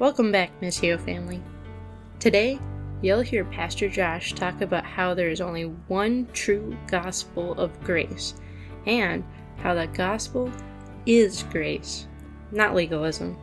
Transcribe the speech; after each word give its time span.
Welcome 0.00 0.32
back, 0.32 0.50
Missio 0.62 0.98
family. 0.98 1.42
Today, 2.20 2.58
you'll 3.02 3.20
hear 3.20 3.44
Pastor 3.44 3.86
Josh 3.86 4.32
talk 4.32 4.62
about 4.62 4.82
how 4.82 5.12
there 5.12 5.28
is 5.28 5.42
only 5.42 5.64
one 5.88 6.26
true 6.32 6.74
gospel 6.86 7.52
of 7.60 7.78
grace 7.84 8.32
and 8.86 9.22
how 9.58 9.74
that 9.74 9.92
gospel 9.92 10.50
is 11.04 11.42
grace, 11.50 12.06
not 12.50 12.74
legalism. 12.74 13.36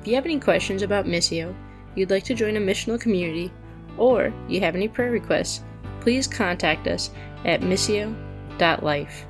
If 0.00 0.06
you 0.08 0.14
have 0.14 0.24
any 0.24 0.40
questions 0.40 0.80
about 0.80 1.04
Missio, 1.04 1.54
you'd 1.94 2.10
like 2.10 2.24
to 2.24 2.34
join 2.34 2.56
a 2.56 2.60
missional 2.60 2.98
community, 2.98 3.52
or 3.98 4.32
you 4.48 4.60
have 4.60 4.74
any 4.74 4.88
prayer 4.88 5.10
requests, 5.10 5.62
please 6.00 6.26
contact 6.26 6.86
us 6.86 7.10
at 7.44 7.60
missio.life. 7.60 9.26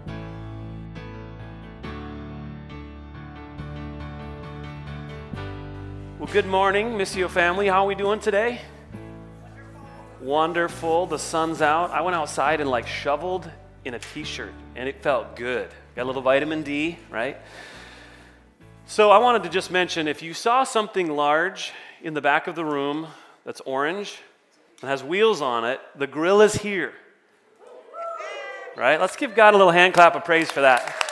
Well, 6.29 6.34
good 6.34 6.50
morning, 6.50 6.90
Missio 6.90 7.26
family. 7.26 7.68
How 7.68 7.84
are 7.84 7.87
we 7.87 7.95
doing 7.95 8.20
today? 8.20 8.60
Wonderful. 10.20 11.06
The 11.06 11.18
sun's 11.18 11.62
out. 11.62 11.91
I 11.91 12.02
went 12.02 12.16
outside 12.16 12.60
and 12.60 12.68
like 12.68 12.87
shoveled 12.87 13.51
in 13.87 13.95
a 13.95 13.98
t-shirt 13.98 14.52
and 14.77 14.87
it 14.87 15.02
felt 15.02 15.37
good. 15.37 15.70
Got 15.96 16.02
a 16.02 16.04
little 16.04 16.20
vitamin 16.20 16.62
D, 16.62 16.98
right? 17.09 17.38
So 18.84 19.10
I 19.10 19.16
wanted 19.16 19.42
to 19.45 19.48
just 19.48 19.70
mention 19.70 20.06
if 20.06 20.20
you 20.20 20.34
saw 20.34 20.64
something 20.64 21.09
large 21.09 21.73
in 22.02 22.12
the 22.12 22.20
back 22.20 22.46
of 22.46 22.54
the 22.54 22.65
room 22.65 23.06
that's 23.46 23.62
orange 23.62 24.18
and 24.82 24.90
has 24.90 25.02
wheels 25.02 25.40
on 25.40 25.65
it, 25.65 25.80
the 25.96 26.06
grill 26.06 26.42
is 26.42 26.56
here. 26.56 26.92
Right? 28.76 29.01
Let's 29.01 29.16
give 29.16 29.34
God 29.34 29.54
a 29.54 29.56
little 29.56 29.73
hand 29.73 29.95
clap 29.95 30.15
of 30.15 30.26
praise 30.26 30.51
for 30.51 30.60
that. 30.60 31.07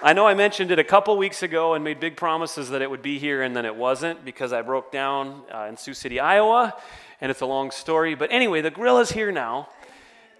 I 0.00 0.12
know 0.12 0.28
I 0.28 0.34
mentioned 0.34 0.70
it 0.70 0.78
a 0.78 0.84
couple 0.84 1.16
weeks 1.16 1.42
ago 1.42 1.74
and 1.74 1.82
made 1.82 1.98
big 1.98 2.16
promises 2.16 2.70
that 2.70 2.82
it 2.82 2.88
would 2.88 3.02
be 3.02 3.18
here, 3.18 3.42
and 3.42 3.56
then 3.56 3.66
it 3.66 3.74
wasn't 3.74 4.24
because 4.24 4.52
I 4.52 4.62
broke 4.62 4.92
down 4.92 5.42
uh, 5.52 5.66
in 5.68 5.76
Sioux 5.76 5.92
City, 5.92 6.20
Iowa, 6.20 6.76
and 7.20 7.32
it's 7.32 7.40
a 7.40 7.46
long 7.46 7.72
story. 7.72 8.14
But 8.14 8.30
anyway, 8.30 8.60
the 8.60 8.70
grill 8.70 9.00
is 9.00 9.10
here 9.10 9.32
now, 9.32 9.68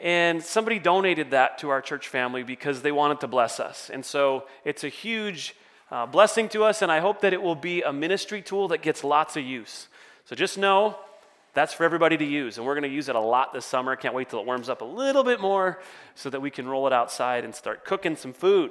and 0.01 0.41
somebody 0.45 0.79
donated 0.79 1.33
that 1.33 1.59
to 1.59 1.71
our 1.71 1.83
church 1.83 2.07
family 2.07 2.45
because 2.45 2.83
they 2.83 2.93
wanted 2.93 3.19
to 3.19 3.27
bless 3.27 3.59
us. 3.59 3.91
And 3.91 4.05
so 4.05 4.45
it's 4.65 4.85
a 4.85 4.89
huge 4.89 5.57
uh, 5.91 6.07
blessing 6.07 6.49
to 6.51 6.63
us, 6.63 6.81
and 6.81 6.93
I 6.93 7.01
hope 7.01 7.23
that 7.23 7.33
it 7.33 7.43
will 7.43 7.57
be 7.57 7.83
a 7.83 7.93
ministry 7.93 8.43
tool 8.43 8.69
that 8.69 8.81
gets 8.81 9.03
lots 9.03 9.37
of 9.37 9.43
use. 9.43 9.89
So 10.27 10.37
just 10.37 10.57
know 10.57 10.97
that's 11.55 11.75
for 11.75 11.83
everybody 11.83 12.17
to 12.17 12.25
use, 12.25 12.59
and 12.59 12.65
we're 12.65 12.75
going 12.75 12.89
to 12.89 12.95
use 12.95 13.09
it 13.09 13.17
a 13.17 13.21
lot 13.21 13.53
this 13.53 13.67
summer. 13.67 13.97
Can't 13.97 14.15
wait 14.15 14.29
till 14.29 14.39
it 14.39 14.47
warms 14.47 14.69
up 14.69 14.83
a 14.83 14.85
little 14.85 15.25
bit 15.25 15.41
more 15.41 15.81
so 16.15 16.31
that 16.31 16.41
we 16.41 16.53
can 16.53 16.69
roll 16.69 16.87
it 16.87 16.93
outside 16.93 17.45
and 17.45 17.53
start 17.53 17.85
cooking 17.85 18.15
some 18.15 18.33
food. 18.33 18.71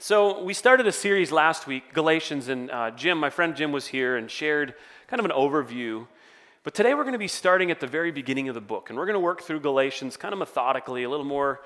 So, 0.00 0.42
we 0.42 0.54
started 0.54 0.88
a 0.88 0.92
series 0.92 1.30
last 1.30 1.68
week, 1.68 1.94
Galatians, 1.94 2.48
and 2.48 2.70
uh, 2.70 2.90
Jim, 2.90 3.16
my 3.16 3.30
friend 3.30 3.54
Jim, 3.54 3.70
was 3.70 3.86
here 3.86 4.16
and 4.16 4.28
shared 4.28 4.74
kind 5.06 5.20
of 5.20 5.24
an 5.24 5.30
overview. 5.30 6.06
But 6.64 6.74
today 6.74 6.94
we're 6.94 7.04
going 7.04 7.12
to 7.12 7.18
be 7.18 7.28
starting 7.28 7.70
at 7.70 7.78
the 7.78 7.86
very 7.86 8.10
beginning 8.10 8.48
of 8.48 8.56
the 8.56 8.60
book, 8.60 8.90
and 8.90 8.98
we're 8.98 9.06
going 9.06 9.14
to 9.14 9.20
work 9.20 9.42
through 9.42 9.60
Galatians 9.60 10.16
kind 10.16 10.32
of 10.32 10.40
methodically, 10.40 11.04
a 11.04 11.08
little 11.08 11.24
more 11.24 11.60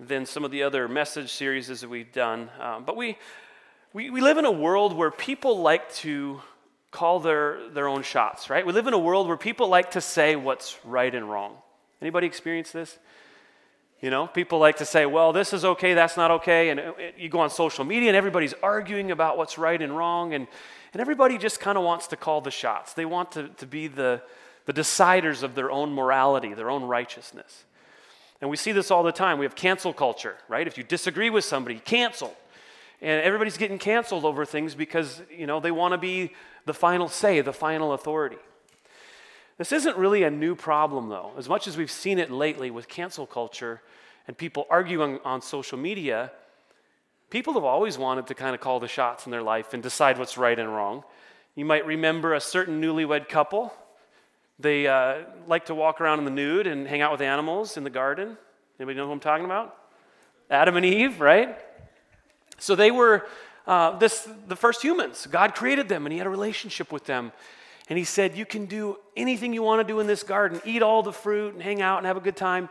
than 0.00 0.24
some 0.24 0.44
of 0.44 0.50
the 0.50 0.62
other 0.62 0.88
message 0.88 1.30
series 1.30 1.68
that 1.68 1.88
we've 1.88 2.10
done. 2.10 2.48
Um, 2.58 2.84
but 2.84 2.96
we, 2.96 3.18
we, 3.92 4.08
we 4.08 4.22
live 4.22 4.38
in 4.38 4.46
a 4.46 4.50
world 4.50 4.96
where 4.96 5.10
people 5.10 5.60
like 5.60 5.92
to 5.96 6.40
call 6.90 7.20
their, 7.20 7.68
their 7.68 7.86
own 7.86 8.02
shots, 8.02 8.48
right? 8.48 8.64
We 8.64 8.72
live 8.72 8.86
in 8.86 8.94
a 8.94 8.98
world 8.98 9.28
where 9.28 9.36
people 9.36 9.68
like 9.68 9.90
to 9.92 10.00
say 10.00 10.36
what's 10.36 10.78
right 10.84 11.14
and 11.14 11.30
wrong. 11.30 11.56
Anybody 12.00 12.26
experience 12.26 12.72
this? 12.72 12.98
You 14.00 14.10
know, 14.10 14.26
people 14.26 14.58
like 14.58 14.76
to 14.78 14.84
say, 14.84 15.06
well, 15.06 15.32
this 15.32 15.52
is 15.52 15.64
okay, 15.64 15.94
that's 15.94 16.16
not 16.16 16.30
okay. 16.30 16.68
And 16.68 16.80
it, 16.80 17.14
you 17.16 17.28
go 17.28 17.40
on 17.40 17.50
social 17.50 17.84
media 17.84 18.10
and 18.10 18.16
everybody's 18.16 18.54
arguing 18.62 19.10
about 19.10 19.38
what's 19.38 19.56
right 19.56 19.80
and 19.80 19.96
wrong. 19.96 20.34
And, 20.34 20.46
and 20.92 21.00
everybody 21.00 21.38
just 21.38 21.58
kind 21.58 21.78
of 21.78 21.84
wants 21.84 22.06
to 22.08 22.16
call 22.16 22.40
the 22.40 22.50
shots. 22.50 22.92
They 22.92 23.06
want 23.06 23.32
to, 23.32 23.48
to 23.48 23.66
be 23.66 23.86
the, 23.86 24.20
the 24.66 24.72
deciders 24.72 25.42
of 25.42 25.54
their 25.54 25.70
own 25.70 25.92
morality, 25.92 26.52
their 26.54 26.70
own 26.70 26.84
righteousness. 26.84 27.64
And 28.40 28.50
we 28.50 28.56
see 28.56 28.72
this 28.72 28.90
all 28.90 29.02
the 29.02 29.12
time. 29.12 29.38
We 29.38 29.46
have 29.46 29.54
cancel 29.54 29.92
culture, 29.92 30.36
right? 30.48 30.66
If 30.66 30.76
you 30.76 30.84
disagree 30.84 31.30
with 31.30 31.44
somebody, 31.44 31.78
cancel. 31.78 32.36
And 33.00 33.22
everybody's 33.22 33.56
getting 33.56 33.78
canceled 33.78 34.24
over 34.24 34.44
things 34.44 34.74
because, 34.74 35.22
you 35.34 35.46
know, 35.46 35.60
they 35.60 35.70
want 35.70 35.92
to 35.92 35.98
be 35.98 36.32
the 36.66 36.74
final 36.74 37.08
say, 37.08 37.40
the 37.40 37.52
final 37.52 37.92
authority. 37.92 38.38
This 39.56 39.70
isn't 39.70 39.96
really 39.96 40.24
a 40.24 40.30
new 40.30 40.54
problem, 40.56 41.08
though. 41.08 41.32
As 41.38 41.48
much 41.48 41.68
as 41.68 41.76
we've 41.76 41.90
seen 41.90 42.18
it 42.18 42.30
lately 42.30 42.70
with 42.70 42.88
cancel 42.88 43.26
culture 43.26 43.80
and 44.26 44.36
people 44.36 44.66
arguing 44.68 45.20
on 45.24 45.42
social 45.42 45.78
media, 45.78 46.32
people 47.30 47.54
have 47.54 47.64
always 47.64 47.96
wanted 47.96 48.26
to 48.26 48.34
kind 48.34 48.54
of 48.54 48.60
call 48.60 48.80
the 48.80 48.88
shots 48.88 49.26
in 49.26 49.32
their 49.32 49.42
life 49.42 49.72
and 49.72 49.82
decide 49.82 50.18
what's 50.18 50.36
right 50.36 50.58
and 50.58 50.74
wrong. 50.74 51.04
You 51.54 51.64
might 51.64 51.86
remember 51.86 52.34
a 52.34 52.40
certain 52.40 52.82
newlywed 52.82 53.28
couple. 53.28 53.72
They 54.58 54.88
uh, 54.88 55.22
like 55.46 55.66
to 55.66 55.74
walk 55.74 56.00
around 56.00 56.18
in 56.18 56.24
the 56.24 56.30
nude 56.32 56.66
and 56.66 56.86
hang 56.86 57.00
out 57.00 57.12
with 57.12 57.20
animals 57.20 57.76
in 57.76 57.84
the 57.84 57.90
garden. 57.90 58.36
Anybody 58.80 58.96
know 58.96 59.06
who 59.06 59.12
I'm 59.12 59.20
talking 59.20 59.44
about? 59.44 59.76
Adam 60.50 60.76
and 60.76 60.84
Eve, 60.84 61.20
right? 61.20 61.56
So 62.58 62.74
they 62.74 62.90
were 62.90 63.24
uh, 63.68 63.98
this, 63.98 64.28
the 64.48 64.56
first 64.56 64.82
humans. 64.82 65.26
God 65.30 65.54
created 65.54 65.88
them 65.88 66.06
and 66.06 66.12
He 66.12 66.18
had 66.18 66.26
a 66.26 66.30
relationship 66.30 66.90
with 66.90 67.04
them. 67.04 67.32
And 67.88 67.98
he 67.98 68.04
said, 68.04 68.36
You 68.36 68.46
can 68.46 68.66
do 68.66 68.98
anything 69.16 69.52
you 69.52 69.62
want 69.62 69.86
to 69.86 69.92
do 69.92 70.00
in 70.00 70.06
this 70.06 70.22
garden, 70.22 70.60
eat 70.64 70.82
all 70.82 71.02
the 71.02 71.12
fruit 71.12 71.54
and 71.54 71.62
hang 71.62 71.82
out 71.82 71.98
and 71.98 72.06
have 72.06 72.16
a 72.16 72.20
good 72.20 72.36
time, 72.36 72.68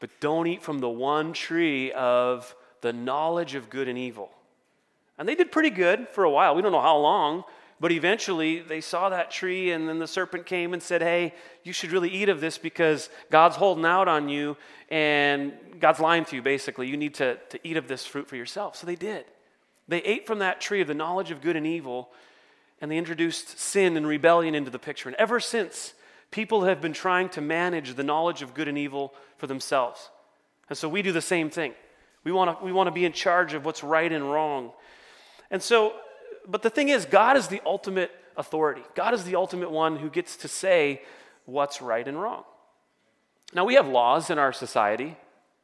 but 0.00 0.10
don't 0.20 0.46
eat 0.46 0.62
from 0.62 0.78
the 0.78 0.88
one 0.88 1.32
tree 1.32 1.92
of 1.92 2.54
the 2.80 2.92
knowledge 2.92 3.54
of 3.54 3.70
good 3.70 3.88
and 3.88 3.98
evil. 3.98 4.30
And 5.18 5.28
they 5.28 5.34
did 5.34 5.52
pretty 5.52 5.70
good 5.70 6.08
for 6.08 6.24
a 6.24 6.30
while. 6.30 6.54
We 6.54 6.62
don't 6.62 6.72
know 6.72 6.80
how 6.80 6.96
long, 6.96 7.44
but 7.80 7.92
eventually 7.92 8.60
they 8.60 8.80
saw 8.80 9.08
that 9.08 9.30
tree, 9.30 9.72
and 9.72 9.88
then 9.88 9.98
the 9.98 10.06
serpent 10.06 10.46
came 10.46 10.72
and 10.72 10.82
said, 10.82 11.02
Hey, 11.02 11.34
you 11.64 11.72
should 11.72 11.92
really 11.92 12.10
eat 12.10 12.28
of 12.28 12.40
this 12.40 12.58
because 12.58 13.10
God's 13.30 13.56
holding 13.56 13.84
out 13.84 14.08
on 14.08 14.28
you, 14.28 14.56
and 14.88 15.52
God's 15.80 16.00
lying 16.00 16.24
to 16.26 16.36
you, 16.36 16.42
basically. 16.42 16.88
You 16.88 16.96
need 16.96 17.14
to, 17.14 17.36
to 17.50 17.60
eat 17.64 17.76
of 17.76 17.88
this 17.88 18.06
fruit 18.06 18.28
for 18.28 18.36
yourself. 18.36 18.76
So 18.76 18.86
they 18.86 18.96
did. 18.96 19.24
They 19.88 19.98
ate 20.02 20.26
from 20.26 20.38
that 20.38 20.60
tree 20.60 20.80
of 20.80 20.88
the 20.88 20.94
knowledge 20.94 21.30
of 21.30 21.40
good 21.40 21.56
and 21.56 21.66
evil 21.66 22.10
and 22.82 22.90
they 22.90 22.98
introduced 22.98 23.60
sin 23.60 23.96
and 23.96 24.06
rebellion 24.06 24.56
into 24.56 24.70
the 24.70 24.78
picture. 24.78 25.08
And 25.08 25.16
ever 25.16 25.38
since, 25.38 25.94
people 26.32 26.64
have 26.64 26.80
been 26.80 26.92
trying 26.92 27.28
to 27.30 27.40
manage 27.40 27.94
the 27.94 28.02
knowledge 28.02 28.42
of 28.42 28.54
good 28.54 28.66
and 28.66 28.76
evil 28.76 29.14
for 29.38 29.46
themselves. 29.46 30.10
And 30.68 30.76
so 30.76 30.88
we 30.88 31.00
do 31.00 31.12
the 31.12 31.22
same 31.22 31.48
thing. 31.48 31.74
We 32.24 32.32
want 32.32 32.58
to 32.58 32.64
we 32.64 32.72
want 32.72 32.88
to 32.88 32.92
be 32.92 33.04
in 33.04 33.12
charge 33.12 33.54
of 33.54 33.64
what's 33.64 33.84
right 33.84 34.10
and 34.12 34.30
wrong. 34.30 34.72
And 35.50 35.62
so, 35.62 35.94
but 36.46 36.62
the 36.62 36.70
thing 36.70 36.88
is, 36.88 37.04
God 37.04 37.36
is 37.36 37.46
the 37.48 37.62
ultimate 37.64 38.10
authority. 38.36 38.82
God 38.94 39.14
is 39.14 39.24
the 39.24 39.36
ultimate 39.36 39.70
one 39.70 39.96
who 39.96 40.10
gets 40.10 40.36
to 40.38 40.48
say 40.48 41.02
what's 41.44 41.80
right 41.80 42.06
and 42.06 42.20
wrong. 42.20 42.44
Now, 43.54 43.64
we 43.64 43.74
have 43.74 43.86
laws 43.86 44.30
in 44.30 44.38
our 44.38 44.52
society. 44.52 45.16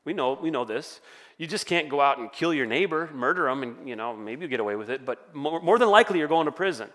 We 0.05 0.13
know, 0.13 0.39
we 0.41 0.51
know 0.51 0.65
this. 0.65 1.01
You 1.37 1.47
just 1.47 1.67
can't 1.67 1.89
go 1.89 2.01
out 2.01 2.19
and 2.19 2.31
kill 2.33 2.53
your 2.53 2.67
neighbor, 2.67 3.09
murder 3.13 3.45
them, 3.45 3.63
and 3.63 3.89
you 3.89 3.97
know 3.97 4.15
maybe 4.15 4.43
you 4.43 4.49
get 4.49 4.61
away 4.61 4.77
with 4.77 4.91
it. 4.91 5.05
But 5.05 5.35
more, 5.35 5.61
more 5.61 5.79
than 5.79 5.89
likely, 5.89 6.19
you're 6.19 6.29
going 6.29 6.47
to 6.47 6.53
prison. 6.53 6.89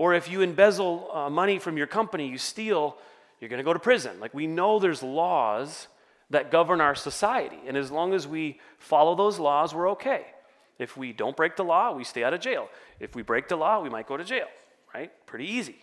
Or 0.00 0.14
if 0.14 0.30
you 0.30 0.40
embezzle 0.40 1.10
uh, 1.12 1.28
money 1.28 1.58
from 1.58 1.76
your 1.76 1.86
company, 1.86 2.26
you 2.26 2.38
steal, 2.38 2.96
you're 3.38 3.50
going 3.50 3.58
to 3.58 3.64
go 3.64 3.74
to 3.74 3.78
prison. 3.78 4.18
Like 4.18 4.32
we 4.32 4.46
know 4.46 4.78
there's 4.78 5.02
laws 5.02 5.88
that 6.30 6.50
govern 6.50 6.80
our 6.80 6.94
society. 6.94 7.58
And 7.66 7.76
as 7.76 7.90
long 7.90 8.14
as 8.14 8.26
we 8.26 8.60
follow 8.78 9.14
those 9.14 9.38
laws, 9.38 9.74
we're 9.74 9.90
okay. 9.90 10.24
If 10.78 10.96
we 10.96 11.12
don't 11.12 11.36
break 11.36 11.54
the 11.54 11.64
law, 11.64 11.92
we 11.92 12.04
stay 12.04 12.24
out 12.24 12.32
of 12.32 12.40
jail. 12.40 12.70
If 12.98 13.14
we 13.14 13.20
break 13.20 13.48
the 13.48 13.56
law, 13.56 13.82
we 13.82 13.90
might 13.90 14.06
go 14.08 14.16
to 14.16 14.24
jail, 14.24 14.46
right? 14.94 15.10
Pretty 15.26 15.44
easy. 15.44 15.76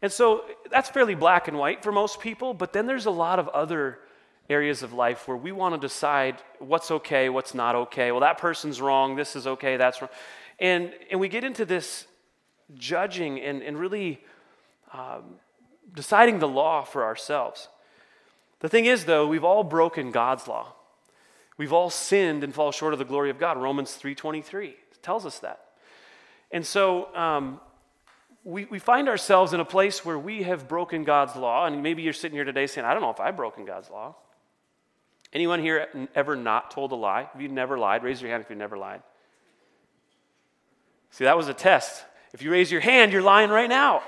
And 0.00 0.12
so 0.12 0.44
that's 0.70 0.88
fairly 0.88 1.16
black 1.16 1.48
and 1.48 1.58
white 1.58 1.82
for 1.82 1.90
most 1.90 2.20
people, 2.20 2.54
but 2.54 2.72
then 2.72 2.86
there's 2.86 3.06
a 3.06 3.10
lot 3.10 3.40
of 3.40 3.48
other 3.48 3.98
areas 4.48 4.84
of 4.84 4.92
life 4.92 5.26
where 5.26 5.36
we 5.36 5.50
want 5.50 5.74
to 5.74 5.80
decide 5.80 6.36
what's 6.60 6.92
okay, 6.92 7.28
what's 7.30 7.52
not 7.52 7.74
okay. 7.74 8.12
Well, 8.12 8.20
that 8.20 8.38
person's 8.38 8.80
wrong, 8.80 9.16
this 9.16 9.34
is 9.34 9.48
okay, 9.48 9.76
that's 9.76 10.00
wrong. 10.00 10.10
And, 10.60 10.92
and 11.10 11.18
we 11.18 11.26
get 11.26 11.42
into 11.42 11.64
this 11.64 12.06
judging 12.76 13.40
and, 13.40 13.62
and 13.62 13.78
really 13.78 14.20
um, 14.92 15.36
deciding 15.94 16.38
the 16.38 16.48
law 16.48 16.82
for 16.82 17.04
ourselves. 17.04 17.68
The 18.60 18.68
thing 18.68 18.86
is, 18.86 19.04
though, 19.04 19.26
we've 19.26 19.44
all 19.44 19.64
broken 19.64 20.10
God's 20.10 20.48
law. 20.48 20.72
We've 21.56 21.72
all 21.72 21.90
sinned 21.90 22.42
and 22.42 22.54
fall 22.54 22.72
short 22.72 22.92
of 22.92 22.98
the 22.98 23.04
glory 23.04 23.30
of 23.30 23.38
God. 23.38 23.58
Romans 23.58 23.98
3.23 24.00 24.74
tells 25.02 25.26
us 25.26 25.38
that. 25.40 25.60
And 26.50 26.64
so 26.64 27.14
um, 27.14 27.60
we, 28.42 28.64
we 28.64 28.78
find 28.78 29.08
ourselves 29.08 29.52
in 29.52 29.60
a 29.60 29.64
place 29.64 30.04
where 30.04 30.18
we 30.18 30.42
have 30.44 30.68
broken 30.68 31.04
God's 31.04 31.36
law. 31.36 31.66
And 31.66 31.82
maybe 31.82 32.02
you're 32.02 32.12
sitting 32.12 32.36
here 32.36 32.44
today 32.44 32.66
saying, 32.66 32.86
I 32.86 32.92
don't 32.92 33.02
know 33.02 33.10
if 33.10 33.20
I've 33.20 33.36
broken 33.36 33.64
God's 33.64 33.90
law. 33.90 34.16
Anyone 35.32 35.60
here 35.60 35.88
ever 36.14 36.36
not 36.36 36.70
told 36.70 36.92
a 36.92 36.94
lie? 36.94 37.28
Have 37.32 37.42
you 37.42 37.48
never 37.48 37.76
lied? 37.76 38.04
Raise 38.04 38.22
your 38.22 38.30
hand 38.30 38.42
if 38.42 38.50
you've 38.50 38.58
never 38.58 38.78
lied. 38.78 39.02
See, 41.10 41.24
that 41.24 41.36
was 41.36 41.48
a 41.48 41.54
test. 41.54 42.04
If 42.34 42.42
you 42.42 42.50
raise 42.50 42.72
your 42.72 42.80
hand, 42.80 43.12
you're 43.12 43.22
lying 43.22 43.48
right 43.48 43.68
now. 43.68 44.02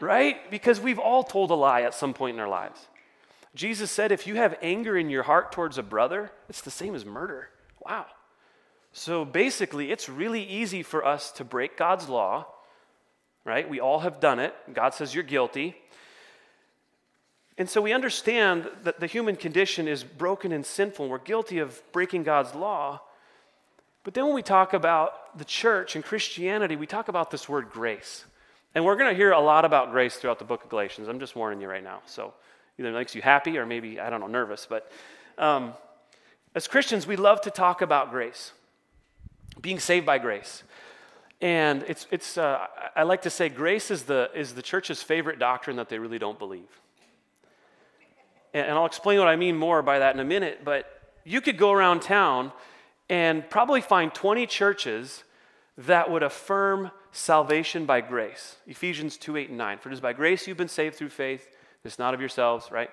right? 0.00 0.50
Because 0.50 0.80
we've 0.80 0.98
all 0.98 1.22
told 1.22 1.50
a 1.50 1.54
lie 1.54 1.82
at 1.82 1.92
some 1.92 2.14
point 2.14 2.34
in 2.34 2.40
our 2.40 2.48
lives. 2.48 2.80
Jesus 3.54 3.90
said, 3.90 4.10
if 4.10 4.26
you 4.26 4.36
have 4.36 4.56
anger 4.62 4.96
in 4.96 5.10
your 5.10 5.22
heart 5.22 5.52
towards 5.52 5.76
a 5.76 5.82
brother, 5.82 6.32
it's 6.48 6.62
the 6.62 6.70
same 6.70 6.94
as 6.94 7.04
murder. 7.04 7.50
Wow. 7.86 8.06
So 8.92 9.26
basically, 9.26 9.92
it's 9.92 10.08
really 10.08 10.42
easy 10.42 10.82
for 10.82 11.04
us 11.04 11.30
to 11.32 11.44
break 11.44 11.76
God's 11.76 12.08
law, 12.08 12.46
right? 13.44 13.68
We 13.68 13.80
all 13.80 14.00
have 14.00 14.18
done 14.18 14.38
it. 14.38 14.54
God 14.72 14.94
says 14.94 15.14
you're 15.14 15.24
guilty. 15.24 15.76
And 17.58 17.68
so 17.68 17.82
we 17.82 17.92
understand 17.92 18.66
that 18.84 18.98
the 18.98 19.06
human 19.06 19.36
condition 19.36 19.88
is 19.88 20.04
broken 20.04 20.52
and 20.52 20.64
sinful, 20.64 21.06
we're 21.06 21.18
guilty 21.18 21.58
of 21.58 21.82
breaking 21.92 22.22
God's 22.22 22.54
law. 22.54 23.02
But 24.08 24.14
then 24.14 24.24
when 24.24 24.32
we 24.32 24.42
talk 24.42 24.72
about 24.72 25.36
the 25.36 25.44
church 25.44 25.94
and 25.94 26.02
Christianity, 26.02 26.76
we 26.76 26.86
talk 26.86 27.08
about 27.08 27.30
this 27.30 27.46
word 27.46 27.68
grace. 27.70 28.24
And 28.74 28.82
we're 28.82 28.96
going 28.96 29.10
to 29.10 29.14
hear 29.14 29.32
a 29.32 29.38
lot 29.38 29.66
about 29.66 29.90
grace 29.90 30.16
throughout 30.16 30.38
the 30.38 30.46
book 30.46 30.64
of 30.64 30.70
Galatians. 30.70 31.08
I'm 31.08 31.20
just 31.20 31.36
warning 31.36 31.60
you 31.60 31.68
right 31.68 31.84
now. 31.84 32.00
So 32.06 32.32
either 32.78 32.88
it 32.88 32.92
makes 32.92 33.14
you 33.14 33.20
happy 33.20 33.58
or 33.58 33.66
maybe, 33.66 34.00
I 34.00 34.08
don't 34.08 34.20
know, 34.20 34.26
nervous. 34.26 34.66
But 34.66 34.90
um, 35.36 35.74
as 36.54 36.66
Christians, 36.66 37.06
we 37.06 37.16
love 37.16 37.42
to 37.42 37.50
talk 37.50 37.82
about 37.82 38.10
grace, 38.10 38.52
being 39.60 39.78
saved 39.78 40.06
by 40.06 40.16
grace. 40.16 40.62
And 41.42 41.84
it's, 41.86 42.06
it's, 42.10 42.38
uh, 42.38 42.66
I 42.96 43.02
like 43.02 43.20
to 43.20 43.30
say 43.30 43.50
grace 43.50 43.90
is 43.90 44.04
the, 44.04 44.30
is 44.34 44.54
the 44.54 44.62
church's 44.62 45.02
favorite 45.02 45.38
doctrine 45.38 45.76
that 45.76 45.90
they 45.90 45.98
really 45.98 46.18
don't 46.18 46.38
believe. 46.38 46.80
And, 48.54 48.68
and 48.68 48.78
I'll 48.78 48.86
explain 48.86 49.18
what 49.18 49.28
I 49.28 49.36
mean 49.36 49.58
more 49.58 49.82
by 49.82 49.98
that 49.98 50.14
in 50.14 50.20
a 50.20 50.24
minute. 50.24 50.64
But 50.64 50.86
you 51.24 51.42
could 51.42 51.58
go 51.58 51.72
around 51.72 52.00
town 52.00 52.52
and 53.08 53.48
probably 53.48 53.80
find 53.80 54.12
20 54.12 54.46
churches 54.46 55.24
that 55.78 56.10
would 56.10 56.22
affirm 56.22 56.90
salvation 57.12 57.86
by 57.86 58.00
grace. 58.00 58.56
Ephesians 58.66 59.16
2 59.16 59.36
8 59.36 59.48
and 59.50 59.58
9. 59.58 59.78
For 59.78 59.90
it 59.90 59.92
is 59.92 60.00
by 60.00 60.12
grace 60.12 60.46
you've 60.46 60.56
been 60.56 60.68
saved 60.68 60.96
through 60.96 61.10
faith. 61.10 61.50
It's 61.84 61.98
not 61.98 62.14
of 62.14 62.20
yourselves, 62.20 62.70
right? 62.70 62.90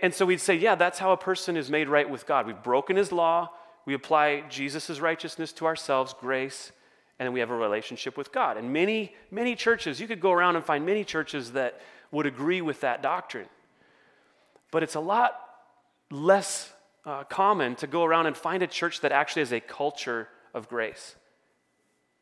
And, 0.00 0.14
so 0.14 0.24
we'd 0.24 0.40
say, 0.40 0.54
yeah, 0.54 0.76
that's 0.76 1.00
how 1.00 1.10
a 1.10 1.16
person 1.16 1.56
is 1.56 1.68
made 1.68 1.88
right 1.88 2.08
with 2.08 2.26
God. 2.26 2.46
We've 2.46 2.62
broken 2.62 2.96
his 2.96 3.10
law, 3.10 3.50
we 3.84 3.94
apply 3.94 4.44
Jesus' 4.48 5.00
righteousness 5.00 5.52
to 5.54 5.66
ourselves, 5.66 6.14
grace, 6.18 6.70
and 7.18 7.26
then 7.26 7.32
we 7.32 7.40
have 7.40 7.50
a 7.50 7.56
relationship 7.56 8.16
with 8.16 8.30
God. 8.30 8.56
And 8.56 8.72
many, 8.72 9.14
many 9.32 9.56
churches, 9.56 10.00
you 10.00 10.06
could 10.06 10.20
go 10.20 10.30
around 10.30 10.54
and 10.54 10.64
find 10.64 10.86
many 10.86 11.04
churches 11.04 11.52
that 11.52 11.80
would 12.12 12.26
agree 12.26 12.60
with 12.60 12.80
that 12.82 13.02
doctrine. 13.02 13.48
But 14.70 14.84
it's 14.84 14.94
a 14.94 15.00
lot 15.00 15.36
less 16.10 16.72
uh, 17.04 17.24
common 17.24 17.74
to 17.76 17.86
go 17.86 18.04
around 18.04 18.26
and 18.26 18.36
find 18.36 18.62
a 18.62 18.66
church 18.66 19.00
that 19.00 19.12
actually 19.12 19.42
has 19.42 19.52
a 19.52 19.60
culture 19.60 20.28
of 20.54 20.68
grace. 20.68 21.16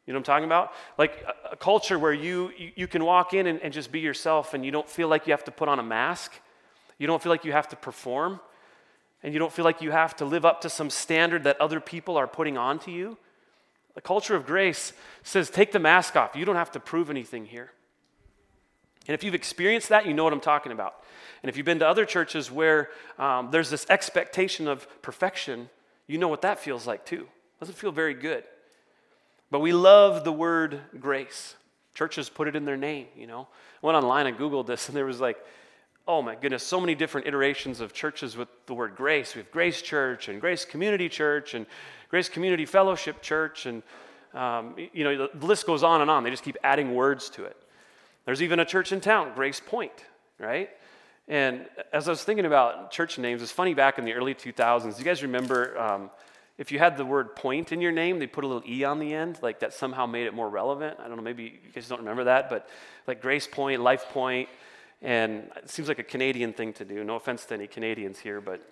You 0.07 0.13
know 0.13 0.19
what 0.19 0.29
I'm 0.29 0.35
talking 0.35 0.45
about? 0.47 0.73
Like 0.99 1.25
a, 1.27 1.53
a 1.53 1.57
culture 1.57 1.99
where 1.99 2.13
you, 2.13 2.51
you, 2.57 2.73
you, 2.75 2.87
can 2.89 3.05
walk 3.05 3.35
in 3.35 3.47
and, 3.47 3.61
and 3.61 3.73
just 3.73 3.93
be 3.93 4.01
yourself 4.01 4.55
and 4.55 4.65
you 4.65 4.71
don't 4.71 4.89
feel 4.89 5.09
like 5.09 5.27
you 5.27 5.33
have 5.33 5.45
to 5.45 5.51
put 5.51 5.69
on 5.69 5.79
a 5.79 5.83
mask. 5.83 6.33
You 6.99 7.07
don't 7.07 7.23
feel 7.23 7.31
like 7.31 7.45
you 7.45 7.53
have 7.53 7.69
to 7.69 7.77
perform. 7.77 8.41
And 9.23 9.35
you 9.35 9.39
don't 9.39 9.53
feel 9.53 9.67
like 9.67 9.83
you 9.83 9.91
have 9.91 10.17
to 10.17 10.25
live 10.25 10.47
up 10.47 10.63
to 10.63 10.71
some 10.71 10.89
standard 10.89 11.45
that 11.45 11.61
other 11.61 11.79
people 11.79 12.17
are 12.17 12.27
putting 12.27 12.57
onto 12.57 12.91
you. 12.91 13.19
The 13.95 14.01
culture 14.01 14.35
of 14.35 14.47
grace 14.47 14.95
says, 15.23 15.51
take 15.51 15.73
the 15.73 15.79
mask 15.79 16.17
off. 16.17 16.35
You 16.35 16.45
don't 16.45 16.57
have 16.57 16.73
to 16.73 16.81
prove 16.81 17.11
anything 17.11 17.45
here. 17.45 17.71
And 19.07 19.15
if 19.15 19.23
you've 19.23 19.35
experienced 19.35 19.91
that, 19.91 20.07
you 20.07 20.15
know 20.15 20.25
what 20.25 20.33
I'm 20.33 20.41
talking 20.41 20.73
about. 20.73 20.95
And 21.43 21.49
if 21.49 21.57
you've 21.57 21.67
been 21.67 21.79
to 21.79 21.89
other 21.89 22.05
churches 22.05 22.51
where 22.51 22.91
um, 23.19 23.51
there's 23.51 23.71
this 23.71 23.87
expectation 23.89 24.69
of 24.69 24.87
perfection, 25.03 25.71
you 26.07 26.19
know 26.19 26.29
what 26.29 26.43
that 26.43 26.59
feels 26.59 26.87
like 26.87 27.07
too. 27.07 27.23
It 27.23 27.61
doesn't 27.61 27.77
feel 27.77 27.93
very 27.93 28.15
good. 28.15 28.45
But 29.51 29.61
we 29.61 29.73
love 29.73 30.25
the 30.25 30.33
word 30.33 30.81
grace. 31.01 31.57
Churches 31.95 32.29
put 32.29 32.47
it 32.47 32.55
in 32.55 32.65
their 32.65 32.77
name, 32.77 33.07
you 33.17 33.27
know. 33.27 33.49
I 33.83 33.87
went 33.87 33.97
online 33.97 34.27
and 34.27 34.39
Googled 34.39 34.67
this, 34.67 34.89
and 34.89 34.97
there 34.97 35.07
was 35.07 35.21
like, 35.21 35.39
oh 36.07 36.23
my 36.23 36.35
goodness, 36.35 36.63
so 36.63 36.81
many 36.81 36.95
different 36.95 37.27
iterations 37.27 37.81
of 37.81 37.93
churches 37.93 38.37
with 38.37 38.49
the 38.67 38.75
word 38.75 38.97
grace. 38.97 39.35
We 39.35 39.41
have 39.41 39.51
Grace 39.51 39.83
Church 39.83 40.29
and 40.29 40.41
Grace 40.41 40.65
Community 40.65 41.09
Church 41.09 41.55
and 41.55 41.67
Grace 42.09 42.29
Community 42.29 42.67
Fellowship 42.67 43.23
Church, 43.23 43.67
and 43.67 43.83
um, 44.35 44.75
you 44.93 45.05
know, 45.05 45.29
the 45.33 45.47
list 45.47 45.67
goes 45.67 45.83
on 45.83 46.01
and 46.01 46.11
on. 46.11 46.25
They 46.25 46.31
just 46.31 46.45
keep 46.45 46.57
adding 46.63 46.95
words 46.95 47.31
to 47.31 47.45
it. 47.45 47.57
There's 48.25 48.43
even 48.43 48.61
a 48.61 48.65
church 48.65 48.93
in 48.93 49.01
town, 49.01 49.33
Grace 49.35 49.61
Point, 49.65 50.05
right? 50.39 50.71
And 51.31 51.67
as 51.93 52.09
I 52.09 52.11
was 52.11 52.25
thinking 52.25 52.45
about 52.45 52.91
church 52.91 53.17
names, 53.17 53.41
it's 53.41 53.53
funny 53.53 53.73
back 53.73 53.99
in 53.99 54.05
the 54.05 54.15
early 54.15 54.35
2000s. 54.35 54.99
You 54.99 55.05
guys 55.05 55.23
remember 55.23 55.79
um, 55.79 56.11
if 56.59 56.73
you 56.73 56.81
had 56.81 56.97
the 56.97 57.05
word 57.05 57.37
point 57.37 57.71
in 57.71 57.81
your 57.81 57.93
name, 57.93 58.19
they 58.19 58.27
put 58.27 58.43
a 58.43 58.49
little 58.49 58.69
E 58.69 58.83
on 58.83 58.99
the 58.99 59.15
end, 59.15 59.39
like 59.41 59.61
that 59.61 59.73
somehow 59.73 60.07
made 60.07 60.27
it 60.27 60.35
more 60.35 60.51
relevant. 60.51 60.99
I 60.99 61.07
don't 61.07 61.17
know, 61.17 61.23
maybe 61.23 61.45
you 61.45 61.73
guys 61.73 61.87
don't 61.87 62.01
remember 62.01 62.25
that, 62.25 62.51
but 62.51 62.69
like 63.07 63.23
Grace 63.23 63.47
Point, 63.47 63.81
Life 63.81 64.07
Point, 64.09 64.49
and 65.03 65.49
it 65.55 65.71
seems 65.71 65.87
like 65.87 66.01
a 66.01 66.05
Canadian 66.05 66.53
thing 66.53 66.73
to 66.73 66.85
do. 66.85 67.05
No 67.05 67.15
offense 67.15 67.45
to 67.45 67.55
any 67.55 67.69
Canadians 67.69 68.19
here, 68.19 68.41
but 68.41 68.69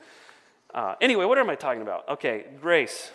uh, 0.74 0.96
anyway, 1.00 1.26
what 1.26 1.38
am 1.38 1.48
I 1.48 1.54
talking 1.54 1.80
about? 1.80 2.08
Okay, 2.08 2.44
grace. 2.60 3.12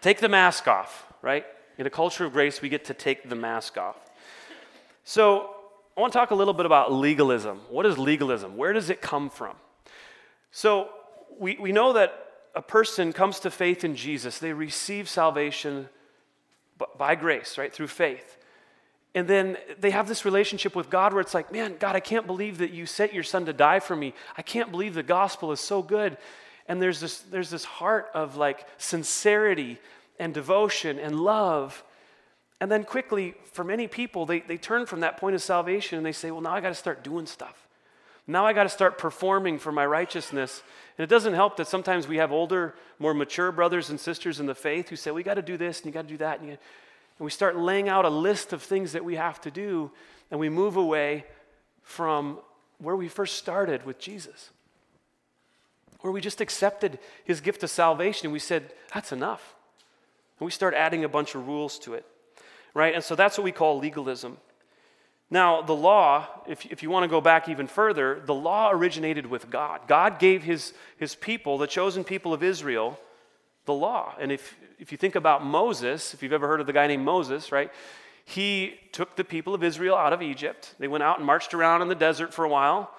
take 0.00 0.20
the 0.20 0.28
mask 0.30 0.66
off, 0.68 1.12
right? 1.20 1.44
In 1.76 1.86
a 1.86 1.90
culture 1.90 2.24
of 2.24 2.32
grace, 2.32 2.62
we 2.62 2.70
get 2.70 2.86
to 2.86 2.94
take 2.94 3.28
the 3.28 3.36
mask 3.36 3.76
off. 3.76 3.96
So, 5.04 5.53
I 5.96 6.00
want 6.00 6.12
to 6.12 6.18
talk 6.18 6.30
a 6.30 6.34
little 6.34 6.54
bit 6.54 6.66
about 6.66 6.92
legalism. 6.92 7.60
What 7.70 7.86
is 7.86 7.98
legalism? 7.98 8.56
Where 8.56 8.72
does 8.72 8.90
it 8.90 9.00
come 9.00 9.30
from? 9.30 9.56
So, 10.50 10.88
we, 11.38 11.56
we 11.56 11.72
know 11.72 11.92
that 11.94 12.24
a 12.54 12.62
person 12.62 13.12
comes 13.12 13.40
to 13.40 13.50
faith 13.50 13.84
in 13.84 13.96
Jesus, 13.96 14.38
they 14.38 14.52
receive 14.52 15.08
salvation 15.08 15.88
by 16.98 17.14
grace, 17.14 17.58
right, 17.58 17.72
through 17.72 17.88
faith. 17.88 18.38
And 19.14 19.28
then 19.28 19.56
they 19.78 19.90
have 19.90 20.08
this 20.08 20.24
relationship 20.24 20.74
with 20.74 20.90
God 20.90 21.12
where 21.12 21.20
it's 21.20 21.34
like, 21.34 21.52
man, 21.52 21.76
God, 21.78 21.94
I 21.94 22.00
can't 22.00 22.26
believe 22.26 22.58
that 22.58 22.72
you 22.72 22.84
sent 22.84 23.14
your 23.14 23.22
son 23.22 23.46
to 23.46 23.52
die 23.52 23.78
for 23.78 23.94
me. 23.94 24.12
I 24.36 24.42
can't 24.42 24.72
believe 24.72 24.94
the 24.94 25.04
gospel 25.04 25.52
is 25.52 25.60
so 25.60 25.82
good. 25.82 26.16
And 26.66 26.82
there's 26.82 26.98
this, 26.98 27.20
there's 27.20 27.50
this 27.50 27.64
heart 27.64 28.10
of 28.12 28.36
like 28.36 28.66
sincerity 28.76 29.78
and 30.18 30.34
devotion 30.34 30.98
and 30.98 31.20
love. 31.20 31.84
And 32.64 32.72
then 32.72 32.84
quickly, 32.84 33.34
for 33.52 33.62
many 33.62 33.86
people, 33.88 34.24
they, 34.24 34.40
they 34.40 34.56
turn 34.56 34.86
from 34.86 35.00
that 35.00 35.18
point 35.18 35.34
of 35.34 35.42
salvation 35.42 35.98
and 35.98 36.06
they 36.06 36.12
say, 36.12 36.30
well, 36.30 36.40
now 36.40 36.54
I 36.54 36.62
got 36.62 36.70
to 36.70 36.74
start 36.74 37.04
doing 37.04 37.26
stuff. 37.26 37.68
Now 38.26 38.46
I 38.46 38.54
got 38.54 38.62
to 38.62 38.70
start 38.70 38.96
performing 38.96 39.58
for 39.58 39.70
my 39.70 39.84
righteousness. 39.84 40.62
And 40.96 41.04
it 41.04 41.10
doesn't 41.10 41.34
help 41.34 41.58
that 41.58 41.68
sometimes 41.68 42.08
we 42.08 42.16
have 42.16 42.32
older, 42.32 42.74
more 42.98 43.12
mature 43.12 43.52
brothers 43.52 43.90
and 43.90 44.00
sisters 44.00 44.40
in 44.40 44.46
the 44.46 44.54
faith 44.54 44.88
who 44.88 44.96
say, 44.96 45.10
we 45.10 45.22
got 45.22 45.34
to 45.34 45.42
do 45.42 45.58
this 45.58 45.80
and 45.80 45.86
you 45.88 45.92
got 45.92 46.04
to 46.04 46.08
do 46.08 46.16
that. 46.16 46.40
And, 46.40 46.48
and 46.48 46.58
we 47.18 47.30
start 47.30 47.54
laying 47.54 47.90
out 47.90 48.06
a 48.06 48.08
list 48.08 48.54
of 48.54 48.62
things 48.62 48.92
that 48.92 49.04
we 49.04 49.16
have 49.16 49.42
to 49.42 49.50
do, 49.50 49.90
and 50.30 50.40
we 50.40 50.48
move 50.48 50.78
away 50.78 51.26
from 51.82 52.38
where 52.78 52.96
we 52.96 53.08
first 53.08 53.36
started 53.36 53.84
with 53.84 53.98
Jesus. 53.98 54.48
Where 56.00 56.14
we 56.14 56.22
just 56.22 56.40
accepted 56.40 56.98
his 57.26 57.42
gift 57.42 57.62
of 57.62 57.68
salvation 57.68 58.28
and 58.28 58.32
we 58.32 58.38
said, 58.38 58.72
that's 58.94 59.12
enough. 59.12 59.54
And 60.40 60.46
we 60.46 60.50
start 60.50 60.72
adding 60.72 61.04
a 61.04 61.10
bunch 61.10 61.34
of 61.34 61.46
rules 61.46 61.78
to 61.80 61.92
it, 61.92 62.06
right? 62.74 62.94
And 62.94 63.02
so 63.02 63.14
that's 63.14 63.38
what 63.38 63.44
we 63.44 63.52
call 63.52 63.78
legalism. 63.78 64.36
Now, 65.30 65.62
the 65.62 65.74
law, 65.74 66.26
if, 66.46 66.66
if 66.66 66.82
you 66.82 66.90
want 66.90 67.04
to 67.04 67.08
go 67.08 67.20
back 67.20 67.48
even 67.48 67.66
further, 67.66 68.20
the 68.24 68.34
law 68.34 68.70
originated 68.70 69.26
with 69.26 69.50
God. 69.50 69.80
God 69.88 70.18
gave 70.18 70.42
his, 70.42 70.74
his 70.98 71.14
people, 71.14 71.56
the 71.56 71.66
chosen 71.66 72.04
people 72.04 72.34
of 72.34 72.42
Israel, 72.42 72.98
the 73.64 73.72
law. 73.72 74.14
And 74.20 74.30
if, 74.30 74.56
if 74.78 74.92
you 74.92 74.98
think 74.98 75.14
about 75.14 75.44
Moses, 75.44 76.12
if 76.12 76.22
you've 76.22 76.32
ever 76.32 76.46
heard 76.46 76.60
of 76.60 76.66
the 76.66 76.72
guy 76.72 76.86
named 76.86 77.04
Moses, 77.04 77.50
right? 77.50 77.72
He 78.24 78.74
took 78.92 79.16
the 79.16 79.24
people 79.24 79.54
of 79.54 79.64
Israel 79.64 79.96
out 79.96 80.12
of 80.12 80.22
Egypt. 80.22 80.74
They 80.78 80.88
went 80.88 81.02
out 81.02 81.18
and 81.18 81.26
marched 81.26 81.54
around 81.54 81.82
in 81.82 81.88
the 81.88 81.94
desert 81.94 82.32
for 82.32 82.44
a 82.44 82.48
while. 82.48 82.90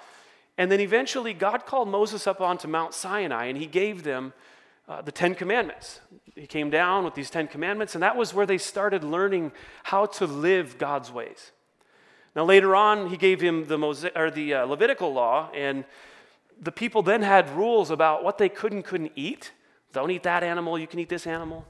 And 0.58 0.72
then 0.72 0.80
eventually, 0.80 1.34
God 1.34 1.66
called 1.66 1.90
Moses 1.90 2.28
up 2.28 2.42
onto 2.42 2.68
Mount 2.68 2.94
Sinai 2.94 3.46
and 3.46 3.58
he 3.58 3.66
gave 3.66 4.04
them 4.04 4.34
uh, 4.88 5.02
the 5.02 5.12
Ten 5.12 5.36
Commandments. 5.36 6.00
He 6.36 6.48
came 6.48 6.70
down 6.70 7.06
with 7.06 7.16
these 7.16 7.30
Ten 7.30 7.48
Commandments, 7.48 7.96
and 7.96 8.04
that 8.04 8.16
was 8.16 8.34
where 8.34 8.46
they 8.46 8.58
started 8.58 9.04
learning 9.04 9.52
how 9.84 10.06
to 10.06 10.28
live 10.28 10.78
God's 10.78 11.12
ways. 11.12 11.52
Now, 12.36 12.44
later 12.44 12.76
on, 12.76 13.10
he 13.10 13.18
gave 13.18 13.40
him 13.40 13.68
the, 13.68 13.78
Mose- 13.78 14.06
or 14.16 14.30
the 14.30 14.54
uh, 14.54 14.66
Levitical 14.66 15.14
law, 15.14 15.50
and 15.54 15.86
the 16.62 16.72
people 16.72 17.02
then 17.02 17.22
had 17.22 17.50
rules 17.56 17.90
about 17.90 18.24
what 18.24 18.38
they 18.38 18.50
could 18.50 18.74
and 18.74 18.84
couldn't 18.84 19.14
eat. 19.16 19.52
Don't 19.94 20.12
eat 20.12 20.24
that 20.24 20.44
animal, 20.44 20.78
you 20.78 20.88
can 20.88 21.00
eat 21.00 21.10
this 21.10 21.26
animal. 21.26 21.66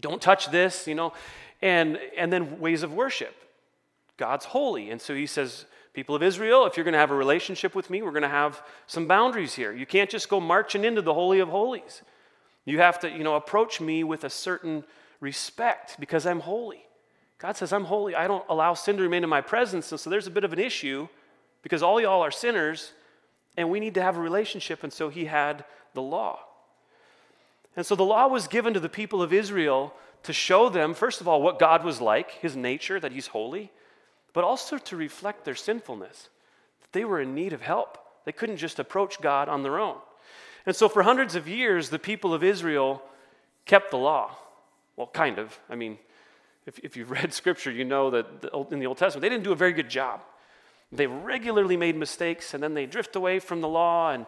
Don't 0.00 0.20
touch 0.20 0.50
this, 0.50 0.86
you 0.86 0.94
know. 0.94 1.12
And, 1.62 1.98
and 2.16 2.32
then 2.32 2.58
ways 2.58 2.82
of 2.82 2.92
worship. 2.92 3.34
God's 4.16 4.46
holy. 4.46 4.90
And 4.90 5.00
so 5.00 5.14
he 5.14 5.26
says, 5.26 5.66
People 5.92 6.14
of 6.14 6.22
Israel, 6.22 6.66
if 6.66 6.76
you're 6.76 6.84
going 6.84 6.92
to 6.92 6.98
have 6.98 7.10
a 7.10 7.16
relationship 7.16 7.74
with 7.74 7.90
me, 7.90 8.00
we're 8.00 8.12
going 8.12 8.22
to 8.22 8.28
have 8.28 8.62
some 8.86 9.06
boundaries 9.06 9.54
here. 9.54 9.72
You 9.72 9.86
can't 9.86 10.08
just 10.08 10.28
go 10.28 10.38
marching 10.38 10.84
into 10.84 11.02
the 11.02 11.14
Holy 11.14 11.40
of 11.40 11.48
Holies. 11.48 12.02
You 12.64 12.78
have 12.78 13.00
to, 13.00 13.10
you 13.10 13.24
know, 13.24 13.34
approach 13.34 13.80
me 13.80 14.04
with 14.04 14.22
a 14.24 14.30
certain 14.30 14.84
respect 15.20 15.96
because 15.98 16.26
I'm 16.26 16.40
holy. 16.40 16.84
God 17.38 17.56
says, 17.56 17.72
I'm 17.72 17.84
holy. 17.84 18.14
I 18.14 18.28
don't 18.28 18.44
allow 18.48 18.74
sin 18.74 18.96
to 18.98 19.02
remain 19.02 19.24
in 19.24 19.30
my 19.30 19.40
presence. 19.40 19.90
And 19.90 20.00
so 20.00 20.10
there's 20.10 20.26
a 20.26 20.30
bit 20.30 20.44
of 20.44 20.52
an 20.52 20.58
issue 20.58 21.08
because 21.62 21.82
all 21.82 22.00
y'all 22.00 22.22
are 22.22 22.30
sinners 22.30 22.92
and 23.56 23.70
we 23.70 23.80
need 23.80 23.94
to 23.94 24.02
have 24.02 24.16
a 24.16 24.20
relationship. 24.20 24.84
And 24.84 24.92
so 24.92 25.08
he 25.08 25.24
had 25.24 25.64
the 25.94 26.02
law. 26.02 26.40
And 27.76 27.84
so 27.84 27.94
the 27.94 28.04
law 28.04 28.28
was 28.28 28.46
given 28.46 28.74
to 28.74 28.80
the 28.80 28.88
people 28.88 29.22
of 29.22 29.32
Israel 29.32 29.94
to 30.22 30.32
show 30.32 30.68
them, 30.68 30.92
first 30.92 31.20
of 31.20 31.28
all, 31.28 31.40
what 31.42 31.58
God 31.58 31.82
was 31.82 32.00
like, 32.00 32.32
his 32.32 32.54
nature, 32.54 33.00
that 33.00 33.12
he's 33.12 33.28
holy, 33.28 33.72
but 34.32 34.44
also 34.44 34.78
to 34.78 34.96
reflect 34.96 35.44
their 35.44 35.54
sinfulness. 35.54 36.28
That 36.82 36.92
they 36.92 37.04
were 37.04 37.20
in 37.20 37.34
need 37.34 37.52
of 37.52 37.62
help. 37.62 37.98
They 38.24 38.32
couldn't 38.32 38.58
just 38.58 38.78
approach 38.78 39.20
God 39.20 39.48
on 39.48 39.62
their 39.62 39.78
own. 39.78 39.96
And 40.66 40.76
so, 40.76 40.88
for 40.88 41.02
hundreds 41.02 41.34
of 41.34 41.48
years, 41.48 41.88
the 41.88 41.98
people 41.98 42.34
of 42.34 42.44
Israel 42.44 43.02
kept 43.64 43.90
the 43.90 43.98
law. 43.98 44.36
Well, 44.96 45.06
kind 45.06 45.38
of. 45.38 45.58
I 45.70 45.74
mean, 45.74 45.98
if, 46.66 46.78
if 46.80 46.96
you've 46.96 47.10
read 47.10 47.32
scripture, 47.34 47.70
you 47.70 47.84
know 47.84 48.10
that 48.10 48.42
the, 48.42 48.66
in 48.70 48.78
the 48.78 48.86
Old 48.86 48.98
Testament, 48.98 49.22
they 49.22 49.28
didn't 49.28 49.44
do 49.44 49.52
a 49.52 49.56
very 49.56 49.72
good 49.72 49.88
job. 49.88 50.20
They 50.92 51.06
regularly 51.06 51.76
made 51.76 51.96
mistakes, 51.96 52.52
and 52.52 52.62
then 52.62 52.74
they 52.74 52.86
drift 52.86 53.16
away 53.16 53.38
from 53.38 53.60
the 53.60 53.68
law, 53.68 54.10
and 54.10 54.26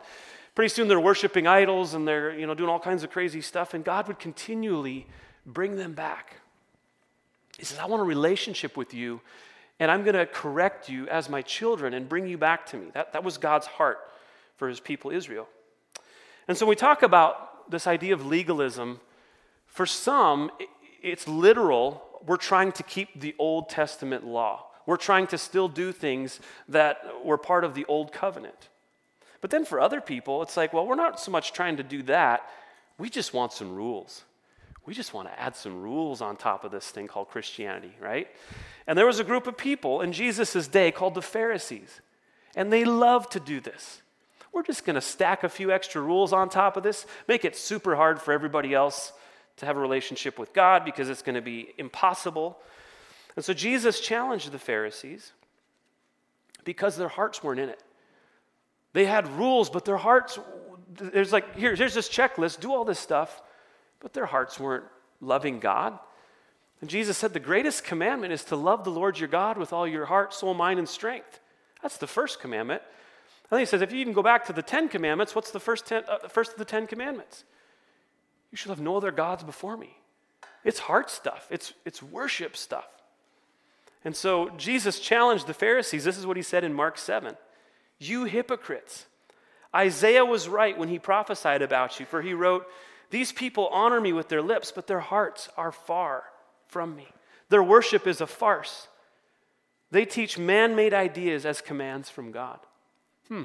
pretty 0.55 0.69
soon 0.69 0.89
they're 0.89 1.01
worshiping 1.01 1.47
idols 1.47 1.95
and 1.95 2.07
they're 2.07 2.37
you 2.39 2.47
know, 2.47 2.55
doing 2.55 2.71
all 2.71 2.79
kinds 2.79 3.03
of 3.03 3.11
crazy 3.11 3.41
stuff, 3.41 3.75
and 3.75 3.85
God 3.85 4.07
would 4.09 4.19
continually 4.19 5.07
bring 5.45 5.77
them 5.77 5.93
back. 5.93 6.37
He 7.59 7.65
says, 7.65 7.79
I 7.79 7.87
want 7.87 8.01
a 8.01 8.05
relationship 8.05 8.77
with 8.77 8.95
you, 8.95 9.21
and 9.81 9.91
I'm 9.91 10.05
going 10.05 10.15
to 10.15 10.27
correct 10.27 10.89
you 10.89 11.09
as 11.09 11.29
my 11.29 11.43
children 11.43 11.95
and 11.95 12.09
bring 12.09 12.27
you 12.27 12.39
back 12.39 12.67
to 12.67 12.77
me. 12.77 12.87
That, 12.95 13.13
that 13.13 13.25
was 13.25 13.39
God's 13.39 13.67
heart 13.67 13.99
for 14.57 14.69
his 14.69 14.81
people, 14.81 15.11
Israel. 15.11 15.49
And 16.49 16.57
so 16.57 16.67
we 16.67 16.77
talk 16.77 17.03
about 17.03 17.71
this 17.71 17.87
idea 17.87 18.15
of 18.15 18.27
legalism, 18.27 19.01
for 19.67 19.87
some, 19.87 20.51
it's 21.03 21.27
literal. 21.27 22.03
We're 22.27 22.37
trying 22.37 22.73
to 22.73 22.83
keep 22.83 23.21
the 23.21 23.35
Old 23.39 23.69
Testament 23.69 24.27
law. 24.27 24.67
We're 24.87 24.97
trying 24.97 25.29
to 25.29 25.39
still 25.39 25.69
do 25.69 25.93
things 25.93 26.41
that 26.69 27.03
were 27.25 27.39
part 27.39 27.65
of 27.65 27.75
the 27.75 27.85
Old 27.87 28.13
Covenant. 28.13 28.69
But 29.41 29.51
then 29.51 29.65
for 29.65 29.81
other 29.81 30.01
people, 30.01 30.43
it's 30.43 30.57
like, 30.57 30.73
well, 30.73 30.87
we're 30.87 30.95
not 30.95 31.19
so 31.21 31.31
much 31.31 31.53
trying 31.53 31.77
to 31.79 31.83
do 31.83 32.03
that. 32.05 32.49
We 32.99 33.09
just 33.09 33.35
want 33.35 33.53
some 33.53 33.75
rules. 33.75 34.25
We 34.85 34.95
just 34.95 35.15
want 35.15 35.29
to 35.29 35.41
add 35.41 35.55
some 35.55 35.81
rules 35.81 36.21
on 36.21 36.37
top 36.37 36.65
of 36.65 36.73
this 36.73 36.91
thing 36.91 37.07
called 37.07 37.29
Christianity, 37.29 37.93
right? 38.01 38.29
And 38.87 38.99
there 38.99 39.07
was 39.07 39.21
a 39.21 39.25
group 39.25 39.47
of 39.47 39.57
people 39.57 40.01
in 40.01 40.13
Jesus' 40.13 40.67
day 40.67 40.91
called 40.91 41.15
the 41.15 41.23
Pharisees, 41.23 42.01
and 42.57 42.73
they 42.73 42.85
loved 42.85 43.33
to 43.33 43.41
do 43.41 43.61
this. 43.61 44.03
We're 44.53 44.65
just 44.65 44.85
going 44.85 44.95
to 44.95 45.01
stack 45.01 45.45
a 45.45 45.49
few 45.49 45.73
extra 45.73 46.03
rules 46.03 46.33
on 46.33 46.49
top 46.49 46.77
of 46.77 46.83
this, 46.83 47.07
make 47.27 47.45
it 47.45 47.57
super 47.57 47.97
hard 47.97 48.21
for 48.21 48.33
everybody 48.33 48.75
else 48.75 49.13
to 49.57 49.67
have 49.67 49.77
a 49.77 49.81
relationship 49.81 50.39
with 50.39 50.53
God 50.53 50.85
because 50.85 51.09
it's 51.09 51.23
going 51.23 51.37
to 51.37 51.43
be 51.43 51.73
impossible. 51.79 52.59
And 53.37 53.45
so 53.45 53.55
Jesus 53.55 54.01
challenged 54.01 54.53
the 54.53 54.59
Pharisees 54.59 55.33
because 56.65 56.97
their 56.97 57.09
hearts 57.09 57.43
weren't 57.43 57.61
in 57.61 57.69
it. 57.69 57.83
They 58.93 59.07
had 59.07 59.27
rules, 59.39 59.71
but 59.71 59.85
their 59.85 59.97
hearts, 59.97 60.39
there's 60.99 61.33
like, 61.33 61.57
here, 61.57 61.75
here's 61.75 61.95
this 61.95 62.09
checklist, 62.09 62.61
do 62.61 62.73
all 62.73 62.85
this 62.85 62.99
stuff, 62.99 63.41
but 64.03 64.13
their 64.13 64.27
hearts 64.27 64.61
weren't 64.61 64.85
loving 65.21 65.61
God. 65.61 65.99
And 66.81 66.91
Jesus 66.91 67.17
said 67.17 67.33
the 67.33 67.41
greatest 67.41 67.85
commandment 67.85 68.33
is 68.33 68.45
to 68.47 68.57
love 68.57 68.83
the 68.85 68.91
Lord 68.91 69.19
your 69.19 69.29
God 69.29 69.57
with 69.57 69.73
all 69.73 69.87
your 69.87 70.07
heart, 70.07 70.35
soul, 70.35 70.53
mind, 70.53 70.81
and 70.81 70.89
strength. 70.89 71.41
That's 71.81 71.97
the 71.97 72.09
first 72.09 72.41
commandment. 72.41 72.83
And 73.45 73.51
then 73.51 73.61
he 73.61 73.67
says, 73.67 73.83
if 73.83 73.93
you 73.93 73.99
even 74.01 74.13
go 74.13 74.23
back 74.23 74.47
to 74.47 74.53
the 74.53 74.63
Ten 74.63 74.89
Commandments, 74.89 75.35
what's 75.35 75.53
the 75.53 75.61
first, 75.61 75.87
ten, 75.87 76.03
uh, 76.09 76.29
first 76.29 76.53
of 76.53 76.59
the 76.59 76.65
Ten 76.65 76.87
Commandments? 76.87 77.45
You 78.51 78.57
shall 78.57 78.75
have 78.75 78.83
no 78.83 78.97
other 78.97 79.13
gods 79.13 79.45
before 79.45 79.77
me. 79.77 79.97
It's 80.65 80.81
heart 80.81 81.11
stuff, 81.11 81.47
it's, 81.51 81.73
it's 81.85 82.03
worship 82.03 82.57
stuff. 82.57 82.89
And 84.05 84.17
so 84.17 84.51
Jesus 84.57 84.99
challenged 84.99 85.47
the 85.47 85.55
Pharisees. 85.55 86.03
This 86.03 86.19
is 86.19 86.27
what 86.27 86.37
he 86.37 86.43
said 86.43 86.65
in 86.65 86.75
Mark 86.75 86.99
7 86.99 87.37
You 87.99 88.25
hypocrites. 88.25 89.07
Isaiah 89.75 90.25
was 90.25 90.49
right 90.49 90.77
when 90.77 90.89
he 90.89 90.99
prophesied 90.99 91.63
about 91.63 91.99
you, 91.99 92.05
for 92.05 92.21
he 92.21 92.35
wrote, 92.35 92.67
These 93.13 93.31
people 93.31 93.69
honor 93.69 94.01
me 94.01 94.15
with 94.15 94.31
their 94.31 94.41
lips, 94.41 94.73
but 94.75 94.87
their 94.87 95.01
hearts 95.01 95.51
are 95.59 95.71
far 95.71 96.25
from 96.67 96.97
me. 96.97 97.07
Their 97.51 97.63
worship 97.63 98.07
is 98.07 98.23
a 98.23 98.27
farce. 98.27 98.89
They 99.91 100.07
teach 100.07 100.39
man 100.39 100.75
made 100.75 100.95
ideas 100.95 101.45
as 101.45 101.61
commands 101.61 102.09
from 102.09 102.33
God. 102.33 102.59
Hmm. 103.29 103.45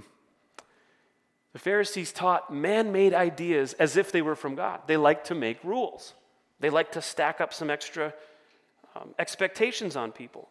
The 1.52 1.60
Pharisees 1.60 2.14
taught 2.14 2.52
man 2.52 2.94
made 2.94 3.14
ideas 3.14 3.74
as 3.74 3.98
if 3.98 4.10
they 4.14 4.22
were 4.22 4.38
from 4.38 4.56
God. 4.56 4.80
They 4.88 4.96
like 4.96 5.26
to 5.26 5.36
make 5.36 5.62
rules, 5.66 6.14
they 6.62 6.70
like 6.70 6.94
to 6.94 7.02
stack 7.02 7.42
up 7.42 7.54
some 7.54 7.70
extra 7.70 8.14
um, 8.96 9.14
expectations 9.20 9.98
on 9.98 10.14
people. 10.14 10.48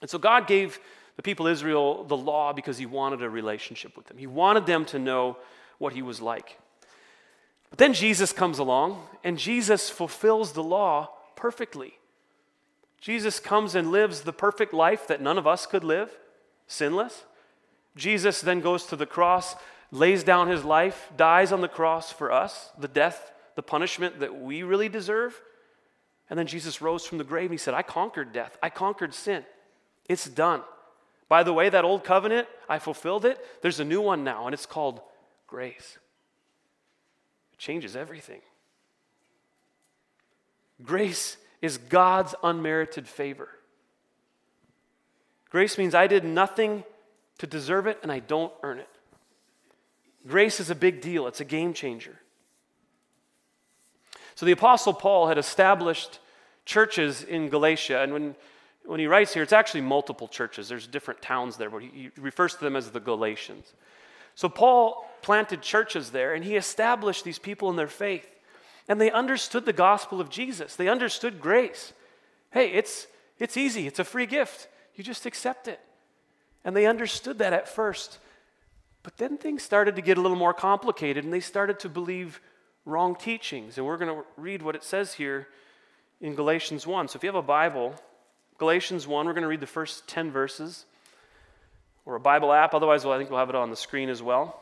And 0.00 0.08
so 0.08 0.18
God 0.18 0.46
gave 0.46 0.78
the 1.16 1.22
people 1.22 1.48
of 1.48 1.52
Israel 1.52 2.04
the 2.04 2.16
law 2.16 2.52
because 2.52 2.78
he 2.78 2.86
wanted 2.86 3.22
a 3.22 3.28
relationship 3.28 3.96
with 3.96 4.06
them, 4.06 4.18
he 4.18 4.28
wanted 4.28 4.66
them 4.66 4.84
to 4.84 5.00
know 5.00 5.36
what 5.78 5.94
he 5.94 6.02
was 6.02 6.20
like. 6.20 6.58
But 7.72 7.78
then 7.78 7.94
Jesus 7.94 8.34
comes 8.34 8.58
along, 8.58 9.02
and 9.24 9.38
Jesus 9.38 9.88
fulfills 9.88 10.52
the 10.52 10.62
law 10.62 11.08
perfectly. 11.36 11.94
Jesus 13.00 13.40
comes 13.40 13.74
and 13.74 13.90
lives 13.90 14.20
the 14.20 14.32
perfect 14.34 14.74
life 14.74 15.06
that 15.06 15.22
none 15.22 15.38
of 15.38 15.46
us 15.46 15.64
could 15.64 15.82
live, 15.82 16.10
sinless. 16.66 17.24
Jesus 17.96 18.42
then 18.42 18.60
goes 18.60 18.84
to 18.84 18.94
the 18.94 19.06
cross, 19.06 19.56
lays 19.90 20.22
down 20.22 20.48
his 20.48 20.64
life, 20.64 21.08
dies 21.16 21.50
on 21.50 21.62
the 21.62 21.66
cross 21.66 22.12
for 22.12 22.30
us, 22.30 22.68
the 22.78 22.88
death, 22.88 23.32
the 23.56 23.62
punishment 23.62 24.20
that 24.20 24.38
we 24.38 24.62
really 24.62 24.90
deserve. 24.90 25.40
And 26.28 26.38
then 26.38 26.46
Jesus 26.46 26.82
rose 26.82 27.06
from 27.06 27.16
the 27.16 27.24
grave 27.24 27.46
and 27.46 27.52
he 27.52 27.58
said, 27.58 27.72
I 27.72 27.82
conquered 27.82 28.34
death. 28.34 28.58
I 28.62 28.68
conquered 28.68 29.14
sin. 29.14 29.46
It's 30.10 30.28
done. 30.28 30.60
By 31.26 31.42
the 31.42 31.54
way, 31.54 31.70
that 31.70 31.86
old 31.86 32.04
covenant, 32.04 32.48
I 32.68 32.78
fulfilled 32.78 33.24
it. 33.24 33.38
There's 33.62 33.80
a 33.80 33.84
new 33.84 34.02
one 34.02 34.24
now, 34.24 34.44
and 34.44 34.52
it's 34.52 34.66
called 34.66 35.00
grace. 35.46 35.96
Changes 37.62 37.94
everything. 37.94 38.40
Grace 40.82 41.36
is 41.60 41.78
God's 41.78 42.34
unmerited 42.42 43.06
favor. 43.06 43.48
Grace 45.48 45.78
means 45.78 45.94
I 45.94 46.08
did 46.08 46.24
nothing 46.24 46.82
to 47.38 47.46
deserve 47.46 47.86
it, 47.86 48.00
and 48.02 48.10
I 48.10 48.18
don't 48.18 48.52
earn 48.64 48.80
it. 48.80 48.88
Grace 50.26 50.58
is 50.58 50.70
a 50.70 50.74
big 50.74 51.00
deal, 51.00 51.28
it's 51.28 51.40
a 51.40 51.44
game 51.44 51.72
changer. 51.72 52.18
So 54.34 54.44
the 54.44 54.50
Apostle 54.50 54.92
Paul 54.92 55.28
had 55.28 55.38
established 55.38 56.18
churches 56.64 57.22
in 57.22 57.48
Galatia, 57.48 58.02
and 58.02 58.12
when, 58.12 58.34
when 58.84 58.98
he 58.98 59.06
writes 59.06 59.34
here, 59.34 59.44
it's 59.44 59.52
actually 59.52 59.82
multiple 59.82 60.26
churches. 60.26 60.68
There's 60.68 60.88
different 60.88 61.22
towns 61.22 61.58
there, 61.58 61.70
but 61.70 61.82
he 61.82 62.10
refers 62.16 62.56
to 62.56 62.64
them 62.64 62.74
as 62.74 62.90
the 62.90 62.98
Galatians. 62.98 63.72
So 64.34 64.48
Paul 64.48 65.06
planted 65.22 65.62
churches 65.62 66.10
there, 66.10 66.34
and 66.34 66.44
he 66.44 66.56
established 66.56 67.24
these 67.24 67.38
people 67.38 67.70
in 67.70 67.76
their 67.76 67.88
faith. 67.88 68.28
And 68.88 69.00
they 69.00 69.10
understood 69.10 69.64
the 69.64 69.72
gospel 69.72 70.20
of 70.20 70.28
Jesus. 70.28 70.76
They 70.76 70.88
understood 70.88 71.40
grace. 71.40 71.92
Hey, 72.50 72.72
it's, 72.72 73.06
it's 73.38 73.56
easy, 73.56 73.86
it's 73.86 73.98
a 73.98 74.04
free 74.04 74.26
gift. 74.26 74.68
You 74.94 75.04
just 75.04 75.24
accept 75.24 75.68
it. 75.68 75.80
And 76.64 76.76
they 76.76 76.86
understood 76.86 77.38
that 77.38 77.52
at 77.52 77.68
first. 77.68 78.18
But 79.02 79.16
then 79.16 79.38
things 79.38 79.62
started 79.62 79.96
to 79.96 80.02
get 80.02 80.18
a 80.18 80.20
little 80.20 80.36
more 80.36 80.54
complicated 80.54 81.24
and 81.24 81.32
they 81.32 81.40
started 81.40 81.80
to 81.80 81.88
believe 81.88 82.40
wrong 82.84 83.16
teachings. 83.16 83.78
And 83.78 83.86
we're 83.86 83.96
going 83.96 84.14
to 84.14 84.24
read 84.36 84.62
what 84.62 84.76
it 84.76 84.84
says 84.84 85.14
here 85.14 85.48
in 86.20 86.34
Galatians 86.34 86.86
1. 86.86 87.08
So 87.08 87.16
if 87.16 87.24
you 87.24 87.28
have 87.28 87.34
a 87.34 87.42
Bible, 87.42 87.94
Galatians 88.58 89.06
1, 89.06 89.26
we're 89.26 89.32
going 89.32 89.42
to 89.42 89.48
read 89.48 89.60
the 89.60 89.66
first 89.66 90.06
10 90.06 90.30
verses 90.30 90.84
or 92.04 92.14
a 92.14 92.20
Bible 92.20 92.52
app. 92.52 92.74
Otherwise, 92.74 93.04
well, 93.04 93.14
I 93.14 93.18
think 93.18 93.30
we'll 93.30 93.40
have 93.40 93.48
it 93.48 93.56
on 93.56 93.70
the 93.70 93.76
screen 93.76 94.08
as 94.08 94.22
well. 94.22 94.61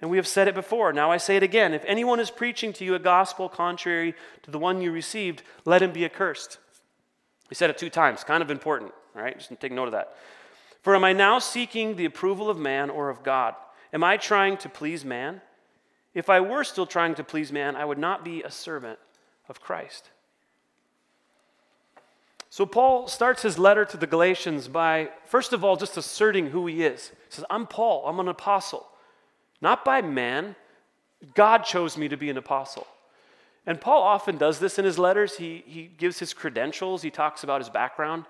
And 0.00 0.10
we 0.10 0.16
have 0.16 0.26
said 0.26 0.48
it 0.48 0.54
before. 0.54 0.92
Now 0.92 1.10
I 1.10 1.16
say 1.16 1.36
it 1.36 1.42
again. 1.42 1.72
If 1.72 1.84
anyone 1.86 2.20
is 2.20 2.30
preaching 2.30 2.72
to 2.74 2.84
you 2.84 2.94
a 2.94 2.98
gospel 2.98 3.48
contrary 3.48 4.14
to 4.42 4.50
the 4.50 4.58
one 4.58 4.80
you 4.80 4.92
received, 4.92 5.42
let 5.64 5.82
him 5.82 5.92
be 5.92 6.04
accursed. 6.04 6.58
He 7.48 7.54
said 7.54 7.70
it 7.70 7.78
two 7.78 7.90
times, 7.90 8.24
kind 8.24 8.42
of 8.42 8.50
important, 8.50 8.92
right? 9.14 9.38
Just 9.38 9.58
take 9.60 9.72
note 9.72 9.86
of 9.86 9.92
that. 9.92 10.16
For 10.82 10.94
am 10.94 11.04
I 11.04 11.12
now 11.12 11.38
seeking 11.38 11.96
the 11.96 12.04
approval 12.04 12.50
of 12.50 12.58
man 12.58 12.90
or 12.90 13.08
of 13.08 13.22
God? 13.22 13.54
Am 13.92 14.04
I 14.04 14.16
trying 14.16 14.56
to 14.58 14.68
please 14.68 15.04
man? 15.04 15.40
If 16.14 16.28
I 16.28 16.40
were 16.40 16.64
still 16.64 16.86
trying 16.86 17.14
to 17.14 17.24
please 17.24 17.52
man, 17.52 17.76
I 17.76 17.84
would 17.84 17.98
not 17.98 18.24
be 18.24 18.42
a 18.42 18.50
servant 18.50 18.98
of 19.48 19.60
Christ. 19.60 20.10
So, 22.50 22.66
Paul 22.66 23.08
starts 23.08 23.42
his 23.42 23.58
letter 23.58 23.84
to 23.84 23.96
the 23.96 24.06
Galatians 24.06 24.68
by, 24.68 25.10
first 25.26 25.52
of 25.52 25.64
all, 25.64 25.76
just 25.76 25.96
asserting 25.96 26.50
who 26.50 26.66
he 26.66 26.84
is. 26.84 27.08
He 27.08 27.14
says, 27.30 27.44
I'm 27.50 27.66
Paul, 27.66 28.06
I'm 28.06 28.20
an 28.20 28.28
apostle. 28.28 28.86
Not 29.60 29.84
by 29.84 30.02
man, 30.02 30.56
God 31.34 31.64
chose 31.64 31.96
me 31.96 32.08
to 32.08 32.16
be 32.16 32.30
an 32.30 32.36
apostle. 32.36 32.86
And 33.66 33.80
Paul 33.80 34.02
often 34.02 34.36
does 34.36 34.58
this 34.58 34.78
in 34.78 34.84
his 34.84 34.98
letters. 34.98 35.36
He, 35.36 35.64
he 35.66 35.90
gives 35.96 36.18
his 36.18 36.34
credentials, 36.34 37.02
he 37.02 37.10
talks 37.10 37.44
about 37.44 37.60
his 37.60 37.70
background. 37.70 38.24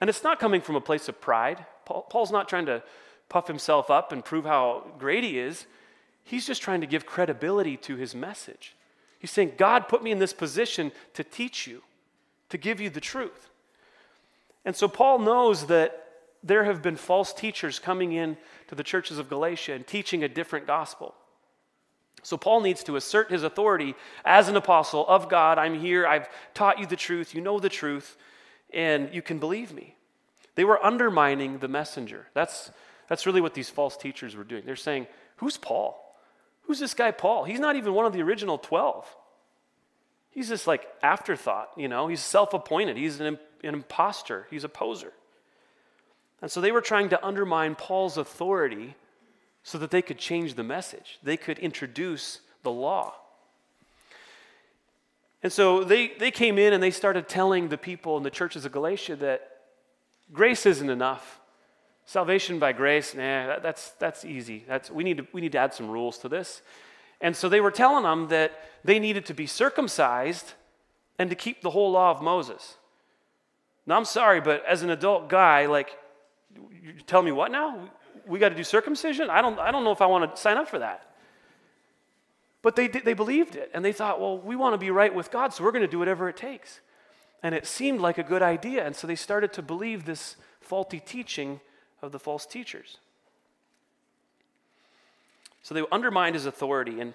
And 0.00 0.10
it's 0.10 0.22
not 0.22 0.38
coming 0.38 0.60
from 0.60 0.76
a 0.76 0.80
place 0.80 1.08
of 1.08 1.20
pride. 1.20 1.64
Paul, 1.84 2.02
Paul's 2.02 2.30
not 2.30 2.48
trying 2.48 2.66
to 2.66 2.82
puff 3.28 3.46
himself 3.46 3.90
up 3.90 4.12
and 4.12 4.24
prove 4.24 4.44
how 4.44 4.84
great 4.98 5.24
he 5.24 5.38
is. 5.38 5.66
He's 6.24 6.46
just 6.46 6.62
trying 6.62 6.80
to 6.80 6.86
give 6.86 7.06
credibility 7.06 7.76
to 7.78 7.96
his 7.96 8.14
message. 8.14 8.74
He's 9.18 9.30
saying, 9.30 9.54
God 9.56 9.88
put 9.88 10.02
me 10.02 10.10
in 10.10 10.18
this 10.18 10.32
position 10.32 10.92
to 11.14 11.24
teach 11.24 11.66
you, 11.66 11.82
to 12.48 12.58
give 12.58 12.80
you 12.80 12.90
the 12.90 13.00
truth. 13.00 13.48
And 14.64 14.74
so 14.74 14.88
Paul 14.88 15.20
knows 15.20 15.66
that 15.66 16.09
there 16.42 16.64
have 16.64 16.82
been 16.82 16.96
false 16.96 17.32
teachers 17.32 17.78
coming 17.78 18.12
in 18.12 18.36
to 18.68 18.74
the 18.74 18.82
churches 18.82 19.18
of 19.18 19.28
Galatia 19.28 19.74
and 19.74 19.86
teaching 19.86 20.24
a 20.24 20.28
different 20.28 20.66
gospel. 20.66 21.14
So 22.22 22.36
Paul 22.36 22.60
needs 22.60 22.84
to 22.84 22.96
assert 22.96 23.30
his 23.30 23.42
authority 23.42 23.94
as 24.24 24.48
an 24.48 24.56
apostle 24.56 25.06
of 25.06 25.28
God. 25.28 25.58
I'm 25.58 25.78
here. 25.78 26.06
I've 26.06 26.28
taught 26.54 26.78
you 26.78 26.86
the 26.86 26.96
truth. 26.96 27.34
You 27.34 27.40
know 27.40 27.58
the 27.58 27.68
truth, 27.68 28.16
and 28.72 29.12
you 29.12 29.22
can 29.22 29.38
believe 29.38 29.72
me. 29.72 29.96
They 30.54 30.64
were 30.64 30.84
undermining 30.84 31.58
the 31.58 31.68
messenger. 31.68 32.26
That's, 32.34 32.70
that's 33.08 33.26
really 33.26 33.40
what 33.40 33.54
these 33.54 33.70
false 33.70 33.96
teachers 33.96 34.36
were 34.36 34.44
doing. 34.44 34.64
They're 34.66 34.76
saying, 34.76 35.06
Who's 35.36 35.56
Paul? 35.56 35.98
Who's 36.64 36.78
this 36.78 36.92
guy, 36.92 37.10
Paul? 37.12 37.44
He's 37.44 37.60
not 37.60 37.76
even 37.76 37.94
one 37.94 38.04
of 38.04 38.12
the 38.12 38.22
original 38.22 38.58
12. 38.58 39.06
He's 40.30 40.48
this 40.48 40.66
like 40.66 40.86
afterthought, 41.02 41.70
you 41.76 41.88
know, 41.88 42.06
he's 42.06 42.20
self 42.20 42.54
appointed, 42.54 42.96
he's 42.96 43.20
an, 43.20 43.38
an 43.64 43.74
imposter, 43.74 44.46
he's 44.50 44.64
a 44.64 44.68
poser. 44.68 45.12
And 46.42 46.50
so 46.50 46.60
they 46.60 46.72
were 46.72 46.80
trying 46.80 47.08
to 47.10 47.24
undermine 47.24 47.74
Paul's 47.74 48.16
authority 48.16 48.94
so 49.62 49.78
that 49.78 49.90
they 49.90 50.02
could 50.02 50.18
change 50.18 50.54
the 50.54 50.62
message, 50.62 51.18
they 51.22 51.36
could 51.36 51.58
introduce 51.58 52.40
the 52.62 52.70
law. 52.70 53.14
And 55.42 55.52
so 55.52 55.84
they, 55.84 56.08
they 56.18 56.30
came 56.30 56.58
in 56.58 56.72
and 56.72 56.82
they 56.82 56.90
started 56.90 57.28
telling 57.28 57.68
the 57.68 57.78
people 57.78 58.16
in 58.16 58.22
the 58.22 58.30
churches 58.30 58.64
of 58.64 58.72
Galatia 58.72 59.16
that 59.16 59.48
grace 60.32 60.66
isn't 60.66 60.90
enough. 60.90 61.40
Salvation 62.04 62.58
by 62.58 62.72
grace, 62.72 63.14
nah, 63.14 63.46
that, 63.46 63.62
that's, 63.62 63.92
that's 63.92 64.24
easy. 64.24 64.64
That's, 64.66 64.90
we, 64.90 65.04
need 65.04 65.18
to, 65.18 65.26
we 65.32 65.40
need 65.40 65.52
to 65.52 65.58
add 65.58 65.72
some 65.72 65.88
rules 65.88 66.18
to 66.18 66.28
this. 66.28 66.60
And 67.20 67.36
so 67.36 67.48
they 67.48 67.60
were 67.60 67.70
telling 67.70 68.02
them 68.02 68.28
that 68.28 68.52
they 68.84 68.98
needed 68.98 69.26
to 69.26 69.34
be 69.34 69.46
circumcised 69.46 70.54
and 71.18 71.30
to 71.30 71.36
keep 71.36 71.62
the 71.62 71.70
whole 71.70 71.92
law 71.92 72.10
of 72.10 72.20
Moses. 72.20 72.76
Now, 73.86 73.96
I'm 73.96 74.04
sorry, 74.04 74.40
but 74.40 74.64
as 74.66 74.82
an 74.82 74.90
adult 74.90 75.28
guy, 75.28 75.66
like, 75.66 75.96
you 76.54 76.92
tell 77.06 77.22
me 77.22 77.32
what 77.32 77.50
now? 77.50 77.90
We 78.26 78.38
got 78.38 78.50
to 78.50 78.54
do 78.54 78.64
circumcision? 78.64 79.30
I 79.30 79.42
don't, 79.42 79.58
I 79.58 79.70
don't 79.70 79.84
know 79.84 79.92
if 79.92 80.00
I 80.00 80.06
want 80.06 80.34
to 80.34 80.40
sign 80.40 80.56
up 80.56 80.68
for 80.68 80.78
that. 80.78 81.06
But 82.62 82.76
they, 82.76 82.88
they 82.88 83.14
believed 83.14 83.56
it, 83.56 83.70
and 83.72 83.84
they 83.84 83.92
thought, 83.92 84.20
well, 84.20 84.38
we 84.38 84.54
want 84.54 84.74
to 84.74 84.78
be 84.78 84.90
right 84.90 85.14
with 85.14 85.30
God, 85.30 85.54
so 85.54 85.64
we're 85.64 85.72
going 85.72 85.82
to 85.82 85.88
do 85.88 85.98
whatever 85.98 86.28
it 86.28 86.36
takes. 86.36 86.80
And 87.42 87.54
it 87.54 87.66
seemed 87.66 88.00
like 88.00 88.18
a 88.18 88.22
good 88.22 88.42
idea, 88.42 88.84
and 88.84 88.94
so 88.94 89.06
they 89.06 89.16
started 89.16 89.52
to 89.54 89.62
believe 89.62 90.04
this 90.04 90.36
faulty 90.60 91.00
teaching 91.00 91.60
of 92.02 92.12
the 92.12 92.18
false 92.18 92.44
teachers. 92.44 92.98
So 95.62 95.74
they 95.74 95.82
undermined 95.90 96.34
his 96.34 96.46
authority. 96.46 97.00
And, 97.00 97.14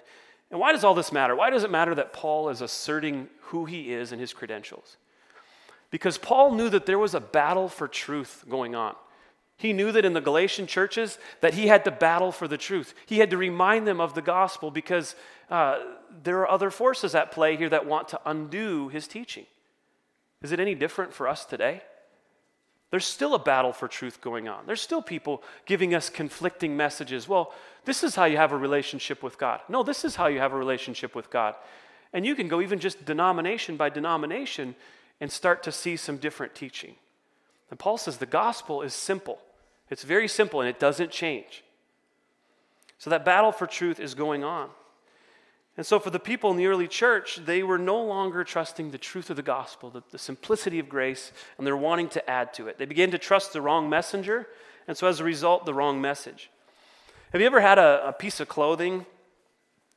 and 0.50 0.60
why 0.60 0.72
does 0.72 0.84
all 0.84 0.96
this 0.96 1.12
matter? 1.12 1.36
Why 1.36 1.50
does 1.50 1.64
it 1.64 1.72
matter 1.72 1.94
that 1.96 2.14
Paul 2.14 2.50
is 2.50 2.62
asserting 2.62 3.28
who 3.42 3.66
he 3.66 3.94
is 3.94 4.12
and 4.12 4.20
his 4.20 4.34
credentials? 4.34 4.98
Because 5.92 6.18
Paul 6.18 6.54
knew 6.54 6.70
that 6.70 6.86
there 6.86 7.00
was 7.00 7.14
a 7.14 7.20
battle 7.20 7.70
for 7.70 7.88
truth 7.88 8.46
going 8.50 8.74
on. 8.76 8.96
He 9.58 9.72
knew 9.72 9.92
that 9.94 10.06
in 10.06 10.14
the 10.14 10.22
Galatian 10.22 10.68
churches 10.68 11.18
that 11.42 11.54
he 11.54 11.68
had 11.68 11.86
to 11.86 11.92
battle 11.92 12.32
for 12.32 12.48
the 12.48 12.58
truth. 12.58 12.94
He 13.06 13.20
had 13.20 13.30
to 13.30 13.38
remind 13.38 13.88
them 13.88 14.02
of 14.02 14.14
the 14.14 14.22
gospel 14.22 14.70
because 14.70 15.16
uh, 15.50 15.80
there 16.24 16.40
are 16.40 16.50
other 16.50 16.70
forces 16.70 17.16
at 17.16 17.32
play 17.32 17.56
here 17.56 17.70
that 17.70 17.86
want 17.86 18.10
to 18.10 18.20
undo 18.26 18.90
his 18.90 19.08
teaching. 19.08 19.46
Is 20.42 20.52
it 20.52 20.60
any 20.60 20.76
different 20.76 21.14
for 21.14 21.28
us 21.28 21.46
today? 21.46 21.82
There's 22.92 23.06
still 23.06 23.34
a 23.34 23.40
battle 23.40 23.74
for 23.74 23.88
truth 23.88 24.22
going 24.22 24.48
on. 24.48 24.66
There's 24.66 24.82
still 24.82 25.02
people 25.02 25.42
giving 25.66 25.96
us 25.96 26.10
conflicting 26.10 26.78
messages. 26.78 27.28
Well, 27.28 27.54
this 27.84 28.04
is 28.04 28.16
how 28.16 28.26
you 28.26 28.38
have 28.38 28.52
a 28.52 28.58
relationship 28.58 29.24
with 29.24 29.38
God. 29.38 29.62
No, 29.70 29.84
this 29.84 30.06
is 30.06 30.16
how 30.16 30.28
you 30.28 30.40
have 30.40 30.54
a 30.54 30.58
relationship 30.58 31.16
with 31.16 31.30
God. 31.30 31.56
And 32.14 32.26
you 32.26 32.36
can 32.36 32.48
go 32.48 32.62
even 32.62 32.80
just 32.80 33.04
denomination 33.06 33.76
by 33.76 33.90
denomination 33.90 34.76
and 35.20 35.32
start 35.32 35.64
to 35.64 35.72
see 35.72 35.96
some 35.98 36.18
different 36.18 36.56
teaching. 36.56 36.96
And 37.70 37.80
Paul 37.80 37.98
says 37.98 38.18
the 38.18 38.26
gospel 38.26 38.82
is 38.82 38.94
simple, 38.94 39.40
it's 39.90 40.04
very 40.04 40.28
simple 40.28 40.62
and 40.62 40.70
it 40.70 40.80
doesn't 40.80 41.12
change. 41.12 41.64
So 42.98 43.10
that 43.10 43.26
battle 43.26 43.52
for 43.52 43.68
truth 43.68 44.00
is 44.00 44.14
going 44.14 44.44
on. 44.44 44.70
And 45.78 45.86
so, 45.86 46.00
for 46.00 46.10
the 46.10 46.20
people 46.20 46.52
in 46.52 46.58
the 46.58 46.68
early 46.68 46.88
church, 46.88 47.36
they 47.46 47.62
were 47.62 47.78
no 47.78 48.02
longer 48.02 48.46
trusting 48.46 48.92
the 48.92 48.98
truth 48.98 49.30
of 49.30 49.36
the 49.36 49.42
gospel, 49.42 49.90
the, 49.90 50.04
the, 50.12 50.18
simplicity 50.18 50.80
of 50.80 50.88
grace, 50.88 51.34
and 51.58 51.68
they're 51.68 51.76
wanting 51.76 52.08
to 52.10 52.30
add 52.30 52.54
to 52.54 52.70
it. 52.70 52.78
They 52.78 52.86
began 52.86 53.12
to 53.12 53.18
trust 53.18 53.52
the 53.52 53.62
wrong 53.62 53.90
messenger, 53.90 54.48
and 54.88 54.96
so 54.96 55.06
as 55.08 55.20
a 55.20 55.26
result, 55.26 55.66
the 55.66 55.74
wrong 55.74 56.00
message. 56.00 56.50
Have 57.34 57.42
you 57.42 57.48
ever 57.48 57.60
had 57.60 57.78
a, 57.78 58.08
a 58.08 58.14
piece 58.14 58.40
of 58.40 58.48
clothing, 58.48 59.06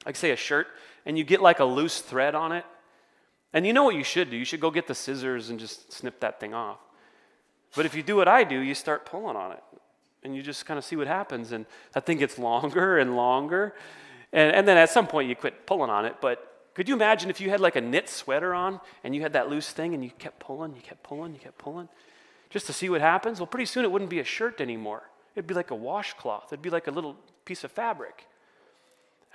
like 0.04 0.16
say 0.16 0.32
a 0.32 0.36
shirt, 0.36 0.66
and 1.06 1.16
you 1.16 1.22
get 1.22 1.40
like 1.40 1.60
a 1.60 1.64
loose 1.64 2.00
thread 2.00 2.34
on 2.34 2.50
it? 2.50 2.64
And 3.52 3.64
you 3.64 3.72
know 3.72 3.84
what 3.84 3.94
you 3.94 4.02
should 4.04 4.30
do? 4.30 4.36
You 4.36 4.44
should 4.44 4.60
go 4.60 4.72
get 4.72 4.88
the 4.88 4.96
scissors 4.96 5.48
and 5.48 5.60
just 5.60 5.92
snip 5.92 6.18
that 6.20 6.40
thing 6.40 6.54
off. 6.54 6.78
But 7.74 7.86
if 7.86 7.94
you 7.94 8.02
do 8.02 8.16
what 8.16 8.28
I 8.28 8.44
do, 8.44 8.58
you 8.58 8.74
start 8.74 9.06
pulling 9.06 9.36
on 9.36 9.52
it. 9.52 9.62
And 10.24 10.34
you 10.34 10.42
just 10.42 10.66
kind 10.66 10.78
of 10.78 10.84
see 10.84 10.96
what 10.96 11.06
happens. 11.06 11.52
And 11.52 11.66
that 11.92 12.06
thing 12.06 12.18
gets 12.18 12.38
longer 12.38 12.98
and 12.98 13.16
longer. 13.16 13.74
And, 14.32 14.54
and 14.54 14.68
then 14.68 14.76
at 14.76 14.90
some 14.90 15.06
point, 15.06 15.28
you 15.28 15.36
quit 15.36 15.66
pulling 15.66 15.90
on 15.90 16.04
it. 16.04 16.16
But 16.20 16.48
could 16.78 16.88
you 16.88 16.94
imagine 16.94 17.28
if 17.28 17.40
you 17.40 17.50
had 17.50 17.60
like 17.60 17.74
a 17.74 17.80
knit 17.80 18.08
sweater 18.08 18.54
on 18.54 18.80
and 19.02 19.14
you 19.14 19.20
had 19.20 19.32
that 19.32 19.48
loose 19.48 19.70
thing 19.72 19.94
and 19.94 20.04
you 20.04 20.10
kept 20.10 20.38
pulling, 20.38 20.76
you 20.76 20.80
kept 20.80 21.02
pulling, 21.02 21.32
you 21.34 21.40
kept 21.40 21.58
pulling, 21.58 21.88
just 22.50 22.66
to 22.66 22.72
see 22.72 22.88
what 22.88 23.00
happens? 23.00 23.40
Well, 23.40 23.48
pretty 23.48 23.66
soon 23.66 23.84
it 23.84 23.90
wouldn't 23.90 24.10
be 24.10 24.20
a 24.20 24.24
shirt 24.24 24.60
anymore. 24.60 25.02
It'd 25.34 25.48
be 25.48 25.54
like 25.54 25.72
a 25.72 25.74
washcloth, 25.74 26.52
it'd 26.52 26.62
be 26.62 26.70
like 26.70 26.86
a 26.86 26.92
little 26.92 27.16
piece 27.44 27.64
of 27.64 27.72
fabric. 27.72 28.28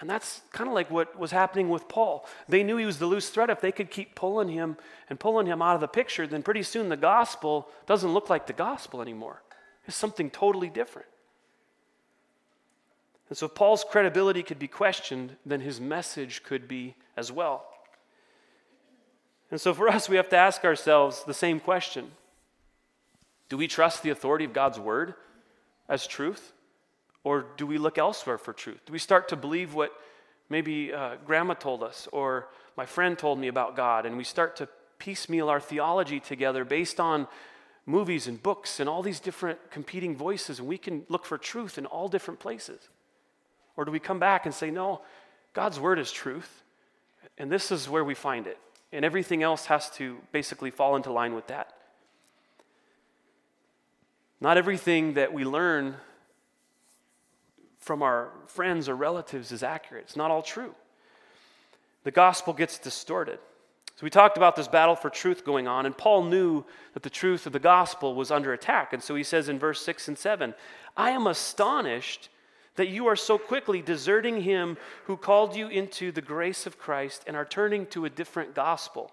And 0.03 0.09
that's 0.09 0.41
kind 0.51 0.67
of 0.67 0.73
like 0.73 0.91
what 0.91 1.17
was 1.17 1.31
happening 1.31 1.69
with 1.69 1.87
Paul. 1.87 2.27
They 2.49 2.61
knew 2.61 2.75
he 2.75 2.85
was 2.85 2.99
the 2.99 3.05
loose 3.05 3.29
thread. 3.29 3.49
If 3.49 3.61
they 3.61 3.71
could 3.71 3.89
keep 3.89 4.15
pulling 4.15 4.49
him 4.49 4.75
and 5.09 5.17
pulling 5.17 5.47
him 5.47 5.61
out 5.61 5.75
of 5.75 5.79
the 5.79 5.87
picture, 5.87 6.27
then 6.27 6.43
pretty 6.43 6.63
soon 6.63 6.89
the 6.89 6.97
gospel 6.97 7.69
doesn't 7.87 8.13
look 8.13 8.29
like 8.29 8.45
the 8.45 8.51
gospel 8.51 9.01
anymore. 9.01 9.43
It's 9.87 9.95
something 9.95 10.29
totally 10.29 10.67
different. 10.67 11.07
And 13.29 13.37
so, 13.37 13.45
if 13.45 13.55
Paul's 13.55 13.85
credibility 13.89 14.43
could 14.43 14.59
be 14.59 14.67
questioned, 14.67 15.37
then 15.45 15.61
his 15.61 15.79
message 15.79 16.43
could 16.43 16.67
be 16.67 16.95
as 17.15 17.31
well. 17.31 17.65
And 19.51 19.61
so, 19.61 19.73
for 19.73 19.87
us, 19.95 20.09
we 20.09 20.17
have 20.17 20.27
to 20.31 20.37
ask 20.37 20.65
ourselves 20.65 21.23
the 21.23 21.33
same 21.33 21.61
question 21.61 22.11
Do 23.47 23.55
we 23.55 23.69
trust 23.69 24.03
the 24.03 24.09
authority 24.09 24.43
of 24.43 24.51
God's 24.51 24.81
word? 24.81 25.13
as 25.87 26.05
truth? 26.05 26.51
Or 27.23 27.45
do 27.57 27.65
we 27.65 27.77
look 27.77 27.97
elsewhere 27.97 28.38
for 28.38 28.53
truth? 28.53 28.81
Do 28.86 28.93
we 28.93 28.99
start 28.99 29.29
to 29.29 29.36
believe 29.36 29.73
what 29.73 29.91
maybe 30.49 30.93
uh, 30.93 31.15
grandma 31.25 31.53
told 31.53 31.83
us 31.83 32.07
or 32.12 32.49
my 32.75 32.86
friend 32.86 33.17
told 33.17 33.39
me 33.39 33.47
about 33.47 33.75
God, 33.75 34.05
and 34.05 34.17
we 34.17 34.23
start 34.23 34.55
to 34.57 34.67
piecemeal 34.97 35.49
our 35.49 35.59
theology 35.59 36.19
together 36.19 36.65
based 36.65 36.99
on 36.99 37.27
movies 37.86 38.27
and 38.27 38.41
books 38.41 38.79
and 38.79 38.89
all 38.89 39.01
these 39.01 39.19
different 39.19 39.59
competing 39.69 40.15
voices, 40.15 40.59
and 40.59 40.67
we 40.67 40.77
can 40.77 41.03
look 41.09 41.25
for 41.25 41.38
truth 41.38 41.77
in 41.77 41.86
all 41.86 42.07
different 42.07 42.39
places? 42.39 42.89
Or 43.75 43.86
do 43.86 43.91
we 43.91 43.99
come 43.99 44.19
back 44.19 44.45
and 44.45 44.53
say, 44.55 44.71
no, 44.71 45.01
God's 45.53 45.79
word 45.79 45.99
is 45.99 46.12
truth, 46.12 46.63
and 47.38 47.51
this 47.51 47.71
is 47.71 47.89
where 47.89 48.03
we 48.03 48.15
find 48.15 48.47
it, 48.47 48.57
and 48.91 49.03
everything 49.03 49.43
else 49.43 49.65
has 49.65 49.89
to 49.91 50.17
basically 50.31 50.71
fall 50.71 50.95
into 50.95 51.12
line 51.12 51.36
with 51.36 51.47
that? 51.47 51.73
Not 54.39 54.57
everything 54.57 55.13
that 55.13 55.33
we 55.33 55.45
learn 55.45 55.95
from 57.84 58.02
our 58.02 58.30
friends 58.48 58.88
or 58.88 58.96
relatives 58.96 59.52
is 59.52 59.63
accurate. 59.63 60.06
It's 60.06 60.15
not 60.15 60.32
all 60.32 60.41
true. 60.41 60.74
The 62.04 62.12
gospel 62.12 62.54
gets 62.54 62.78
distorted. 62.78 63.39
So 63.96 64.04
we 64.04 64.10
talked 64.10 64.38
about 64.38 64.56
this 64.56 64.67
battle 64.67 64.96
for 64.96 65.10
truth 65.10 65.46
going 65.46 65.67
on, 65.67 65.86
and 65.86 65.96
Paul 65.96 66.24
knew 66.24 66.65
that 66.93 67.04
the 67.04 67.10
truth 67.10 67.46
of 67.46 67.54
the 67.54 67.60
gospel 67.60 68.15
was 68.15 68.32
under 68.32 68.54
attack. 68.54 68.93
And 68.93 69.04
so 69.04 69.15
he 69.15 69.24
says 69.24 69.50
in 69.50 69.60
verse 69.60 69.82
6 69.82 70.08
and 70.08 70.17
7 70.17 70.54
I 70.98 71.12
am 71.12 71.28
astonished 71.28 72.30
that 72.76 72.89
you 72.89 73.06
are 73.06 73.15
so 73.15 73.38
quickly 73.38 73.82
deserting 73.82 74.41
him 74.41 74.78
who 75.06 75.15
called 75.15 75.56
you 75.56 75.67
into 75.67 76.12
the 76.12 76.22
grace 76.22 76.65
of 76.65 76.80
Christ 76.80 77.24
and 77.28 77.36
are 77.36 77.46
turning 77.46 77.86
to 77.88 78.06
a 78.06 78.10
different 78.10 78.56
gospel. 78.56 79.12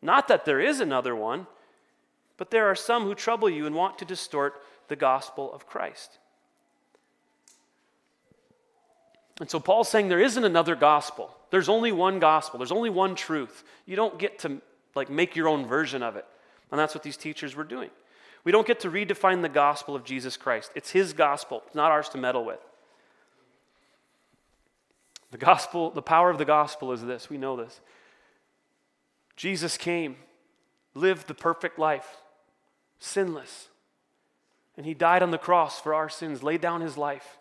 Not 0.00 0.28
that 0.28 0.44
there 0.44 0.60
is 0.60 0.80
another 0.80 1.16
one 1.16 1.46
but 2.40 2.50
there 2.50 2.68
are 2.68 2.74
some 2.74 3.04
who 3.04 3.14
trouble 3.14 3.50
you 3.50 3.66
and 3.66 3.76
want 3.76 3.98
to 3.98 4.06
distort 4.06 4.62
the 4.88 4.96
gospel 4.96 5.52
of 5.52 5.66
Christ. 5.66 6.18
And 9.40 9.50
so 9.50 9.58
Paul's 9.58 9.88
saying 9.88 10.08
there 10.08 10.20
isn't 10.20 10.44
another 10.44 10.76
gospel. 10.76 11.34
There's 11.50 11.68
only 11.68 11.92
one 11.92 12.18
gospel. 12.18 12.58
There's 12.58 12.72
only 12.72 12.90
one 12.90 13.14
truth. 13.14 13.64
You 13.86 13.96
don't 13.96 14.18
get 14.18 14.38
to 14.40 14.60
like 14.94 15.10
make 15.10 15.34
your 15.34 15.48
own 15.48 15.66
version 15.66 16.02
of 16.02 16.16
it. 16.16 16.26
And 16.70 16.78
that's 16.78 16.94
what 16.94 17.02
these 17.02 17.16
teachers 17.16 17.56
were 17.56 17.64
doing. 17.64 17.90
We 18.44 18.52
don't 18.52 18.66
get 18.66 18.80
to 18.80 18.90
redefine 18.90 19.42
the 19.42 19.48
gospel 19.48 19.94
of 19.94 20.04
Jesus 20.04 20.36
Christ. 20.36 20.70
It's 20.74 20.90
his 20.90 21.12
gospel, 21.12 21.62
it's 21.66 21.74
not 21.74 21.90
ours 21.90 22.08
to 22.10 22.18
meddle 22.18 22.44
with. 22.44 22.60
The 25.30 25.38
gospel, 25.38 25.90
the 25.90 26.02
power 26.02 26.28
of 26.30 26.38
the 26.38 26.44
gospel 26.44 26.92
is 26.92 27.02
this. 27.02 27.30
We 27.30 27.38
know 27.38 27.56
this. 27.56 27.80
Jesus 29.36 29.76
came, 29.76 30.16
lived 30.94 31.28
the 31.28 31.34
perfect 31.34 31.78
life, 31.78 32.16
sinless. 32.98 33.68
And 34.76 34.84
he 34.84 34.94
died 34.94 35.22
on 35.22 35.30
the 35.30 35.38
cross 35.38 35.80
for 35.80 35.94
our 35.94 36.08
sins, 36.08 36.42
laid 36.42 36.60
down 36.60 36.80
his 36.80 36.96
life. 36.96 37.38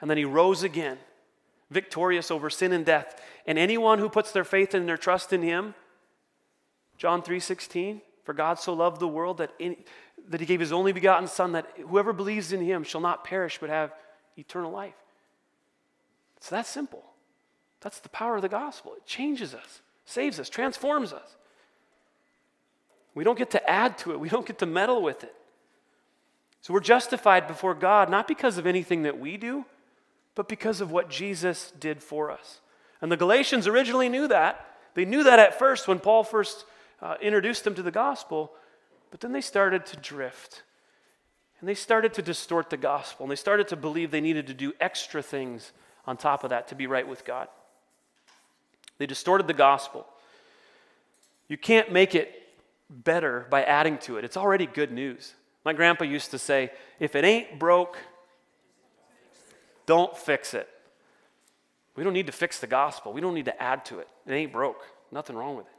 And 0.00 0.08
then 0.08 0.18
he 0.18 0.24
rose 0.24 0.62
again, 0.62 0.98
victorious 1.74 2.30
over 2.30 2.48
sin 2.48 2.72
and 2.72 2.86
death. 2.86 3.20
And 3.46 3.58
anyone 3.58 3.98
who 3.98 4.08
puts 4.08 4.32
their 4.32 4.44
faith 4.44 4.72
and 4.72 4.88
their 4.88 4.96
trust 4.96 5.32
in 5.32 5.42
him, 5.42 5.74
John 6.96 7.20
3:16, 7.22 8.00
for 8.22 8.32
God 8.32 8.58
so 8.58 8.72
loved 8.72 9.00
the 9.00 9.08
world 9.08 9.38
that, 9.38 9.52
in, 9.58 9.76
that 10.28 10.40
he 10.40 10.46
gave 10.46 10.60
his 10.60 10.72
only 10.72 10.92
begotten 10.92 11.28
son 11.28 11.52
that 11.52 11.68
whoever 11.88 12.12
believes 12.12 12.52
in 12.52 12.62
him 12.62 12.84
shall 12.84 13.00
not 13.00 13.24
perish 13.24 13.58
but 13.58 13.68
have 13.68 13.92
eternal 14.38 14.70
life. 14.70 14.94
It's 16.38 16.48
that 16.48 16.66
simple. 16.66 17.04
That's 17.80 18.00
the 18.00 18.08
power 18.08 18.36
of 18.36 18.42
the 18.42 18.48
gospel. 18.48 18.94
It 18.96 19.04
changes 19.04 19.54
us, 19.54 19.82
saves 20.06 20.40
us, 20.40 20.48
transforms 20.48 21.12
us. 21.12 21.36
We 23.14 23.24
don't 23.24 23.38
get 23.38 23.50
to 23.50 23.70
add 23.70 23.98
to 23.98 24.12
it, 24.12 24.20
we 24.20 24.28
don't 24.28 24.46
get 24.46 24.58
to 24.60 24.66
meddle 24.66 25.02
with 25.02 25.22
it. 25.22 25.34
So 26.62 26.72
we're 26.72 26.80
justified 26.80 27.46
before 27.46 27.74
God 27.74 28.08
not 28.08 28.26
because 28.26 28.56
of 28.56 28.66
anything 28.66 29.02
that 29.02 29.18
we 29.18 29.36
do, 29.36 29.66
but 30.34 30.48
because 30.48 30.80
of 30.80 30.90
what 30.90 31.10
Jesus 31.10 31.72
did 31.78 32.02
for 32.02 32.30
us. 32.30 32.60
And 33.00 33.10
the 33.10 33.16
Galatians 33.16 33.66
originally 33.66 34.08
knew 34.08 34.28
that. 34.28 34.66
They 34.94 35.04
knew 35.04 35.24
that 35.24 35.38
at 35.38 35.58
first 35.58 35.88
when 35.88 35.98
Paul 35.98 36.24
first 36.24 36.64
uh, 37.02 37.16
introduced 37.20 37.64
them 37.64 37.74
to 37.74 37.82
the 37.82 37.90
gospel, 37.90 38.52
but 39.10 39.20
then 39.20 39.32
they 39.32 39.40
started 39.40 39.86
to 39.86 39.96
drift. 39.96 40.62
And 41.60 41.68
they 41.68 41.74
started 41.74 42.14
to 42.14 42.22
distort 42.22 42.70
the 42.70 42.76
gospel. 42.76 43.24
And 43.24 43.30
they 43.30 43.36
started 43.36 43.68
to 43.68 43.76
believe 43.76 44.10
they 44.10 44.20
needed 44.20 44.46
to 44.48 44.54
do 44.54 44.72
extra 44.80 45.22
things 45.22 45.72
on 46.06 46.16
top 46.16 46.44
of 46.44 46.50
that 46.50 46.68
to 46.68 46.74
be 46.74 46.86
right 46.86 47.06
with 47.06 47.24
God. 47.24 47.48
They 48.98 49.06
distorted 49.06 49.46
the 49.46 49.54
gospel. 49.54 50.06
You 51.48 51.56
can't 51.56 51.92
make 51.92 52.14
it 52.14 52.42
better 52.90 53.46
by 53.50 53.64
adding 53.64 53.98
to 53.98 54.18
it. 54.18 54.24
It's 54.24 54.36
already 54.36 54.66
good 54.66 54.92
news. 54.92 55.34
My 55.64 55.72
grandpa 55.72 56.04
used 56.04 56.30
to 56.32 56.38
say, 56.38 56.70
if 57.00 57.16
it 57.16 57.24
ain't 57.24 57.58
broke, 57.58 57.96
don't 59.86 60.16
fix 60.16 60.54
it. 60.54 60.68
We 61.96 62.02
don't 62.02 62.12
need 62.12 62.26
to 62.26 62.32
fix 62.32 62.58
the 62.58 62.66
gospel. 62.66 63.12
We 63.12 63.20
don't 63.20 63.34
need 63.34 63.44
to 63.44 63.62
add 63.62 63.84
to 63.86 64.00
it. 64.00 64.08
It 64.26 64.32
ain't 64.32 64.52
broke. 64.52 64.84
Nothing 65.12 65.36
wrong 65.36 65.56
with 65.56 65.66
it. 65.66 65.72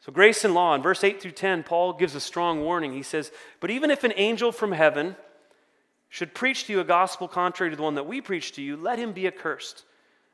So, 0.00 0.12
grace 0.12 0.44
and 0.44 0.54
law, 0.54 0.74
in 0.74 0.82
verse 0.82 1.04
8 1.04 1.20
through 1.20 1.32
10, 1.32 1.62
Paul 1.62 1.92
gives 1.92 2.14
a 2.14 2.20
strong 2.20 2.62
warning. 2.62 2.92
He 2.92 3.02
says, 3.02 3.30
But 3.60 3.70
even 3.70 3.90
if 3.90 4.02
an 4.02 4.14
angel 4.16 4.50
from 4.50 4.72
heaven 4.72 5.16
should 6.08 6.34
preach 6.34 6.66
to 6.66 6.72
you 6.72 6.80
a 6.80 6.84
gospel 6.84 7.28
contrary 7.28 7.70
to 7.70 7.76
the 7.76 7.82
one 7.82 7.96
that 7.96 8.06
we 8.06 8.20
preach 8.20 8.52
to 8.52 8.62
you, 8.62 8.76
let 8.76 8.98
him 8.98 9.12
be 9.12 9.26
accursed. 9.26 9.84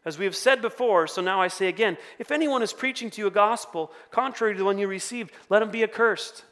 As 0.04 0.18
we 0.18 0.24
have 0.24 0.36
said 0.36 0.62
before, 0.62 1.08
so 1.08 1.20
now 1.20 1.40
I 1.40 1.48
say 1.48 1.66
again 1.66 1.96
if 2.20 2.30
anyone 2.30 2.62
is 2.62 2.72
preaching 2.72 3.10
to 3.10 3.20
you 3.20 3.26
a 3.26 3.30
gospel 3.30 3.90
contrary 4.12 4.54
to 4.54 4.58
the 4.58 4.64
one 4.64 4.78
you 4.78 4.86
received, 4.86 5.32
let 5.48 5.62
him 5.62 5.70
be 5.70 5.82
accursed. 5.82 6.44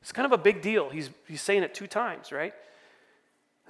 It's 0.00 0.12
kind 0.12 0.26
of 0.26 0.32
a 0.32 0.38
big 0.38 0.62
deal. 0.62 0.90
He's, 0.90 1.10
he's 1.26 1.42
saying 1.42 1.64
it 1.64 1.74
two 1.74 1.88
times, 1.88 2.30
right? 2.30 2.54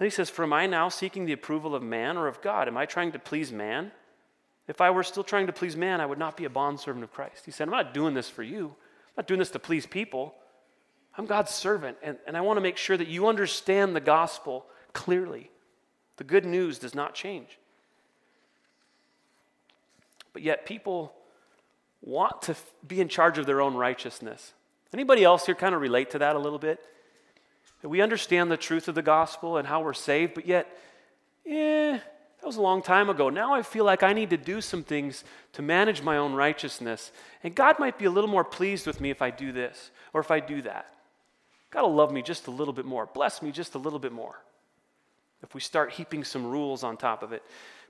And 0.01 0.07
he 0.07 0.11
says, 0.11 0.31
For 0.31 0.45
am 0.45 0.55
I 0.55 0.67
now 0.67 0.89
seeking 0.89 1.27
the 1.27 1.35
approval 1.35 1.75
of 1.75 1.83
man 1.83 2.17
or 2.17 2.27
of 2.27 2.41
God? 2.41 2.69
Am 2.69 2.79
I 2.79 2.87
trying 2.87 3.13
to 3.13 3.19
please 3.19 3.53
man? 3.53 3.93
If 4.67 4.81
I 4.81 4.91
were 4.91 5.03
still 5.03 5.23
trying 5.23 5.47
to 5.47 5.53
please 5.53 5.77
man, 5.77 6.01
I 6.01 6.07
would 6.07 6.19
not 6.19 6.39
be 6.39 6.47
a 6.47 6.51
bondservant 6.51 7.05
of 7.05 7.13
Christ. 7.13 7.45
He 7.45 7.51
said, 7.51 7.69
I'm 7.69 7.75
not 7.75 7.93
doing 7.93 8.15
this 8.15 8.31
for 8.31 8.43
you. 8.43 8.69
I'm 8.69 9.15
not 9.19 9.27
doing 9.27 9.41
this 9.41 9.51
to 9.51 9.59
please 9.59 9.85
people. 9.85 10.35
I'm 11.19 11.27
God's 11.27 11.53
servant, 11.53 11.99
and, 12.03 12.17
and 12.27 12.35
I 12.35 12.41
want 12.41 12.57
to 12.57 12.63
make 12.63 12.79
sure 12.79 12.97
that 12.97 13.09
you 13.09 13.27
understand 13.27 13.95
the 13.95 14.01
gospel 14.01 14.65
clearly. 14.95 15.51
The 16.17 16.25
good 16.25 16.47
news 16.47 16.79
does 16.79 16.95
not 16.95 17.15
change. 17.15 17.59
But 20.33 20.43
yet 20.43 20.65
people 20.65 21.13
want 22.01 22.41
to 22.43 22.57
be 22.87 23.01
in 23.01 23.09
charge 23.09 23.37
of 23.37 23.45
their 23.45 23.61
own 23.61 23.75
righteousness. 23.75 24.55
Anybody 24.95 25.25
else 25.25 25.45
here 25.45 25.55
kind 25.55 25.75
of 25.75 25.83
relate 25.83 26.11
to 26.13 26.21
that 26.21 26.37
a 26.37 26.39
little 26.39 26.59
bit? 26.59 26.81
That 27.83 27.89
we 27.89 28.01
understand 28.01 28.51
the 28.51 28.57
truth 28.57 28.89
of 28.89 28.95
the 28.95 29.03
gospel 29.03 29.57
and 29.57 29.67
how 29.67 29.83
we're 29.83 29.95
saved, 29.95 30.35
but 30.35 30.47
yet, 30.47 30.67
eh, 31.47 31.93
that 31.93 32.47
was 32.47 32.57
a 32.57 32.63
long 32.63 32.83
time 32.83 33.11
ago. 33.11 33.29
Now 33.29 33.55
I 33.55 33.63
feel 33.63 33.85
like 33.85 34.03
I 34.03 34.13
need 34.13 34.31
to 34.31 34.37
do 34.37 34.61
some 34.61 34.83
things 34.83 35.25
to 35.53 35.63
manage 35.63 36.03
my 36.03 36.17
own 36.17 36.33
righteousness. 36.35 37.13
And 37.43 37.55
God 37.55 37.79
might 37.79 37.99
be 37.99 38.07
a 38.07 38.11
little 38.11 38.31
more 38.31 38.45
pleased 38.45 38.87
with 38.87 39.01
me 39.01 39.11
if 39.11 39.21
I 39.21 39.31
do 39.31 39.53
this 39.53 39.91
or 40.15 40.21
if 40.21 40.31
I 40.31 40.41
do 40.41 40.63
that. 40.63 40.95
God 41.71 41.83
will 41.83 41.95
love 41.95 42.13
me 42.13 42.23
just 42.23 42.47
a 42.47 42.51
little 42.51 42.73
bit 42.73 42.85
more, 42.85 43.07
bless 43.07 43.43
me 43.43 43.53
just 43.53 43.75
a 43.75 43.79
little 43.79 43.99
bit 43.99 44.13
more 44.13 44.43
if 45.43 45.55
we 45.55 45.61
start 45.61 45.93
heaping 45.93 46.25
some 46.25 46.47
rules 46.47 46.85
on 46.85 46.97
top 46.97 47.23
of 47.23 47.33
it. 47.33 47.43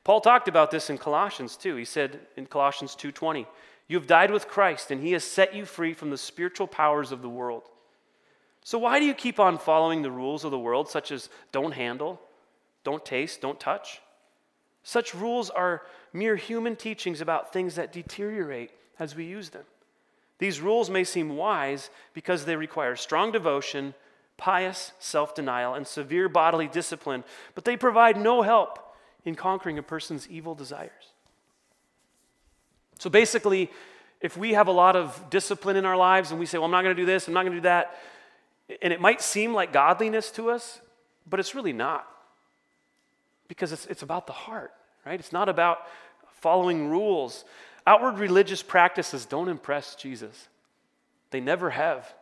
Paul 0.05 0.20
talked 0.20 0.48
about 0.48 0.70
this 0.70 0.90
in 0.90 0.98
Colossians 0.98 1.57
too. 1.57 1.76
He 1.76 1.85
said 1.85 2.20
in 2.37 2.46
Colossians 2.46 2.94
2:20, 2.94 3.46
"You 3.87 3.98
have 3.98 4.07
died 4.07 4.31
with 4.31 4.48
Christ 4.48 4.90
and 4.90 5.03
he 5.03 5.12
has 5.12 5.24
set 5.24 5.55
you 5.55 5.64
free 5.64 5.94
from 5.94 6.11
the 6.11 6.18
spiritual 6.18 6.66
powers 6.66 7.12
of 7.12 7.22
the 7.22 7.29
world." 7.29 7.68
So 8.62 8.79
why 8.79 8.99
do 8.99 9.07
you 9.07 9.14
keep 9.14 9.40
on 9.40 9.59
following 9.59 10.03
the 10.03 10.11
rules 10.11 10.44
of 10.44 10.51
the 10.51 10.59
world 10.59 10.88
such 10.88 11.11
as 11.11 11.29
don't 11.53 11.73
handle, 11.73 12.20
don't 12.85 13.05
taste, 13.05 13.40
don't 13.40 13.59
touch? 13.59 14.01
Such 14.83 15.14
rules 15.14 15.51
are 15.51 15.83
mere 16.12 16.37
human 16.37 16.77
teachings 16.77 17.20
about 17.20 17.53
things 17.53 17.75
that 17.77 17.92
deteriorate 17.92 18.70
as 18.99 19.14
we 19.14 19.25
use 19.25 19.51
them. 19.51 19.64
These 20.38 20.61
rules 20.61 20.88
may 20.88 21.05
seem 21.05 21.37
wise 21.37 21.90
because 22.14 22.44
they 22.44 22.57
require 22.57 22.96
strong 22.96 23.31
devotion, 23.31 23.94
pious 24.37 24.92
self 24.99 25.35
denial, 25.35 25.75
and 25.75 25.87
severe 25.87 26.29
bodily 26.29 26.66
discipline, 26.66 27.25
but 27.55 27.64
they 27.64 27.77
provide 27.77 28.16
no 28.16 28.40
help 28.42 28.79
in 29.25 29.35
conquering 29.35 29.79
a 29.79 29.83
person's 29.83 30.27
evil 30.29 30.55
desires. 30.55 31.12
So 32.99 33.11
basically, 33.11 33.70
if 34.20 34.37
we 34.37 34.53
have 34.53 34.66
a 34.66 34.73
lot 34.73 34.96
of 34.96 35.29
discipline 35.31 35.77
in 35.77 35.85
our 35.85 35.96
lives 35.96 36.31
and 36.31 36.40
we 36.40 36.46
say, 36.46 36.59
well, 36.59 36.66
I'm 36.66 36.70
not 36.70 36.83
going 36.83 36.96
to 36.96 37.03
do 37.03 37.07
this, 37.07 37.29
I'm 37.29 37.35
not 37.35 37.42
going 37.42 37.53
to 37.53 37.59
do 37.59 37.62
that, 37.62 37.99
and 38.83 38.93
it 38.93 39.01
might 39.01 39.21
seem 39.21 39.53
like 39.53 39.73
godliness 39.73 40.31
to 40.33 40.51
us, 40.51 40.81
but 41.29 41.41
it's 41.41 41.55
really 41.55 41.73
not. 41.73 42.07
Because 43.49 43.73
it's, 43.73 43.87
it's 43.87 44.03
about 44.03 44.27
the 44.27 44.33
heart, 44.33 44.73
right? 45.05 45.19
It's 45.19 45.33
not 45.33 45.49
about 45.49 45.79
following 46.41 46.89
rules. 46.89 47.45
Outward 47.87 48.19
religious 48.19 48.63
practices 48.63 49.27
don't 49.27 49.49
impress 49.49 49.95
Jesus. 49.95 50.49
They 51.31 51.41
never 51.41 51.71
have, 51.71 52.13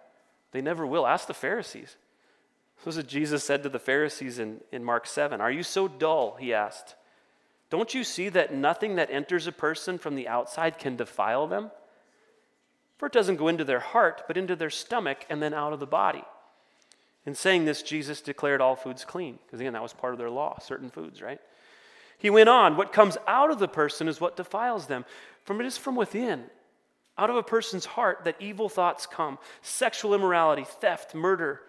they 0.52 0.60
never 0.60 0.86
will. 0.86 1.06
Ask 1.06 1.26
the 1.26 1.34
Pharisees. 1.34 1.96
This 2.84 2.94
is 2.94 2.98
what 2.98 3.08
Jesus 3.08 3.42
said 3.42 3.62
to 3.64 3.68
the 3.68 3.78
Pharisees 3.78 4.38
in, 4.38 4.60
in 4.70 4.84
Mark 4.84 5.06
7. 5.06 5.40
Are 5.40 5.50
you 5.50 5.62
so 5.62 5.88
dull? 5.88 6.36
He 6.38 6.54
asked. 6.54 6.94
Don't 7.70 7.92
you 7.92 8.04
see 8.04 8.28
that 8.30 8.54
nothing 8.54 8.96
that 8.96 9.10
enters 9.10 9.46
a 9.46 9.52
person 9.52 9.98
from 9.98 10.14
the 10.14 10.28
outside 10.28 10.78
can 10.78 10.96
defile 10.96 11.46
them? 11.46 11.70
For 12.96 13.06
it 13.06 13.12
doesn't 13.12 13.36
go 13.36 13.48
into 13.48 13.64
their 13.64 13.80
heart, 13.80 14.22
but 14.26 14.36
into 14.36 14.56
their 14.56 14.70
stomach 14.70 15.26
and 15.28 15.42
then 15.42 15.54
out 15.54 15.72
of 15.72 15.80
the 15.80 15.86
body. 15.86 16.24
In 17.28 17.34
saying 17.34 17.66
this, 17.66 17.82
Jesus 17.82 18.22
declared 18.22 18.62
all 18.62 18.74
foods 18.74 19.04
clean, 19.04 19.38
because 19.44 19.60
again, 19.60 19.74
that 19.74 19.82
was 19.82 19.92
part 19.92 20.14
of 20.14 20.18
their 20.18 20.30
law, 20.30 20.58
certain 20.60 20.88
foods, 20.88 21.20
right? 21.20 21.38
He 22.16 22.30
went 22.30 22.48
on, 22.48 22.78
what 22.78 22.90
comes 22.90 23.18
out 23.26 23.50
of 23.50 23.58
the 23.58 23.68
person 23.68 24.08
is 24.08 24.18
what 24.18 24.34
defiles 24.34 24.86
them. 24.86 25.04
From 25.44 25.60
it 25.60 25.66
is 25.66 25.76
from 25.76 25.94
within, 25.94 26.44
out 27.18 27.28
of 27.28 27.36
a 27.36 27.42
person's 27.42 27.84
heart, 27.84 28.20
that 28.24 28.40
evil 28.40 28.70
thoughts 28.70 29.04
come 29.04 29.36
sexual 29.60 30.14
immorality, 30.14 30.64
theft, 30.64 31.14
murder 31.14 31.60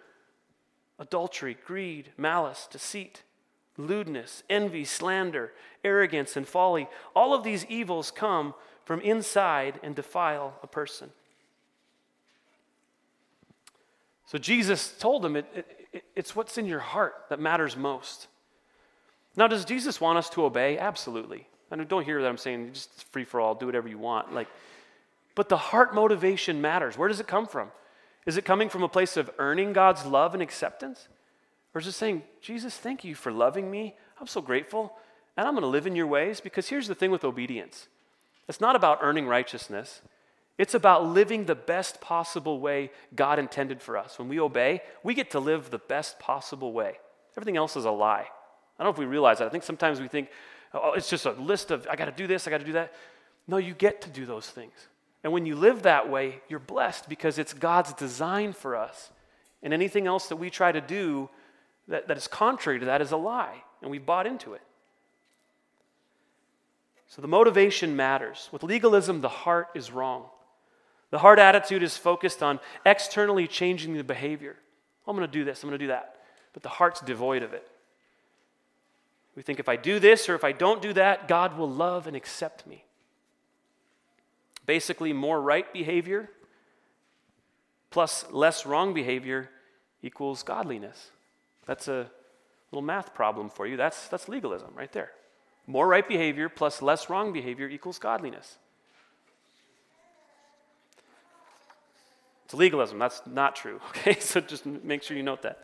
adultery, 0.98 1.58
greed, 1.66 2.14
malice, 2.16 2.66
deceit, 2.72 3.24
lewdness, 3.76 4.44
envy, 4.50 4.86
slander, 4.86 5.52
arrogance, 5.84 6.38
and 6.38 6.48
folly. 6.48 6.88
All 7.14 7.34
of 7.34 7.44
these 7.44 7.66
evils 7.66 8.12
come 8.12 8.54
from 8.86 9.02
inside 9.02 9.78
and 9.84 9.94
defile 9.94 10.58
a 10.64 10.68
person. 10.68 11.10
So 14.30 14.38
Jesus 14.38 14.94
told 15.00 15.24
them 15.24 15.36
it, 15.36 15.48
it, 15.92 16.04
it's 16.16 16.36
what's 16.36 16.60
in 16.60 16.68
your 16.68 16.80
heart 16.80 17.16
that 17.30 17.40
matters 17.40 17.76
most. 17.76 18.28
Now, 19.36 19.48
does 19.48 19.66
Jesus 19.66 20.00
want 20.00 20.20
us 20.20 20.30
to 20.32 20.46
obey? 20.46 20.78
Absolutely. 20.78 21.48
And 21.72 21.88
don't 21.88 22.06
hear 22.06 22.22
that 22.22 22.28
I'm 22.28 22.38
saying 22.38 22.74
just 22.74 23.06
free 23.12 23.24
for 23.24 23.42
all, 23.42 23.56
do 23.56 23.66
whatever 23.66 23.88
you 23.88 23.98
want. 23.98 24.32
Like, 24.32 24.48
but 25.34 25.50
the 25.50 25.58
heart 25.58 25.96
motivation 25.96 26.62
matters. 26.62 26.96
Where 26.96 27.10
does 27.10 27.20
it 27.20 27.26
come 27.26 27.48
from? 27.48 27.72
Is 28.28 28.38
it 28.38 28.46
coming 28.46 28.70
from 28.70 28.84
a 28.84 28.88
place 28.88 29.18
of 29.18 29.32
earning 29.40 29.74
God's 29.74 30.06
love 30.06 30.36
and 30.36 30.44
acceptance? 30.44 31.08
Or 31.74 31.82
is 31.82 31.88
it 31.88 31.94
saying, 31.94 32.22
Jesus, 32.40 32.78
thank 32.78 33.04
you 33.04 33.16
for 33.16 33.32
loving 33.32 33.72
me. 33.72 33.96
I'm 34.22 34.28
so 34.28 34.42
grateful. 34.42 34.94
And 35.38 35.48
I'm 35.48 35.56
going 35.56 35.64
to 35.64 35.68
live 35.68 35.88
in 35.88 35.96
your 35.96 36.06
ways? 36.06 36.40
Because 36.40 36.70
here's 36.70 36.88
the 36.88 36.94
thing 36.94 37.10
with 37.10 37.24
obedience 37.24 37.88
it's 38.48 38.62
not 38.62 38.76
about 38.76 39.00
earning 39.02 39.26
righteousness, 39.26 40.04
it's 40.60 40.74
about 40.74 41.08
living 41.08 41.46
the 41.46 41.56
best 41.56 42.02
possible 42.02 42.60
way 42.60 42.92
God 43.16 43.40
intended 43.40 43.82
for 43.82 43.98
us. 43.98 44.20
When 44.20 44.28
we 44.28 44.42
obey, 44.42 44.82
we 45.04 45.14
get 45.14 45.32
to 45.32 45.40
live 45.40 45.70
the 45.70 45.78
best 45.78 46.20
possible 46.20 46.74
way. 46.74 46.98
Everything 47.38 47.56
else 47.56 47.78
is 47.78 47.86
a 47.86 47.92
lie. 47.92 48.28
I 48.78 48.84
don't 48.84 48.88
know 48.88 48.92
if 48.92 48.98
we 48.98 49.06
realize 49.06 49.38
that. 49.38 49.48
I 49.48 49.50
think 49.50 49.64
sometimes 49.64 50.02
we 50.02 50.10
think, 50.10 50.30
oh, 50.74 50.92
it's 50.94 51.10
just 51.10 51.26
a 51.26 51.32
list 51.32 51.72
of, 51.72 51.88
I 51.90 51.96
got 51.96 52.06
to 52.06 52.12
do 52.12 52.28
this, 52.28 52.46
I 52.46 52.52
got 52.52 52.60
to 52.60 52.66
do 52.66 52.74
that. 52.74 52.94
No, 53.48 53.56
you 53.56 53.74
get 53.74 54.02
to 54.02 54.10
do 54.10 54.26
those 54.26 54.50
things. 54.50 54.74
And 55.24 55.32
when 55.32 55.46
you 55.46 55.56
live 55.56 55.84
that 55.84 56.10
way, 56.10 56.42
you're 56.50 56.60
blessed 56.60 57.08
because 57.08 57.40
it's 57.40 57.54
God's 57.54 57.94
design 57.94 58.52
for 58.52 58.76
us. 58.76 59.12
And 59.64 59.74
anything 59.74 60.08
else 60.08 60.28
that 60.28 60.36
we 60.36 60.50
try 60.50 60.74
to 60.74 60.82
do 60.82 61.30
that, 61.88 62.10
that 62.10 62.18
is 62.18 62.28
contrary 62.28 62.80
to 62.80 62.86
that 62.88 63.02
is 63.02 63.14
a 63.14 63.18
lie, 63.18 63.64
and 63.82 63.90
we've 63.90 64.06
bought 64.06 64.28
into 64.28 64.54
it. 64.54 64.62
So 67.08 67.22
the 67.22 67.30
motivation 67.30 67.96
matters. 67.96 68.50
With 68.52 68.62
legalism, 68.62 69.22
the 69.22 69.30
heart 69.30 69.70
is 69.74 69.90
wrong. 69.90 70.26
The 71.12 71.20
heart 71.20 71.40
attitude 71.40 71.84
is 71.84 71.98
focused 71.98 72.44
on 72.44 72.60
externally 72.86 73.48
changing 73.48 73.94
the 73.94 74.04
behavior. 74.04 74.56
I'm 75.08 75.16
going 75.16 75.28
to 75.28 75.32
do 75.32 75.44
this, 75.44 75.64
I'm 75.64 75.70
going 75.70 75.80
to 75.80 75.84
do 75.84 75.90
that. 75.90 76.16
But 76.54 76.64
the 76.64 76.70
heart's 76.70 77.02
devoid 77.02 77.44
of 77.44 77.54
it. 77.54 77.68
We 79.36 79.42
think 79.42 79.60
if 79.60 79.70
I 79.70 79.76
do 79.76 80.00
this 80.00 80.28
or 80.28 80.36
if 80.36 80.44
I 80.44 80.52
don't 80.52 80.82
do 80.82 80.94
that, 80.94 81.28
God 81.28 81.58
will 81.58 81.70
love 81.70 82.08
and 82.08 82.16
accept 82.16 82.68
me. 82.68 82.84
Basically, 84.66 85.14
more 85.14 85.42
right 85.42 85.72
behavior 85.74 86.30
plus 87.90 88.26
less 88.32 88.66
wrong 88.66 88.94
behavior 88.94 89.50
equals 90.04 90.44
godliness. 90.44 91.10
That's 91.66 91.88
a 91.88 92.10
little 92.72 92.86
math 92.86 93.14
problem 93.14 93.50
for 93.50 93.66
you. 93.66 93.78
That's, 93.78 94.08
that's 94.10 94.30
legalism 94.30 94.72
right 94.76 94.92
there. 94.92 95.12
More 95.66 95.88
right 95.88 96.08
behavior 96.08 96.50
plus 96.50 96.82
less 96.82 97.10
wrong 97.10 97.34
behavior 97.34 97.68
equals 97.68 97.98
godliness. 98.00 98.58
It's 102.50 102.56
legalism. 102.56 102.98
That's 102.98 103.22
not 103.28 103.56
true. 103.56 103.80
Okay, 103.90 104.20
so 104.20 104.42
just 104.42 104.66
make 104.66 105.04
sure 105.04 105.16
you 105.16 105.22
note 105.22 105.44
that. 105.44 105.62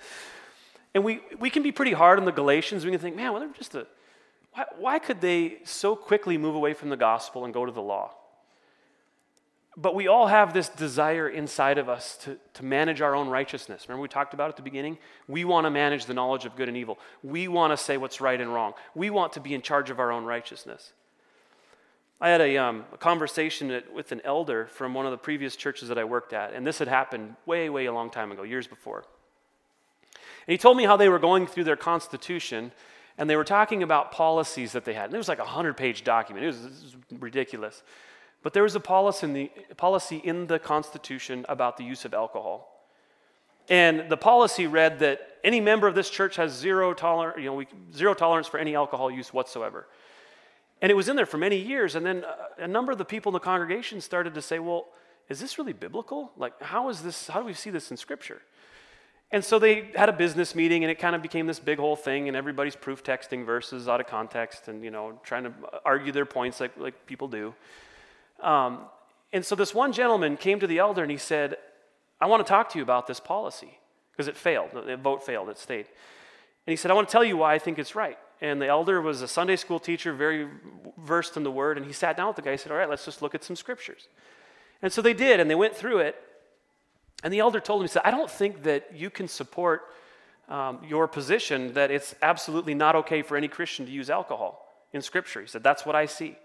And 0.94 1.04
we, 1.04 1.20
we 1.40 1.50
can 1.50 1.64
be 1.64 1.72
pretty 1.72 1.94
hard 1.94 2.20
on 2.20 2.26
the 2.26 2.32
Galatians. 2.32 2.86
We 2.86 2.92
can 2.92 3.00
think, 3.00 3.16
man, 3.16 3.32
well, 3.32 3.42
they're 3.42 3.50
just 3.54 3.74
a. 3.74 3.88
Why, 4.54 4.66
why 4.78 5.00
could 5.00 5.20
they 5.20 5.58
so 5.64 5.96
quickly 5.96 6.38
move 6.38 6.54
away 6.54 6.76
from 6.76 6.90
the 6.90 6.96
gospel 6.96 7.44
and 7.44 7.52
go 7.52 7.66
to 7.66 7.72
the 7.72 7.82
law? 7.82 8.12
But 9.76 9.96
we 9.96 10.08
all 10.08 10.28
have 10.28 10.54
this 10.54 10.70
desire 10.70 11.28
inside 11.28 11.80
of 11.80 11.90
us 11.90 12.18
to, 12.18 12.38
to 12.54 12.64
manage 12.64 13.02
our 13.02 13.16
own 13.16 13.30
righteousness. 13.30 13.86
Remember, 13.88 14.04
we 14.04 14.08
talked 14.08 14.36
about 14.36 14.50
at 14.50 14.56
the 14.56 14.62
beginning? 14.62 15.00
We 15.28 15.44
want 15.44 15.66
to 15.66 15.72
manage 15.72 16.06
the 16.06 16.14
knowledge 16.14 16.46
of 16.46 16.56
good 16.56 16.68
and 16.68 16.78
evil. 16.78 17.00
We 17.24 17.48
want 17.48 17.74
to 17.74 17.78
say 17.78 17.98
what's 17.98 18.22
right 18.22 18.40
and 18.40 18.54
wrong. 18.54 18.74
We 18.94 19.10
want 19.10 19.34
to 19.34 19.40
be 19.40 19.56
in 19.56 19.64
charge 19.64 19.90
of 19.90 20.00
our 20.00 20.12
own 20.12 20.24
righteousness. 20.24 20.94
I 22.22 22.30
had 22.30 22.42
a, 22.42 22.58
um, 22.58 22.86
a 22.94 22.98
conversation 22.98 23.82
with 23.94 24.12
an 24.12 24.22
elder 24.24 24.68
from 24.68 24.94
one 24.94 25.06
of 25.06 25.12
the 25.12 25.18
previous 25.18 25.56
churches 25.56 25.90
that 25.90 25.98
I 25.98 26.06
worked 26.06 26.32
at, 26.34 26.54
and 26.54 26.66
this 26.66 26.80
had 26.80 26.88
happened 26.88 27.36
way, 27.46 27.70
way 27.70 27.86
a 27.86 27.94
long 27.94 28.10
time 28.10 28.32
ago, 28.32 28.44
years 28.44 28.68
before. 28.68 29.06
And 30.48 30.54
he 30.54 30.58
told 30.58 30.78
me 30.78 30.86
how 30.86 30.96
they 30.96 31.10
were 31.10 31.20
going 31.20 31.46
through 31.46 31.66
their 31.66 31.76
constitution, 31.76 32.72
and 33.18 33.30
they 33.30 33.36
were 33.36 33.44
talking 33.44 33.84
about 33.84 34.12
policies 34.12 34.72
that 34.72 34.86
they 34.86 34.94
had. 34.94 35.06
And 35.06 35.14
it 35.14 35.18
was 35.18 35.28
like 35.28 35.40
a 35.40 35.44
100 35.44 35.76
page 35.76 36.04
document, 36.04 36.46
it 36.46 36.48
was, 36.48 36.66
it 36.66 36.72
was 36.72 36.96
ridiculous. 37.20 37.84
But 38.44 38.54
there 38.54 38.64
was 38.64 38.76
a 38.76 38.80
policy 38.80 39.26
in, 39.26 39.34
the, 39.34 39.52
policy 39.76 40.18
in 40.18 40.48
the 40.48 40.60
Constitution 40.60 41.46
about 41.50 41.78
the 41.78 41.84
use 41.84 42.06
of 42.06 42.14
alcohol. 42.14 42.72
And 43.70 44.08
the 44.08 44.18
policy 44.18 44.68
read 44.68 45.00
that 45.00 45.38
any 45.44 45.60
member 45.60 45.88
of 45.88 45.96
this 45.96 46.12
church 46.12 46.36
has 46.36 46.54
zero, 46.54 46.94
toler- 46.94 47.38
you 47.40 47.46
know, 47.46 47.56
we, 47.56 47.68
zero 47.92 48.14
tolerance 48.14 48.48
for 48.48 48.60
any 48.60 48.76
alcohol 48.76 49.10
use 49.10 49.34
whatsoever. 49.34 49.88
And 50.82 50.92
it 50.92 50.96
was 50.96 51.10
in 51.10 51.16
there 51.16 51.26
for 51.26 51.38
many 51.38 51.58
years. 51.58 51.96
And 51.96 52.06
then 52.06 52.26
a 52.58 52.68
number 52.68 52.92
of 52.92 52.98
the 52.98 53.06
people 53.06 53.32
in 53.32 53.34
the 53.34 53.40
congregation 53.40 54.02
started 54.02 54.34
to 54.34 54.42
say, 54.42 54.60
well, 54.60 54.88
is 55.30 55.40
this 55.40 55.58
really 55.58 55.74
biblical? 55.74 56.32
Like, 56.38 56.62
how 56.62 56.90
is 56.90 57.02
this, 57.02 57.28
how 57.28 57.40
do 57.40 57.46
we 57.46 57.54
see 57.54 57.70
this 57.70 57.92
in 57.92 57.98
Scripture? 57.98 58.42
And 59.32 59.44
so 59.44 59.58
they 59.58 59.90
had 59.96 60.08
a 60.08 60.14
business 60.14 60.54
meeting, 60.54 60.84
and 60.84 60.92
it 60.92 61.00
kind 61.00 61.16
of 61.16 61.22
became 61.22 61.48
this 61.48 61.60
big 61.60 61.80
whole 61.80 61.96
thing, 61.96 62.28
and 62.28 62.38
everybody's 62.38 62.76
proof 62.76 63.04
texting 63.04 63.44
verses 63.44 63.88
out 63.88 64.00
of 64.00 64.06
context 64.06 64.68
and, 64.68 64.84
you 64.84 64.92
know, 64.92 65.20
trying 65.24 65.46
to 65.46 65.54
argue 65.84 66.12
their 66.12 66.28
points 66.28 66.60
like, 66.60 66.78
like 66.78 67.06
people 67.08 67.28
do. 67.28 67.54
Um, 68.42 68.82
and 69.34 69.44
so 69.44 69.56
this 69.56 69.74
one 69.74 69.94
gentleman 69.94 70.38
came 70.38 70.60
to 70.60 70.68
the 70.68 70.78
elder 70.78 71.02
and 71.02 71.12
he 71.12 71.18
said, 71.18 71.58
I 72.22 72.28
want 72.28 72.46
to 72.46 72.50
talk 72.50 72.70
to 72.70 72.78
you 72.78 72.84
about 72.84 73.08
this 73.08 73.20
policy 73.20 73.80
because 74.12 74.28
it 74.28 74.38
failed. 74.38 74.70
The 74.74 74.96
vote 74.96 75.26
failed, 75.26 75.50
it 75.50 75.58
stayed. 75.58 75.88
And 76.68 76.72
he 76.72 76.76
said, 76.76 76.92
I 76.92 76.94
want 76.94 77.08
to 77.08 77.12
tell 77.12 77.24
you 77.24 77.36
why 77.36 77.54
I 77.54 77.60
think 77.60 77.80
it's 77.80 77.96
right. 77.96 78.18
And 78.42 78.62
the 78.62 78.68
elder 78.68 79.02
was 79.02 79.22
a 79.22 79.28
Sunday 79.28 79.56
school 79.56 79.80
teacher, 79.80 80.14
very 80.14 80.48
versed 80.98 81.38
in 81.38 81.44
the 81.44 81.52
word. 81.52 81.78
And 81.78 81.86
he 81.86 81.94
sat 81.94 82.18
down 82.18 82.28
with 82.28 82.36
the 82.36 82.42
guy. 82.42 82.52
He 82.52 82.58
said, 82.58 82.72
All 82.72 82.78
right, 82.78 82.90
let's 82.90 83.06
just 83.06 83.22
look 83.22 83.36
at 83.36 83.44
some 83.44 83.56
scriptures. 83.56 84.08
And 84.82 84.92
so 84.92 85.02
they 85.02 85.14
did, 85.14 85.40
and 85.40 85.50
they 85.50 85.56
went 85.56 85.76
through 85.76 86.00
it. 86.00 86.16
And 87.24 87.34
the 87.34 87.40
elder 87.40 87.60
told 87.60 87.82
him, 87.82 87.86
He 87.86 87.92
said, 87.92 88.02
I 88.06 88.12
don't 88.12 88.30
think 88.30 88.64
that 88.64 88.92
you 88.94 89.10
can 89.10 89.28
support 89.28 89.84
um, 90.50 90.80
your 90.88 91.08
position 91.08 91.74
that 91.74 91.92
it's 91.92 92.14
absolutely 92.22 92.74
not 92.74 92.96
okay 92.96 93.22
for 93.22 93.38
any 93.38 93.48
Christian 93.48 93.86
to 93.86 93.92
use 93.92 94.10
alcohol 94.10 94.86
in 94.94 95.02
Scripture. 95.02 95.42
He 95.42 95.48
said, 95.48 95.64
That's 95.64 95.86
what 95.86 95.96
I 95.96 96.06
see. 96.06 96.38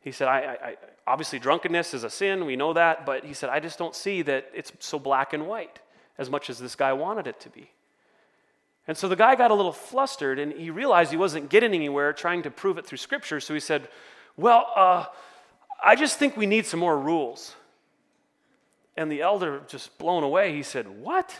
He 0.00 0.10
said, 0.10 0.26
I, 0.26 0.38
I, 0.38 0.76
obviously, 1.06 1.38
drunkenness 1.38 1.94
is 1.94 2.02
a 2.04 2.10
sin, 2.10 2.44
we 2.44 2.56
know 2.56 2.72
that, 2.72 3.06
but 3.06 3.24
he 3.24 3.34
said, 3.34 3.50
I 3.50 3.60
just 3.60 3.78
don't 3.78 3.94
see 3.94 4.22
that 4.22 4.50
it's 4.52 4.72
so 4.80 4.98
black 4.98 5.32
and 5.32 5.46
white 5.46 5.78
as 6.18 6.28
much 6.28 6.50
as 6.50 6.58
this 6.58 6.74
guy 6.74 6.92
wanted 6.92 7.26
it 7.28 7.38
to 7.40 7.50
be. 7.50 7.70
And 8.88 8.96
so 8.96 9.08
the 9.08 9.16
guy 9.16 9.36
got 9.36 9.50
a 9.50 9.54
little 9.54 9.72
flustered 9.72 10.38
and 10.38 10.52
he 10.52 10.70
realized 10.70 11.10
he 11.10 11.16
wasn't 11.16 11.48
getting 11.48 11.72
anywhere 11.72 12.12
trying 12.12 12.42
to 12.42 12.50
prove 12.50 12.78
it 12.78 12.86
through 12.86 12.98
scripture. 12.98 13.40
So 13.40 13.54
he 13.54 13.60
said, 13.60 13.88
Well, 14.36 14.66
uh, 14.74 15.06
I 15.82 15.94
just 15.94 16.18
think 16.18 16.36
we 16.36 16.46
need 16.46 16.66
some 16.66 16.80
more 16.80 16.98
rules. 16.98 17.54
And 18.96 19.10
the 19.10 19.22
elder, 19.22 19.62
just 19.68 19.96
blown 19.98 20.22
away, 20.22 20.54
he 20.54 20.62
said, 20.62 20.88
What? 20.88 21.34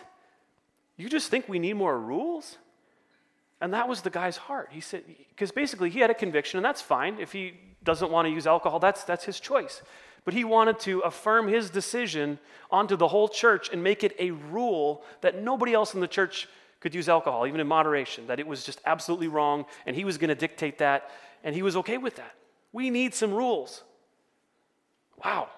You 0.97 1.09
just 1.09 1.31
think 1.31 1.49
we 1.49 1.59
need 1.59 1.75
more 1.75 1.99
rules? 1.99 2.59
And 3.61 3.73
that 3.75 3.89
was 3.89 4.03
the 4.03 4.11
guy's 4.11 4.37
heart. 4.37 4.71
He 4.73 4.81
said, 4.81 5.05
because 5.29 5.53
basically 5.53 5.89
he 5.89 6.01
had 6.01 6.11
a 6.11 6.15
conviction, 6.15 6.59
and 6.59 6.65
that's 6.65 6.83
fine. 6.83 7.21
If 7.21 7.31
he 7.31 7.55
doesn't 7.85 8.11
want 8.11 8.27
to 8.27 8.31
use 8.31 8.45
alcohol, 8.45 8.81
that's, 8.81 9.05
that's 9.05 9.25
his 9.25 9.39
choice. 9.39 9.83
But 10.25 10.35
he 10.35 10.43
wanted 10.43 10.81
to 10.81 10.99
affirm 11.01 11.47
his 11.47 11.71
decision 11.71 12.41
onto 12.73 12.97
the 12.97 13.07
whole 13.07 13.29
church 13.29 13.71
and 13.73 13.83
make 13.83 14.03
it 14.03 14.17
a 14.19 14.33
rule 14.33 15.05
that 15.21 15.41
nobody 15.41 15.75
else 15.75 15.95
in 15.95 16.01
the 16.01 16.09
church 16.09 16.49
could 16.83 16.95
use 16.95 17.09
alcohol, 17.09 17.47
even 17.47 17.61
in 17.61 17.67
moderation, 17.67 18.27
that 18.27 18.41
it 18.41 18.47
was 18.47 18.65
just 18.65 18.81
absolutely 18.85 19.29
wrong, 19.29 19.65
and 19.87 19.97
he 19.97 20.05
was 20.05 20.19
going 20.19 20.29
to 20.29 20.35
dictate 20.35 20.79
that, 20.79 21.11
and 21.45 21.55
he 21.55 21.63
was 21.63 21.77
okay 21.77 21.97
with 21.97 22.17
that. 22.17 22.35
We 22.73 22.91
need 22.91 23.15
some 23.15 23.33
rules. 23.33 23.83
Wow. 25.25 25.49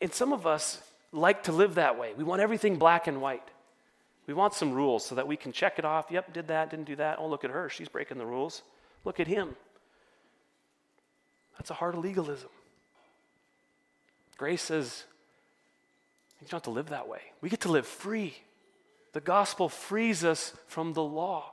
And 0.00 0.12
some 0.12 0.32
of 0.32 0.46
us 0.46 0.80
like 1.12 1.44
to 1.44 1.52
live 1.52 1.74
that 1.74 1.98
way. 1.98 2.12
We 2.16 2.24
want 2.24 2.40
everything 2.40 2.76
black 2.76 3.06
and 3.06 3.20
white. 3.20 3.46
We 4.26 4.34
want 4.34 4.54
some 4.54 4.72
rules 4.72 5.04
so 5.04 5.14
that 5.16 5.26
we 5.26 5.36
can 5.36 5.52
check 5.52 5.78
it 5.78 5.84
off. 5.84 6.06
Yep, 6.10 6.32
did 6.32 6.48
that, 6.48 6.70
didn't 6.70 6.86
do 6.86 6.96
that. 6.96 7.18
Oh, 7.18 7.26
look 7.26 7.44
at 7.44 7.50
her. 7.50 7.68
She's 7.68 7.88
breaking 7.88 8.18
the 8.18 8.26
rules. 8.26 8.62
Look 9.04 9.20
at 9.20 9.26
him. 9.26 9.56
That's 11.58 11.70
a 11.70 11.74
heart 11.74 11.94
of 11.94 12.00
legalism. 12.00 12.48
Grace 14.36 14.62
says, 14.62 15.04
you 16.40 16.46
don't 16.48 16.58
have 16.58 16.62
to 16.64 16.70
live 16.70 16.88
that 16.90 17.08
way. 17.08 17.20
We 17.40 17.48
get 17.48 17.60
to 17.62 17.70
live 17.70 17.86
free. 17.86 18.34
The 19.14 19.20
gospel 19.20 19.68
frees 19.68 20.24
us 20.24 20.52
from 20.66 20.92
the 20.92 21.02
law, 21.02 21.52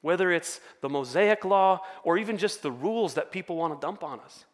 whether 0.00 0.30
it's 0.30 0.60
the 0.80 0.88
Mosaic 0.88 1.44
law 1.44 1.80
or 2.04 2.16
even 2.16 2.38
just 2.38 2.62
the 2.62 2.70
rules 2.70 3.14
that 3.14 3.32
people 3.32 3.56
want 3.56 3.74
to 3.74 3.84
dump 3.84 4.04
on 4.04 4.20
us 4.20 4.44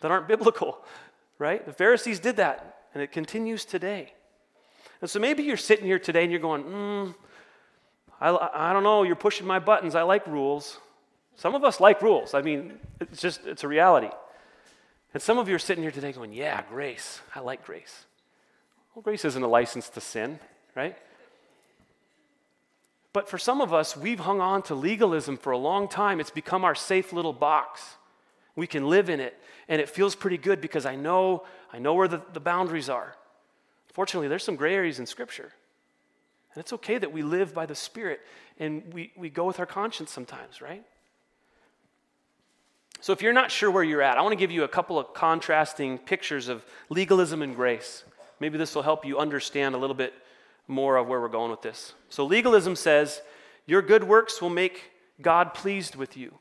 that 0.00 0.12
aren't 0.12 0.28
biblical, 0.28 0.78
right? 1.38 1.66
The 1.66 1.72
Pharisees 1.72 2.20
did 2.20 2.36
that, 2.36 2.84
and 2.94 3.02
it 3.02 3.10
continues 3.10 3.64
today. 3.64 4.12
And 5.00 5.10
so 5.10 5.18
maybe 5.18 5.42
you're 5.42 5.56
sitting 5.56 5.84
here 5.84 5.98
today 5.98 6.22
and 6.22 6.30
you're 6.30 6.40
going, 6.40 6.62
mm, 6.62 7.14
I, 8.20 8.68
I 8.70 8.72
don't 8.72 8.84
know, 8.84 9.02
you're 9.02 9.16
pushing 9.16 9.46
my 9.46 9.58
buttons. 9.58 9.96
I 9.96 10.02
like 10.02 10.24
rules. 10.28 10.78
Some 11.34 11.56
of 11.56 11.64
us 11.64 11.80
like 11.80 12.00
rules. 12.00 12.32
I 12.32 12.42
mean, 12.42 12.74
it's 13.00 13.20
just, 13.20 13.44
it's 13.44 13.64
a 13.64 13.68
reality. 13.68 14.10
And 15.12 15.20
some 15.20 15.38
of 15.38 15.48
you 15.48 15.56
are 15.56 15.58
sitting 15.58 15.82
here 15.82 15.90
today 15.90 16.12
going, 16.12 16.32
yeah, 16.32 16.62
grace. 16.68 17.20
I 17.34 17.40
like 17.40 17.66
grace. 17.66 18.04
Well, 18.94 19.02
grace 19.02 19.24
isn't 19.24 19.42
a 19.42 19.48
license 19.48 19.88
to 19.90 20.00
sin, 20.00 20.38
right? 20.76 20.96
But 23.12 23.28
for 23.28 23.38
some 23.38 23.60
of 23.60 23.74
us, 23.74 23.96
we've 23.96 24.20
hung 24.20 24.40
on 24.40 24.62
to 24.64 24.74
legalism 24.74 25.36
for 25.36 25.52
a 25.52 25.58
long 25.58 25.86
time. 25.88 26.18
It's 26.18 26.30
become 26.30 26.64
our 26.64 26.74
safe 26.74 27.12
little 27.12 27.32
box. 27.32 27.96
We 28.56 28.66
can 28.66 28.88
live 28.88 29.10
in 29.10 29.20
it, 29.20 29.38
and 29.68 29.80
it 29.80 29.88
feels 29.88 30.14
pretty 30.14 30.38
good 30.38 30.60
because 30.60 30.86
I 30.86 30.96
know, 30.96 31.44
I 31.72 31.78
know 31.78 31.94
where 31.94 32.08
the, 32.08 32.22
the 32.32 32.40
boundaries 32.40 32.88
are. 32.88 33.14
Fortunately, 33.92 34.28
there's 34.28 34.44
some 34.44 34.56
gray 34.56 34.74
areas 34.74 34.98
in 34.98 35.06
Scripture. 35.06 35.52
And 36.54 36.60
it's 36.60 36.72
okay 36.74 36.98
that 36.98 37.12
we 37.12 37.22
live 37.22 37.54
by 37.54 37.66
the 37.66 37.74
Spirit 37.74 38.20
and 38.58 38.82
we, 38.92 39.10
we 39.16 39.30
go 39.30 39.46
with 39.46 39.58
our 39.58 39.66
conscience 39.66 40.10
sometimes, 40.10 40.60
right? 40.60 40.84
So, 43.00 43.12
if 43.12 43.20
you're 43.20 43.32
not 43.32 43.50
sure 43.50 43.70
where 43.70 43.82
you're 43.82 44.02
at, 44.02 44.16
I 44.16 44.22
want 44.22 44.32
to 44.32 44.36
give 44.36 44.50
you 44.50 44.64
a 44.64 44.68
couple 44.68 44.98
of 44.98 45.12
contrasting 45.12 45.98
pictures 45.98 46.48
of 46.48 46.64
legalism 46.88 47.42
and 47.42 47.56
grace. 47.56 48.04
Maybe 48.38 48.58
this 48.58 48.74
will 48.74 48.82
help 48.82 49.04
you 49.04 49.18
understand 49.18 49.74
a 49.74 49.78
little 49.78 49.96
bit 49.96 50.14
more 50.68 50.96
of 50.96 51.06
where 51.06 51.20
we're 51.20 51.28
going 51.28 51.50
with 51.50 51.62
this. 51.62 51.94
So, 52.08 52.24
legalism 52.24 52.76
says, 52.76 53.20
Your 53.66 53.82
good 53.82 54.04
works 54.04 54.40
will 54.40 54.50
make 54.50 54.90
God 55.20 55.54
pleased 55.54 55.96
with 55.96 56.16
you. 56.16 56.38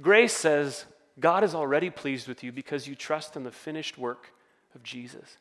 Grace 0.00 0.32
says, 0.32 0.84
God 1.20 1.44
is 1.44 1.54
already 1.54 1.90
pleased 1.90 2.28
with 2.28 2.42
you 2.42 2.52
because 2.52 2.86
you 2.86 2.94
trust 2.94 3.36
in 3.36 3.44
the 3.44 3.50
finished 3.50 3.98
work 3.98 4.32
of 4.74 4.82
Jesus. 4.82 5.36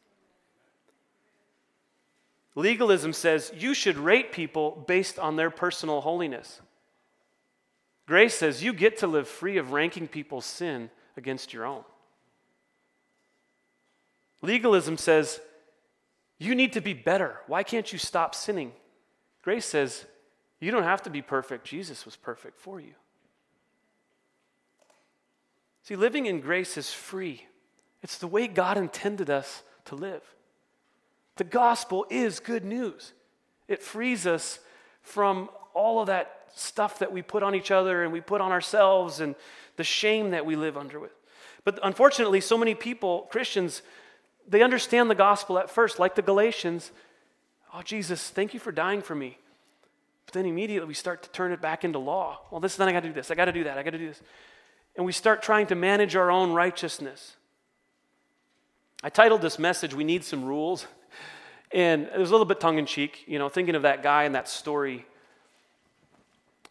Legalism 2.55 3.13
says 3.13 3.51
you 3.57 3.73
should 3.73 3.97
rate 3.97 4.31
people 4.31 4.83
based 4.87 5.17
on 5.17 5.37
their 5.37 5.49
personal 5.49 6.01
holiness. 6.01 6.59
Grace 8.07 8.35
says 8.35 8.63
you 8.63 8.73
get 8.73 8.97
to 8.97 9.07
live 9.07 9.27
free 9.27 9.57
of 9.57 9.71
ranking 9.71 10.07
people's 10.07 10.45
sin 10.45 10.89
against 11.15 11.53
your 11.53 11.65
own. 11.65 11.83
Legalism 14.41 14.97
says, 14.97 15.39
you 16.41 16.55
need 16.55 16.73
to 16.73 16.81
be 16.81 16.93
better. 16.93 17.37
Why 17.45 17.61
can't 17.61 17.93
you 17.93 17.99
stop 17.99 18.33
sinning? 18.33 18.71
Grace 19.43 19.65
says, 19.65 20.05
you 20.59 20.71
don't 20.71 20.83
have 20.83 21.03
to 21.03 21.11
be 21.11 21.21
perfect. 21.21 21.65
Jesus 21.65 22.03
was 22.03 22.15
perfect 22.15 22.59
for 22.59 22.79
you. 22.79 22.93
See, 25.83 25.95
living 25.95 26.25
in 26.25 26.41
grace 26.41 26.77
is 26.77 26.91
free, 26.91 27.45
it's 28.01 28.17
the 28.17 28.27
way 28.27 28.47
God 28.47 28.77
intended 28.77 29.29
us 29.29 29.61
to 29.85 29.95
live. 29.95 30.23
The 31.37 31.43
gospel 31.43 32.07
is 32.09 32.39
good 32.39 32.65
news, 32.65 33.13
it 33.67 33.83
frees 33.83 34.25
us 34.25 34.59
from 35.03 35.47
all 35.75 36.01
of 36.01 36.07
that 36.07 36.45
stuff 36.55 36.99
that 36.99 37.11
we 37.11 37.21
put 37.21 37.43
on 37.43 37.53
each 37.53 37.69
other 37.69 38.03
and 38.03 38.11
we 38.11 38.19
put 38.19 38.41
on 38.41 38.51
ourselves 38.51 39.19
and 39.19 39.35
the 39.77 39.83
shame 39.83 40.31
that 40.31 40.45
we 40.45 40.55
live 40.55 40.75
under 40.75 40.99
with. 40.99 41.13
But 41.63 41.79
unfortunately, 41.83 42.41
so 42.41 42.57
many 42.57 42.73
people, 42.73 43.27
Christians, 43.29 43.83
they 44.47 44.61
understand 44.61 45.09
the 45.09 45.15
gospel 45.15 45.57
at 45.57 45.69
first, 45.69 45.99
like 45.99 46.15
the 46.15 46.21
Galatians. 46.21 46.91
Oh, 47.73 47.81
Jesus, 47.81 48.29
thank 48.29 48.53
you 48.53 48.59
for 48.59 48.71
dying 48.71 49.01
for 49.01 49.15
me. 49.15 49.37
But 50.25 50.33
then 50.33 50.45
immediately 50.45 50.87
we 50.87 50.93
start 50.93 51.23
to 51.23 51.29
turn 51.31 51.51
it 51.51 51.61
back 51.61 51.83
into 51.83 51.99
law. 51.99 52.39
Well, 52.51 52.61
this 52.61 52.75
then 52.75 52.87
I 52.87 52.91
got 52.91 53.01
to 53.01 53.09
do 53.09 53.13
this. 53.13 53.31
I 53.31 53.35
got 53.35 53.45
to 53.45 53.51
do 53.51 53.63
that. 53.65 53.77
I 53.77 53.83
got 53.83 53.91
to 53.91 53.97
do 53.97 54.07
this. 54.07 54.21
And 54.95 55.05
we 55.05 55.11
start 55.11 55.41
trying 55.41 55.67
to 55.67 55.75
manage 55.75 56.15
our 56.15 56.29
own 56.29 56.51
righteousness. 56.51 57.35
I 59.03 59.09
titled 59.09 59.41
this 59.41 59.57
message, 59.57 59.93
We 59.93 60.03
Need 60.03 60.23
Some 60.23 60.45
Rules. 60.45 60.85
And 61.71 62.03
it 62.13 62.17
was 62.17 62.29
a 62.29 62.33
little 62.33 62.45
bit 62.45 62.59
tongue 62.59 62.77
in 62.77 62.85
cheek, 62.85 63.23
you 63.27 63.39
know, 63.39 63.49
thinking 63.49 63.75
of 63.75 63.83
that 63.83 64.03
guy 64.03 64.23
and 64.23 64.35
that 64.35 64.49
story. 64.49 65.05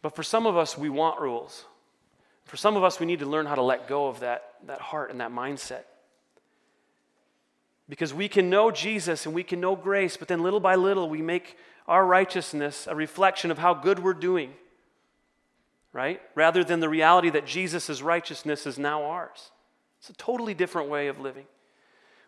But 0.01 0.15
for 0.15 0.23
some 0.23 0.45
of 0.45 0.55
us, 0.55 0.77
we 0.77 0.89
want 0.89 1.19
rules. 1.19 1.65
For 2.45 2.57
some 2.57 2.77
of 2.77 2.83
us, 2.83 2.99
we 2.99 3.05
need 3.05 3.19
to 3.19 3.25
learn 3.25 3.45
how 3.45 3.55
to 3.55 3.61
let 3.61 3.87
go 3.87 4.07
of 4.07 4.19
that, 4.19 4.55
that 4.67 4.81
heart 4.81 5.11
and 5.11 5.19
that 5.21 5.31
mindset. 5.31 5.83
Because 7.91 8.13
we 8.13 8.29
can 8.29 8.49
know 8.49 8.71
Jesus 8.71 9.25
and 9.25 9.35
we 9.35 9.43
can 9.43 9.59
know 9.59 9.75
grace, 9.75 10.15
but 10.15 10.29
then 10.29 10.41
little 10.41 10.61
by 10.61 10.75
little, 10.75 11.09
we 11.09 11.21
make 11.21 11.57
our 11.89 12.05
righteousness 12.05 12.87
a 12.89 12.95
reflection 12.95 13.51
of 13.51 13.57
how 13.57 13.73
good 13.73 13.99
we're 13.99 14.13
doing, 14.13 14.53
right? 15.91 16.21
Rather 16.33 16.63
than 16.63 16.79
the 16.79 16.87
reality 16.87 17.29
that 17.31 17.45
Jesus' 17.45 18.01
righteousness 18.01 18.65
is 18.65 18.79
now 18.79 19.03
ours. 19.03 19.51
It's 19.99 20.09
a 20.09 20.13
totally 20.13 20.53
different 20.53 20.87
way 20.87 21.09
of 21.09 21.19
living. 21.19 21.47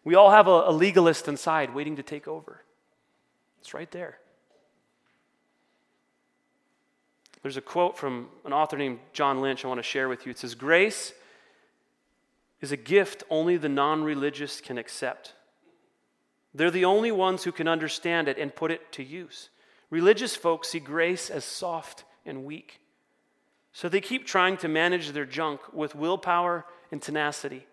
We 0.03 0.15
all 0.15 0.31
have 0.31 0.47
a, 0.47 0.63
a 0.67 0.73
legalist 0.73 1.29
inside 1.29 1.73
waiting 1.73 1.95
to 1.95 2.03
take 2.03 2.27
over. 2.27 2.61
It's 3.61 3.73
right 3.73 3.89
there. 3.91 4.17
There's 7.41 7.55
a 7.55 7.61
quote 7.61 7.97
from 7.97 8.27
an 8.43 8.51
author 8.51 8.75
named 8.75 8.99
John 9.13 9.39
Lynch 9.39 9.63
I 9.63 9.69
want 9.69 9.79
to 9.79 9.83
share 9.83 10.09
with 10.09 10.25
you. 10.25 10.31
It 10.31 10.39
says, 10.39 10.55
Grace 10.55 11.13
is 12.59 12.73
a 12.73 12.77
gift 12.77 13.23
only 13.29 13.55
the 13.55 13.69
non 13.69 14.03
religious 14.03 14.59
can 14.59 14.77
accept. 14.77 15.31
They're 16.53 16.71
the 16.71 16.85
only 16.85 17.11
ones 17.11 17.43
who 17.43 17.51
can 17.51 17.67
understand 17.67 18.27
it 18.27 18.37
and 18.37 18.55
put 18.55 18.71
it 18.71 18.91
to 18.93 19.03
use. 19.03 19.49
Religious 19.89 20.35
folks 20.35 20.69
see 20.69 20.79
grace 20.79 21.29
as 21.29 21.45
soft 21.45 22.03
and 22.25 22.45
weak. 22.45 22.79
So 23.71 23.89
they 23.89 24.01
keep 24.01 24.27
trying 24.27 24.57
to 24.57 24.67
manage 24.67 25.11
their 25.11 25.25
junk 25.25 25.61
with 25.73 25.95
willpower 25.95 26.65
and 26.91 27.01
tenacity. 27.01 27.65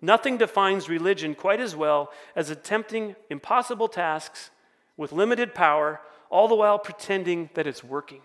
Nothing 0.00 0.36
defines 0.36 0.88
religion 0.88 1.34
quite 1.34 1.60
as 1.60 1.74
well 1.74 2.12
as 2.36 2.50
attempting 2.50 3.16
impossible 3.30 3.88
tasks 3.88 4.50
with 4.96 5.12
limited 5.12 5.54
power, 5.54 6.00
all 6.30 6.46
the 6.46 6.54
while 6.54 6.78
pretending 6.78 7.50
that 7.54 7.66
it's 7.66 7.82
working. 7.82 8.20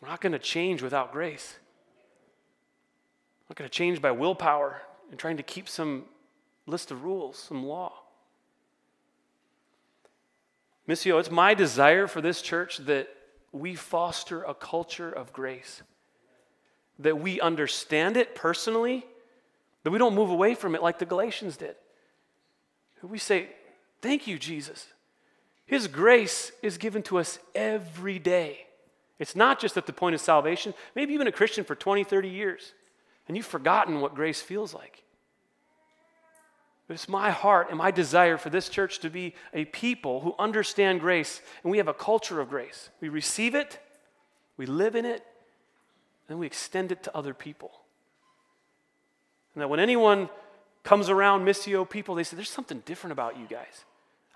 We're 0.00 0.08
not 0.08 0.20
going 0.20 0.32
to 0.32 0.38
change 0.38 0.82
without 0.82 1.12
grace. 1.12 1.58
We're 3.42 3.52
not 3.54 3.58
going 3.58 3.70
to 3.70 3.76
change 3.76 4.02
by 4.02 4.10
willpower 4.10 4.82
and 5.12 5.20
trying 5.20 5.36
to 5.36 5.44
keep 5.44 5.68
some 5.68 6.06
list 6.66 6.90
of 6.90 7.04
rules, 7.04 7.38
some 7.38 7.64
law. 7.64 7.92
Missio, 10.88 11.20
it's 11.20 11.30
my 11.30 11.54
desire 11.54 12.08
for 12.08 12.20
this 12.20 12.42
church 12.42 12.78
that 12.78 13.08
we 13.52 13.76
foster 13.76 14.42
a 14.42 14.54
culture 14.54 15.12
of 15.12 15.32
grace 15.32 15.82
that 16.98 17.18
we 17.18 17.40
understand 17.40 18.16
it 18.16 18.34
personally, 18.34 19.04
that 19.82 19.90
we 19.90 19.98
don't 19.98 20.14
move 20.14 20.30
away 20.30 20.54
from 20.54 20.74
it 20.74 20.82
like 20.82 20.98
the 20.98 21.06
Galatians 21.06 21.56
did. 21.56 21.76
We 23.02 23.18
say, 23.18 23.48
Thank 24.00 24.26
you, 24.26 24.36
Jesus. 24.36 24.88
His 25.64 25.86
grace 25.86 26.50
is 26.60 26.76
given 26.76 27.02
to 27.04 27.18
us 27.18 27.38
every 27.54 28.18
day. 28.18 28.66
It's 29.20 29.36
not 29.36 29.60
just 29.60 29.76
at 29.76 29.86
the 29.86 29.92
point 29.92 30.16
of 30.16 30.20
salvation. 30.20 30.74
Maybe 30.96 31.12
you've 31.12 31.20
been 31.20 31.28
a 31.28 31.32
Christian 31.32 31.62
for 31.62 31.76
20, 31.76 32.02
30 32.02 32.28
years, 32.28 32.74
and 33.28 33.36
you've 33.36 33.46
forgotten 33.46 34.00
what 34.00 34.14
grace 34.14 34.40
feels 34.40 34.74
like. 34.74 35.02
But 36.86 36.94
it's 36.94 37.08
my 37.08 37.30
heart 37.30 37.68
and 37.70 37.78
my 37.78 37.90
desire 37.90 38.36
for 38.36 38.50
this 38.50 38.68
church 38.68 38.98
to 39.00 39.10
be 39.10 39.34
a 39.54 39.64
people 39.64 40.20
who 40.20 40.34
understand 40.38 41.00
grace, 41.00 41.40
and 41.62 41.70
we 41.70 41.78
have 41.78 41.88
a 41.88 41.94
culture 41.94 42.40
of 42.40 42.50
grace. 42.50 42.90
We 43.00 43.08
receive 43.08 43.54
it, 43.54 43.78
we 44.56 44.66
live 44.66 44.94
in 44.94 45.04
it, 45.04 45.24
and 46.28 46.38
we 46.38 46.46
extend 46.46 46.92
it 46.92 47.02
to 47.04 47.16
other 47.16 47.34
people. 47.34 47.70
And 49.54 49.62
that 49.62 49.68
when 49.68 49.80
anyone 49.80 50.28
comes 50.82 51.08
around 51.08 51.44
Missio 51.44 51.88
people, 51.88 52.14
they 52.14 52.24
say, 52.24 52.36
There's 52.36 52.50
something 52.50 52.82
different 52.84 53.12
about 53.12 53.38
you 53.38 53.46
guys. 53.46 53.84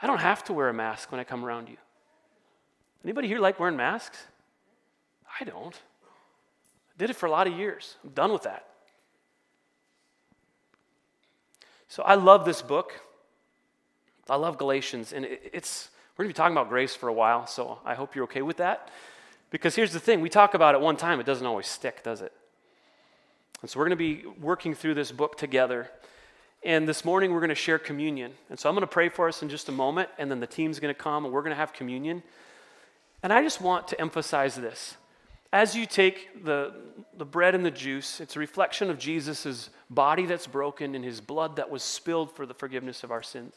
I 0.01 0.07
don't 0.07 0.21
have 0.21 0.45
to 0.45 0.53
wear 0.53 0.69
a 0.69 0.75
mask 0.75 1.11
when 1.11 1.21
I 1.21 1.25
come 1.25 1.45
around 1.45 1.69
you. 1.69 1.77
Anybody 3.03 3.29
here 3.29 3.39
like 3.39 3.59
wearing 3.59 3.77
masks? 3.77 4.19
I 5.41 5.45
don't. 5.45 5.75
I 5.75 6.99
did 6.99 7.11
it 7.11 7.17
for 7.17 7.27
a 7.27 7.31
lot 7.31 7.47
of 7.47 7.55
years. 7.55 7.97
I'm 8.05 8.11
done 8.11 8.33
with 8.33 8.43
that. 8.43 8.67
So 11.89 12.03
I 12.03 12.15
love 12.15 12.45
this 12.45 12.63
book. 12.63 13.01
I 14.29 14.37
love 14.37 14.59
Galatians, 14.59 15.13
and 15.13 15.25
it's 15.25 15.89
we're 16.17 16.25
going 16.25 16.31
to 16.31 16.35
be 16.35 16.37
talking 16.37 16.57
about 16.57 16.71
grace 16.71 16.97
for 16.97 17.09
a 17.09 17.13
while, 17.13 17.47
so 17.47 17.79
I 17.85 17.95
hope 17.95 18.15
you're 18.15 18.25
okay 18.25 18.41
with 18.43 18.57
that. 18.57 18.91
Because 19.51 19.77
here's 19.77 19.93
the 19.93 20.01
thing 20.01 20.21
we 20.21 20.31
talk 20.31 20.55
about 20.55 20.75
it 20.75 20.81
one 20.81 20.97
time, 20.97 21.21
it 21.21 21.27
doesn't 21.27 21.47
always 21.47 21.67
stick, 21.67 22.03
does 22.03 22.23
it? 22.23 22.33
And 23.61 23.71
so 23.71 23.79
we're 23.79 23.87
going 23.89 23.99
to 23.99 24.23
be 24.23 24.25
working 24.41 24.75
through 24.75 24.95
this 24.95 25.13
book 25.13 25.37
together. 25.37 25.91
And 26.65 26.89
this 26.89 27.05
morning 27.05 27.33
we're 27.33 27.41
going 27.41 27.51
to 27.51 27.55
share 27.55 27.79
communion. 27.79 28.33
And 28.51 28.59
so 28.59 28.69
I'm 28.69 28.75
going 28.75 28.81
to 28.81 28.87
pray 28.87 29.11
for 29.11 29.29
us 29.29 29.43
in 29.43 29.49
just 29.49 29.69
a 29.69 29.73
moment, 29.73 30.09
and 30.19 30.31
then 30.31 30.41
the 30.41 30.47
team's 30.47 30.81
going 30.81 30.95
to 30.95 31.01
come 31.01 31.25
and 31.25 31.33
we're 31.33 31.43
going 31.43 31.51
to 31.51 31.57
have 31.57 31.73
communion. 31.73 32.23
And 33.23 33.33
I 33.33 33.43
just 33.43 33.61
want 33.61 33.89
to 33.89 34.01
emphasize 34.01 34.57
this. 34.57 34.97
As 35.53 35.77
you 35.77 35.87
take 35.87 36.45
the, 36.45 36.75
the 37.17 37.25
bread 37.25 37.55
and 37.55 37.65
the 37.65 37.71
juice, 37.71 38.21
it's 38.21 38.37
a 38.37 38.41
reflection 38.41 38.91
of 38.91 38.99
Jesus' 38.99 39.71
body 39.89 40.27
that's 40.27 40.47
broken 40.47 40.95
and 40.95 41.05
his 41.05 41.21
blood 41.21 41.57
that 41.57 41.71
was 41.71 41.83
spilled 41.83 42.33
for 42.33 42.47
the 42.47 42.55
forgiveness 42.55 43.05
of 43.05 43.11
our 43.11 43.23
sins. 43.23 43.55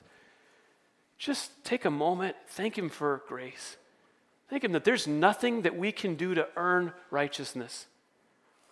Just 1.17 1.51
take 1.65 1.85
a 1.85 1.89
moment, 1.89 2.35
thank 2.47 2.77
him 2.77 2.89
for 2.89 3.23
grace. 3.27 3.77
Thank 4.49 4.63
Him 4.63 4.71
that 4.71 4.83
there's 4.83 5.07
nothing 5.07 5.61
that 5.61 5.77
we 5.77 5.91
can 5.91 6.15
do 6.15 6.33
to 6.33 6.47
earn 6.55 6.91
righteousness. 7.11 7.85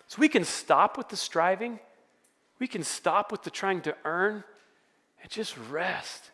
So 0.08 0.20
we 0.20 0.30
can 0.30 0.44
stop 0.44 0.98
with 0.98 1.10
the 1.10 1.16
striving, 1.16 1.80
we 2.60 2.68
can 2.68 2.84
stop 2.84 3.32
with 3.32 3.44
the 3.44 3.52
trying 3.52 3.82
to 3.82 3.96
earn, 4.04 4.44
and 5.22 5.32
just 5.32 5.56
rest. 5.70 6.32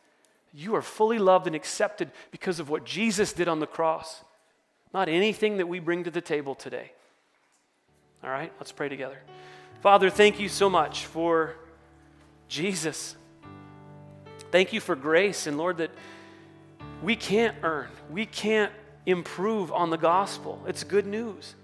You 0.53 0.75
are 0.75 0.81
fully 0.81 1.17
loved 1.17 1.47
and 1.47 1.55
accepted 1.55 2.11
because 2.31 2.59
of 2.59 2.69
what 2.69 2.85
Jesus 2.85 3.33
did 3.33 3.47
on 3.47 3.59
the 3.59 3.67
cross, 3.67 4.23
not 4.93 5.09
anything 5.09 5.57
that 5.57 5.67
we 5.67 5.79
bring 5.79 6.03
to 6.03 6.11
the 6.11 6.21
table 6.21 6.55
today. 6.55 6.91
All 8.23 8.29
right, 8.29 8.51
let's 8.59 8.71
pray 8.71 8.89
together. 8.89 9.17
Father, 9.81 10.09
thank 10.09 10.39
you 10.39 10.47
so 10.47 10.69
much 10.69 11.07
for 11.07 11.55
Jesus. 12.47 13.15
Thank 14.51 14.71
you 14.71 14.79
for 14.79 14.95
grace, 14.95 15.47
and 15.47 15.57
Lord, 15.57 15.77
that 15.77 15.91
we 17.01 17.15
can't 17.15 17.57
earn, 17.63 17.89
we 18.09 18.25
can't 18.25 18.71
improve 19.05 19.71
on 19.71 19.89
the 19.89 19.97
gospel. 19.97 20.63
It's 20.67 20.83
good 20.83 21.05
news. 21.05 21.55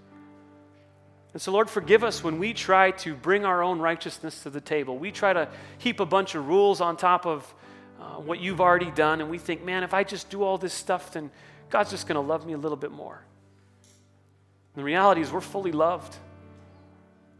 And 1.32 1.40
so, 1.40 1.52
Lord, 1.52 1.70
forgive 1.70 2.02
us 2.02 2.24
when 2.24 2.40
we 2.40 2.52
try 2.52 2.90
to 2.90 3.14
bring 3.14 3.44
our 3.44 3.62
own 3.62 3.78
righteousness 3.78 4.42
to 4.42 4.50
the 4.50 4.60
table. 4.60 4.98
We 4.98 5.12
try 5.12 5.32
to 5.32 5.48
heap 5.78 6.00
a 6.00 6.04
bunch 6.06 6.34
of 6.34 6.48
rules 6.48 6.80
on 6.80 6.96
top 6.96 7.24
of 7.24 7.54
uh, 8.00 8.14
what 8.16 8.40
you've 8.40 8.60
already 8.60 8.90
done, 8.90 9.20
and 9.20 9.30
we 9.30 9.38
think, 9.38 9.64
man, 9.64 9.84
if 9.84 9.94
I 9.94 10.02
just 10.02 10.28
do 10.28 10.42
all 10.42 10.58
this 10.58 10.74
stuff, 10.74 11.12
then 11.12 11.30
God's 11.70 11.90
just 11.90 12.06
going 12.06 12.16
to 12.16 12.20
love 12.20 12.46
me 12.46 12.52
a 12.52 12.58
little 12.58 12.76
bit 12.76 12.90
more. 12.90 13.22
And 14.74 14.82
the 14.82 14.84
reality 14.84 15.20
is, 15.20 15.32
we're 15.32 15.40
fully 15.40 15.72
loved, 15.72 16.16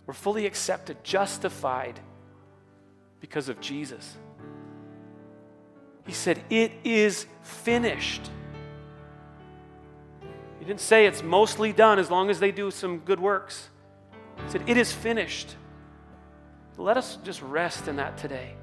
we're 0.07 0.15
fully 0.15 0.47
accepted, 0.47 1.03
justified 1.05 2.01
because 3.21 3.49
of 3.49 3.61
Jesus. 3.61 4.17
He 6.07 6.13
said, 6.13 6.43
It 6.49 6.73
is 6.83 7.27
finished. 7.43 8.31
He 10.59 10.65
didn't 10.65 10.81
say 10.81 11.07
it's 11.07 11.23
mostly 11.23 11.73
done 11.73 11.99
as 11.99 12.11
long 12.11 12.31
as 12.31 12.41
they 12.41 12.53
do 12.53 12.71
some 12.71 12.99
good 12.99 13.21
works. 13.21 13.69
He 14.45 14.51
said, 14.51 14.63
It 14.67 14.77
is 14.77 14.93
finished. 14.93 15.57
Let 16.77 16.97
us 16.97 17.19
just 17.25 17.43
rest 17.43 17.89
in 17.89 17.97
that 17.97 18.17
today. 18.17 18.55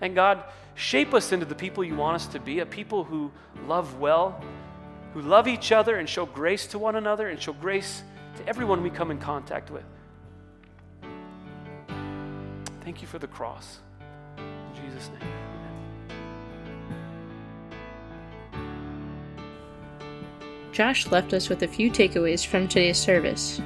And 0.00 0.16
God, 0.16 0.42
shape 0.74 1.14
us 1.14 1.30
into 1.30 1.46
the 1.46 1.54
people 1.54 1.84
you 1.84 1.94
want 1.94 2.16
us 2.16 2.26
to 2.28 2.40
be 2.40 2.58
a 2.58 2.66
people 2.66 3.04
who 3.04 3.30
love 3.68 4.00
well, 4.00 4.42
who 5.12 5.20
love 5.20 5.46
each 5.46 5.72
other 5.72 5.96
and 5.96 6.08
show 6.08 6.26
grace 6.26 6.66
to 6.68 6.78
one 6.78 6.96
another 6.96 7.28
and 7.28 7.40
show 7.40 7.52
grace 7.52 8.02
to 8.36 8.48
everyone 8.48 8.82
we 8.82 8.90
come 8.90 9.10
in 9.10 9.18
contact 9.18 9.70
with. 9.70 9.84
Thank 12.82 13.02
you 13.02 13.08
for 13.08 13.18
the 13.18 13.26
cross. 13.26 13.78
In 14.38 14.44
Jesus' 14.74 15.10
name. 15.10 15.28
Josh 20.72 21.06
left 21.08 21.34
us 21.34 21.50
with 21.50 21.62
a 21.62 21.68
few 21.68 21.90
takeaways 21.90 22.46
from 22.46 22.66
today's 22.66 22.98
service. 22.98 23.60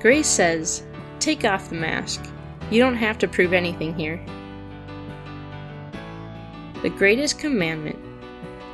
Grace 0.00 0.26
says, 0.26 0.82
Take 1.18 1.44
off 1.44 1.68
the 1.68 1.74
mask. 1.74 2.24
You 2.70 2.80
don't 2.80 2.96
have 2.96 3.18
to 3.18 3.28
prove 3.28 3.52
anything 3.52 3.94
here. 3.94 4.18
The 6.82 6.88
greatest 6.88 7.38
commandment 7.38 7.98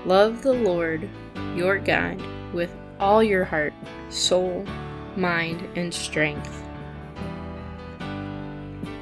love 0.07 0.41
the 0.43 0.53
Lord 0.53 1.09
your 1.57 1.81
God 1.81 2.23
with 2.53 2.71
all 3.01 3.25
your 3.25 3.45
heart, 3.45 3.73
soul, 4.09 4.65
mind, 5.17 5.69
and 5.77 5.93
strength. 5.93 6.63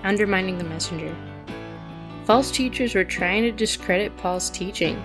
Undermining 0.02 0.56
the 0.56 0.64
messenger. 0.64 1.14
False 2.24 2.50
teachers 2.50 2.94
were 2.94 3.04
trying 3.04 3.42
to 3.42 3.52
discredit 3.52 4.16
Paul's 4.16 4.48
teaching. 4.48 5.02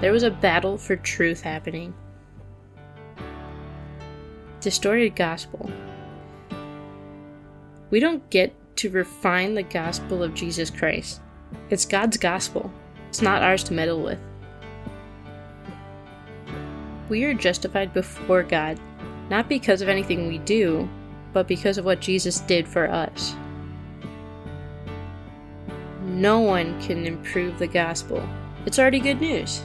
There 0.00 0.10
was 0.10 0.24
a 0.24 0.30
battle 0.30 0.76
for 0.76 0.96
truth 0.96 1.40
happening. 1.40 1.94
Distorted 4.60 5.14
gospel. 5.14 5.70
We 7.90 8.00
don't 8.00 8.28
get 8.30 8.54
to 8.78 8.90
refine 8.90 9.54
the 9.54 9.62
gospel 9.62 10.20
of 10.24 10.34
Jesus 10.34 10.68
Christ. 10.68 11.20
It's 11.70 11.84
God's 11.84 12.16
gospel. 12.16 12.72
It's 13.08 13.22
not 13.22 13.42
ours 13.42 13.62
to 13.64 13.72
meddle 13.72 14.02
with. 14.02 14.18
We 17.12 17.24
are 17.24 17.34
justified 17.34 17.92
before 17.92 18.42
God, 18.42 18.80
not 19.28 19.46
because 19.46 19.82
of 19.82 19.90
anything 19.90 20.28
we 20.28 20.38
do, 20.38 20.88
but 21.34 21.46
because 21.46 21.76
of 21.76 21.84
what 21.84 22.00
Jesus 22.00 22.40
did 22.40 22.66
for 22.66 22.90
us. 22.90 23.34
No 26.06 26.40
one 26.40 26.80
can 26.80 27.04
improve 27.04 27.58
the 27.58 27.66
gospel. 27.66 28.26
It's 28.64 28.78
already 28.78 28.98
good 28.98 29.20
news. 29.20 29.62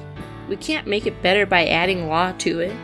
We 0.49 0.57
can't 0.57 0.87
make 0.87 1.07
it 1.07 1.21
better 1.21 1.45
by 1.45 1.67
adding 1.67 2.09
law 2.09 2.33
to 2.33 2.59
it. 2.59 2.75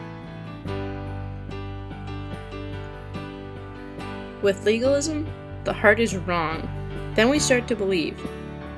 With 4.42 4.64
legalism, 4.64 5.28
the 5.66 5.74
heart 5.74 6.00
is 6.00 6.16
wrong. 6.16 6.70
Then 7.16 7.28
we 7.28 7.40
start 7.40 7.68
to 7.68 7.76
believe 7.76 8.18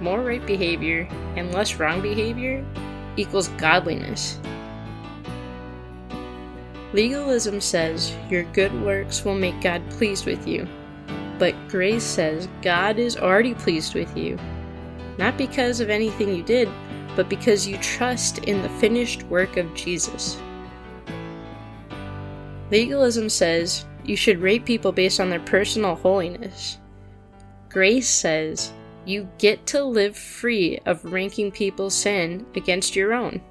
more 0.01 0.23
right 0.23 0.43
behavior 0.47 1.07
and 1.36 1.53
less 1.53 1.75
wrong 1.75 2.01
behavior 2.01 2.65
equals 3.17 3.49
godliness. 3.49 4.39
Legalism 6.95 7.59
says 7.59 8.15
your 8.29 8.43
good 8.53 8.73
works 8.81 9.25
will 9.25 9.35
make 9.35 9.59
God 9.59 9.83
pleased 9.89 10.25
with 10.25 10.47
you, 10.47 10.65
but 11.37 11.53
grace 11.67 12.05
says 12.05 12.47
God 12.61 12.99
is 12.99 13.17
already 13.17 13.53
pleased 13.53 13.93
with 13.95 14.15
you, 14.15 14.39
not 15.17 15.37
because 15.37 15.81
of 15.81 15.89
anything 15.89 16.33
you 16.33 16.41
did, 16.41 16.69
but 17.17 17.27
because 17.27 17.67
you 17.67 17.77
trust 17.79 18.37
in 18.45 18.61
the 18.61 18.69
finished 18.69 19.23
work 19.23 19.57
of 19.57 19.75
Jesus. 19.75 20.37
Legalism 22.71 23.27
says 23.27 23.83
you 24.05 24.15
should 24.15 24.39
rate 24.39 24.63
people 24.63 24.93
based 24.93 25.19
on 25.19 25.29
their 25.29 25.41
personal 25.41 25.95
holiness. 25.95 26.77
Grace 27.67 28.07
says 28.07 28.71
you 29.05 29.27
get 29.37 29.65
to 29.65 29.83
live 29.83 30.15
free 30.15 30.79
of 30.85 31.03
ranking 31.03 31.51
people's 31.51 31.93
sin 31.93 32.45
against 32.55 32.95
your 32.95 33.13
own. 33.13 33.41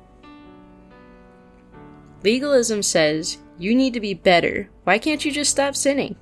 Legalism 2.24 2.82
says 2.82 3.36
you 3.58 3.74
need 3.74 3.92
to 3.92 4.00
be 4.00 4.14
better. 4.14 4.70
Why 4.84 4.98
can't 4.98 5.22
you 5.24 5.30
just 5.30 5.50
stop 5.50 5.76
sinning? 5.76 6.16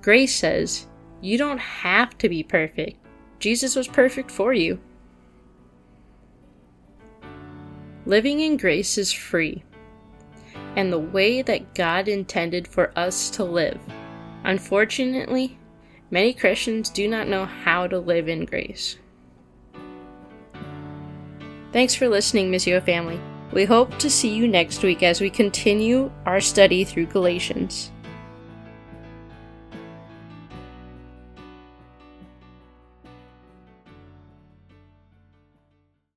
Grace 0.00 0.36
says 0.36 0.86
you 1.20 1.36
don't 1.36 1.58
have 1.58 2.16
to 2.18 2.28
be 2.28 2.44
perfect. 2.44 2.96
Jesus 3.40 3.74
was 3.74 3.88
perfect 3.88 4.30
for 4.30 4.52
you. 4.52 4.80
Living 8.06 8.38
in 8.38 8.56
grace 8.56 8.96
is 8.96 9.12
free 9.12 9.64
and 10.76 10.92
the 10.92 10.98
way 10.98 11.42
that 11.42 11.74
God 11.74 12.06
intended 12.06 12.68
for 12.68 12.96
us 12.96 13.30
to 13.30 13.42
live. 13.44 13.80
Unfortunately, 14.44 15.58
many 16.12 16.32
Christians 16.32 16.90
do 16.90 17.08
not 17.08 17.26
know 17.26 17.44
how 17.44 17.88
to 17.88 17.98
live 17.98 18.28
in 18.28 18.44
grace. 18.44 18.98
Thanks 21.72 21.96
for 21.96 22.08
listening, 22.08 22.50
Missio 22.50 22.82
family. 22.82 23.20
We 23.52 23.64
hope 23.64 23.98
to 23.98 24.10
see 24.10 24.28
you 24.28 24.46
next 24.46 24.82
week 24.82 25.02
as 25.02 25.20
we 25.20 25.30
continue 25.30 26.10
our 26.26 26.40
study 26.40 26.84
through 26.84 27.06
Galatians. 27.06 27.90